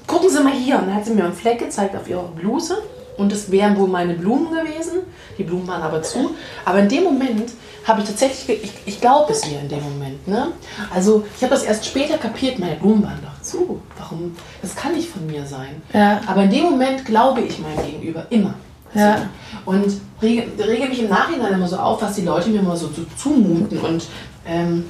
gucken 0.06 0.30
Sie 0.30 0.44
mal 0.44 0.52
hier. 0.52 0.76
Und 0.80 0.88
dann 0.88 0.96
hat 0.96 1.06
sie 1.06 1.14
mir 1.14 1.24
einen 1.24 1.34
Fleck 1.34 1.60
gezeigt 1.60 1.96
auf 1.96 2.10
ihre 2.10 2.28
Bluse. 2.28 2.78
Und 3.18 3.32
das 3.32 3.50
wären 3.50 3.78
wohl 3.78 3.88
meine 3.88 4.16
Blumen 4.16 4.50
gewesen. 4.54 5.00
Die 5.38 5.44
Blumen 5.44 5.66
waren 5.66 5.82
aber 5.82 6.04
zu. 6.04 6.36
Aber 6.66 6.80
in 6.80 6.90
dem 6.90 7.06
Moment 7.06 7.54
habe 7.86 8.02
ich 8.02 8.08
tatsächlich, 8.10 8.64
ich, 8.66 8.74
ich 8.86 9.00
glaube 9.00 9.32
es 9.32 9.50
ihr 9.50 9.62
in 9.62 9.70
dem 9.70 9.82
Moment. 9.82 10.28
Ne? 10.28 10.52
Also 10.94 11.24
ich 11.38 11.42
habe 11.42 11.54
das 11.54 11.64
erst 11.64 11.86
später 11.86 12.18
kapiert, 12.18 12.60
meine 12.60 12.76
Blumen 12.76 13.04
waren 13.04 13.22
doch 13.42 13.48
zu. 13.48 13.82
Warum? 13.98 14.36
Das 14.62 14.76
kann 14.76 14.94
nicht 14.94 15.10
von 15.10 15.26
mir 15.26 15.46
sein. 15.46 15.82
Ja. 15.94 16.22
Aber 16.28 16.44
in 16.44 16.52
dem 16.52 16.64
Moment 16.64 17.06
glaube 17.06 17.42
ich 17.42 17.60
meinem 17.60 17.86
Gegenüber 17.86 18.26
immer. 18.30 18.54
Ja. 18.94 19.18
So. 19.18 19.72
Und 19.72 20.02
rege, 20.22 20.48
rege 20.58 20.90
mich 20.90 21.02
im 21.02 21.10
Nachhinein 21.10 21.54
immer 21.54 21.68
so 21.68 21.78
auf, 21.78 22.02
was 22.02 22.16
die 22.16 22.24
Leute 22.24 22.50
mir 22.50 22.60
immer 22.60 22.76
so, 22.76 22.88
so 22.88 23.04
zumuten. 23.18 23.80
Und 23.80 24.06
ähm, 24.46 24.86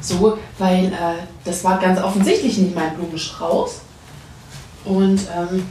so, 0.00 0.38
weil 0.58 0.86
äh, 0.86 1.22
das 1.44 1.64
war 1.64 1.78
ganz 1.78 2.00
offensichtlich 2.00 2.58
nicht 2.58 2.74
mein 2.74 2.94
Blumenstrauß. 2.94 3.80
Und 4.84 5.20
ähm, 5.36 5.66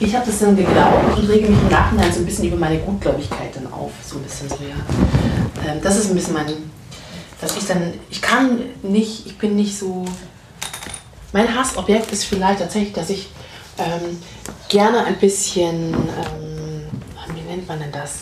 ich 0.00 0.14
habe 0.14 0.26
das 0.26 0.38
dann 0.38 0.56
geglaubt 0.56 1.18
und 1.18 1.28
rege 1.28 1.48
mich 1.48 1.60
im 1.60 1.68
Nachhinein 1.68 2.12
so 2.12 2.20
ein 2.20 2.26
bisschen 2.26 2.46
über 2.46 2.56
meine 2.56 2.78
Gutgläubigkeit 2.78 3.54
dann 3.56 3.72
auf. 3.72 3.90
So 4.04 4.16
ein 4.16 4.22
bisschen 4.22 4.48
so, 4.48 4.56
ja. 4.56 4.76
Ähm, 5.66 5.80
das 5.82 5.96
ist 5.96 6.10
ein 6.10 6.14
bisschen 6.14 6.34
mein, 6.34 6.46
dass 7.40 7.56
ich 7.56 7.66
dann, 7.66 7.94
ich 8.10 8.20
kann 8.20 8.60
nicht, 8.82 9.26
ich 9.26 9.38
bin 9.38 9.56
nicht 9.56 9.76
so, 9.76 10.04
mein 11.32 11.54
Hassobjekt 11.54 12.10
ist 12.12 12.24
vielleicht 12.24 12.60
tatsächlich, 12.60 12.92
dass 12.92 13.10
ich 13.10 13.28
ähm, 13.78 14.20
gerne 14.68 15.04
ein 15.04 15.16
bisschen, 15.16 15.94
ähm, 15.94 16.86
wie 17.34 17.40
nennt 17.42 17.68
man 17.68 17.78
denn 17.80 17.92
das? 17.92 18.20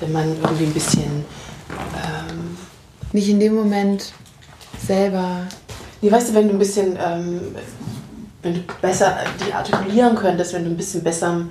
Wenn 0.00 0.12
man 0.12 0.36
irgendwie 0.42 0.64
ein 0.64 0.72
bisschen, 0.72 1.24
ähm, 1.70 2.56
Nicht 3.12 3.28
in 3.28 3.38
dem 3.38 3.54
Moment 3.54 4.12
selber. 4.84 5.46
nee, 6.00 6.10
weißt 6.10 6.30
du, 6.30 6.34
wenn 6.34 6.48
du 6.48 6.54
ein 6.54 6.58
bisschen, 6.58 6.98
ähm, 7.00 7.54
wenn 8.42 8.54
du 8.54 8.60
besser 8.80 9.18
die 9.46 9.52
artikulieren 9.52 10.16
könntest, 10.16 10.52
wenn 10.54 10.64
du 10.64 10.70
ein 10.70 10.76
bisschen 10.76 11.04
besser, 11.04 11.46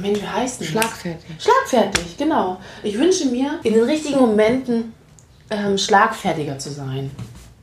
Mensch, 0.00 0.20
wie 0.20 0.26
heißt 0.26 0.60
das? 0.60 0.68
Schlagfertig. 0.68 1.30
Schlagfertig, 1.38 2.16
genau. 2.16 2.58
Ich 2.82 2.98
wünsche 2.98 3.26
mir, 3.26 3.60
in 3.62 3.74
den 3.74 3.84
richtigen 3.84 4.18
Momenten 4.18 4.92
ähm, 5.50 5.78
schlagfertiger 5.78 6.58
zu 6.58 6.70
sein. 6.70 7.10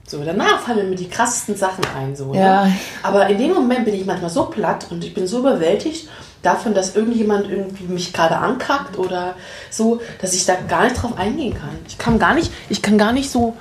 So, 0.08 0.24
danach 0.24 0.62
fallen 0.62 0.89
mir 0.89 0.95
die 0.95 1.10
krassesten 1.10 1.56
Sachen 1.56 1.84
ein. 1.97 2.16
So, 2.16 2.34
Ja. 2.34 2.66
Ne? 2.66 2.76
Aber 3.01 3.28
in 3.28 3.38
dem 3.38 3.53
Moment 3.53 3.86
bin 3.86 3.95
ich 3.95 4.06
manchmal 4.06 4.30
so 4.30 4.45
platt 4.45 4.88
und 4.91 5.03
ich 5.03 5.14
bin 5.14 5.26
so 5.26 5.39
überwältigt 5.39 6.08
davon, 6.43 6.76
dass 6.76 6.95
irgendjemand 6.95 7.49
irgendwie 7.49 7.86
mich 7.86 8.14
gerade 8.14 8.38
ankackt 8.38 8.99
oder 8.99 9.36
so, 9.72 10.01
dass 10.22 10.34
ich 10.34 10.45
da 10.45 10.56
gar 10.68 10.84
nicht 10.84 11.01
drauf 11.01 11.18
eingehen 11.18 11.56
kann. 11.56 11.72
Ich 11.88 11.97
kann 11.97 12.20
gar 12.20 12.36
nicht, 12.36 12.51
ich 12.70 12.84
kann 12.84 12.99
gar 12.99 13.14
nicht 13.14 13.32
so 13.32 13.58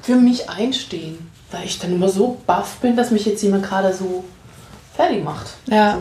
für 0.00 0.16
mich 0.16 0.48
einstehen, 0.48 1.30
weil 1.50 1.64
ich 1.64 1.78
dann 1.78 1.92
immer 1.92 2.08
so 2.08 2.40
baff 2.46 2.78
bin, 2.78 2.96
dass 2.96 3.10
mich 3.10 3.26
jetzt 3.26 3.42
jemand 3.42 3.64
gerade 3.64 3.92
so 3.92 4.24
fertig 4.96 5.22
macht. 5.22 5.48
Ja. 5.66 5.98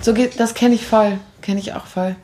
So 0.00 0.14
geht, 0.14 0.40
das 0.40 0.54
kenne 0.54 0.74
ich 0.74 0.86
voll. 0.86 1.18
Kenne 1.42 1.60
ich 1.60 1.74
auch 1.74 1.86
voll. 1.86 2.16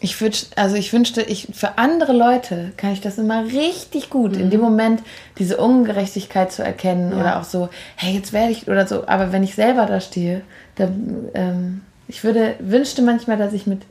Ich 0.00 0.20
wünsch, 0.20 0.46
also 0.54 0.76
ich 0.76 0.92
wünschte, 0.92 1.22
ich 1.22 1.48
für 1.52 1.76
andere 1.76 2.12
Leute 2.12 2.70
kann 2.76 2.92
ich 2.92 3.00
das 3.00 3.18
immer 3.18 3.44
richtig 3.46 4.10
gut, 4.10 4.36
in 4.36 4.48
dem 4.48 4.60
Moment 4.60 5.02
diese 5.38 5.56
Ungerechtigkeit 5.56 6.52
zu 6.52 6.62
erkennen 6.62 7.10
Ja. 7.12 7.18
oder 7.20 7.40
auch 7.40 7.44
so, 7.44 7.68
hey, 7.96 8.14
jetzt 8.14 8.32
werde 8.32 8.52
ich 8.52 8.68
oder 8.68 8.86
so. 8.86 9.08
Aber 9.08 9.32
wenn 9.32 9.42
ich 9.42 9.56
selber 9.56 9.86
da 9.86 10.00
stehe, 10.00 10.42
dann 10.76 11.28
ähm, 11.34 11.80
ich 12.06 12.22
würde 12.22 12.54
wünschte 12.60 13.02
manchmal, 13.02 13.36
dass 13.38 13.52
ich 13.52 13.66
mit 13.66 13.82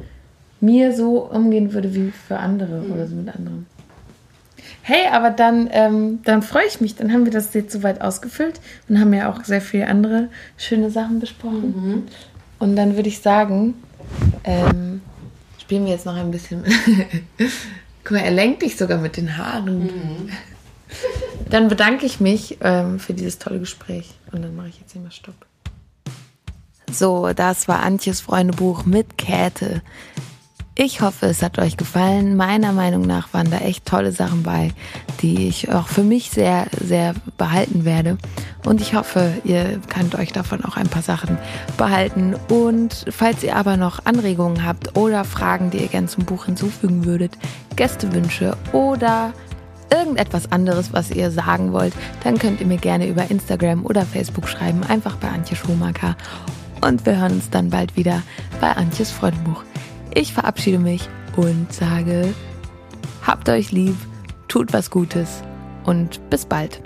mir 0.61 0.95
so 0.95 1.19
umgehen 1.19 1.73
würde 1.73 1.93
wie 1.93 2.11
für 2.11 2.37
andere 2.37 2.83
oder 2.91 3.05
so 3.05 3.15
mit 3.15 3.33
anderen. 3.35 3.67
Hey, 4.81 5.07
aber 5.11 5.29
dann, 5.29 5.69
ähm, 5.73 6.19
dann 6.23 6.41
freue 6.41 6.65
ich 6.67 6.79
mich. 6.79 6.95
Dann 6.95 7.11
haben 7.11 7.25
wir 7.25 7.31
das 7.33 7.53
jetzt 7.53 7.73
soweit 7.73 7.99
ausgefüllt 8.01 8.61
und 8.87 8.99
haben 8.99 9.13
ja 9.13 9.29
auch 9.29 9.43
sehr 9.43 9.59
viele 9.61 9.87
andere 9.87 10.29
schöne 10.57 10.89
Sachen 10.89 11.19
besprochen. 11.19 12.07
Und 12.59 12.75
dann 12.77 12.95
würde 12.95 13.09
ich 13.09 13.19
sagen, 13.19 13.73
ähm, 14.45 15.01
spielen 15.67 15.83
wir 15.83 15.91
jetzt 15.91 16.05
noch 16.05 16.15
ein 16.15 16.31
bisschen. 16.31 16.63
Guck 18.05 18.11
mal, 18.11 18.23
er 18.23 18.31
lenkt 18.31 18.61
dich 18.61 18.77
sogar 18.77 18.99
mit 18.99 19.17
den 19.17 19.35
Haaren. 19.35 20.31
Dann 21.49 21.67
bedanke 21.67 22.05
ich 22.05 22.21
mich 22.21 22.59
ähm, 22.61 23.01
für 23.01 23.13
dieses 23.13 23.37
tolle 23.37 23.59
Gespräch. 23.59 24.15
Und 24.31 24.43
dann 24.43 24.55
mache 24.55 24.69
ich 24.69 24.79
jetzt 24.79 24.93
hier 24.93 25.01
mal 25.01 25.11
Stopp. 25.11 25.35
So, 26.89 27.33
das 27.33 27.67
war 27.67 27.83
Antjes 27.83 28.21
Freundebuch 28.21 28.85
mit 28.85 29.17
Käthe. 29.17 29.81
Ich 30.79 31.01
hoffe, 31.01 31.25
es 31.25 31.41
hat 31.41 31.57
euch 31.57 31.75
gefallen. 31.75 32.35
Meiner 32.35 32.71
Meinung 32.71 33.01
nach 33.01 33.33
waren 33.33 33.49
da 33.49 33.57
echt 33.57 33.87
tolle 33.87 34.11
Sachen 34.11 34.43
bei, 34.43 34.69
die 35.23 35.47
ich 35.47 35.71
auch 35.73 35.87
für 35.87 36.03
mich 36.03 36.29
sehr, 36.29 36.67
sehr 36.79 37.15
behalten 37.35 37.83
werde. 37.83 38.19
Und 38.63 38.79
ich 38.79 38.93
hoffe, 38.93 39.33
ihr 39.43 39.81
könnt 39.89 40.13
euch 40.13 40.33
davon 40.33 40.63
auch 40.63 40.77
ein 40.77 40.87
paar 40.87 41.01
Sachen 41.01 41.39
behalten. 41.77 42.35
Und 42.47 43.05
falls 43.09 43.41
ihr 43.43 43.55
aber 43.55 43.75
noch 43.75 44.05
Anregungen 44.05 44.63
habt 44.63 44.95
oder 44.95 45.25
Fragen, 45.25 45.71
die 45.71 45.79
ihr 45.79 45.87
gerne 45.87 46.05
zum 46.05 46.25
Buch 46.25 46.45
hinzufügen 46.45 47.05
würdet, 47.05 47.39
Gästewünsche 47.75 48.55
oder 48.71 49.33
irgendetwas 49.91 50.51
anderes, 50.51 50.93
was 50.93 51.09
ihr 51.09 51.31
sagen 51.31 51.73
wollt, 51.73 51.93
dann 52.23 52.37
könnt 52.37 52.61
ihr 52.61 52.67
mir 52.67 52.77
gerne 52.77 53.07
über 53.07 53.31
Instagram 53.31 53.83
oder 53.83 54.05
Facebook 54.05 54.47
schreiben, 54.47 54.83
einfach 54.83 55.15
bei 55.15 55.29
Antje 55.29 55.57
Schumacher. 55.57 56.15
Und 56.81 57.03
wir 57.07 57.17
hören 57.17 57.31
uns 57.33 57.49
dann 57.49 57.71
bald 57.71 57.97
wieder 57.97 58.21
bei 58.61 58.71
Antjes 58.73 59.09
Freundebuch. 59.09 59.63
Ich 60.17 60.33
verabschiede 60.33 60.79
mich 60.79 61.07
und 61.35 61.71
sage, 61.71 62.33
habt 63.21 63.49
euch 63.49 63.71
lieb, 63.71 63.95
tut 64.47 64.73
was 64.73 64.89
Gutes 64.89 65.43
und 65.85 66.27
bis 66.31 66.43
bald. 66.43 66.81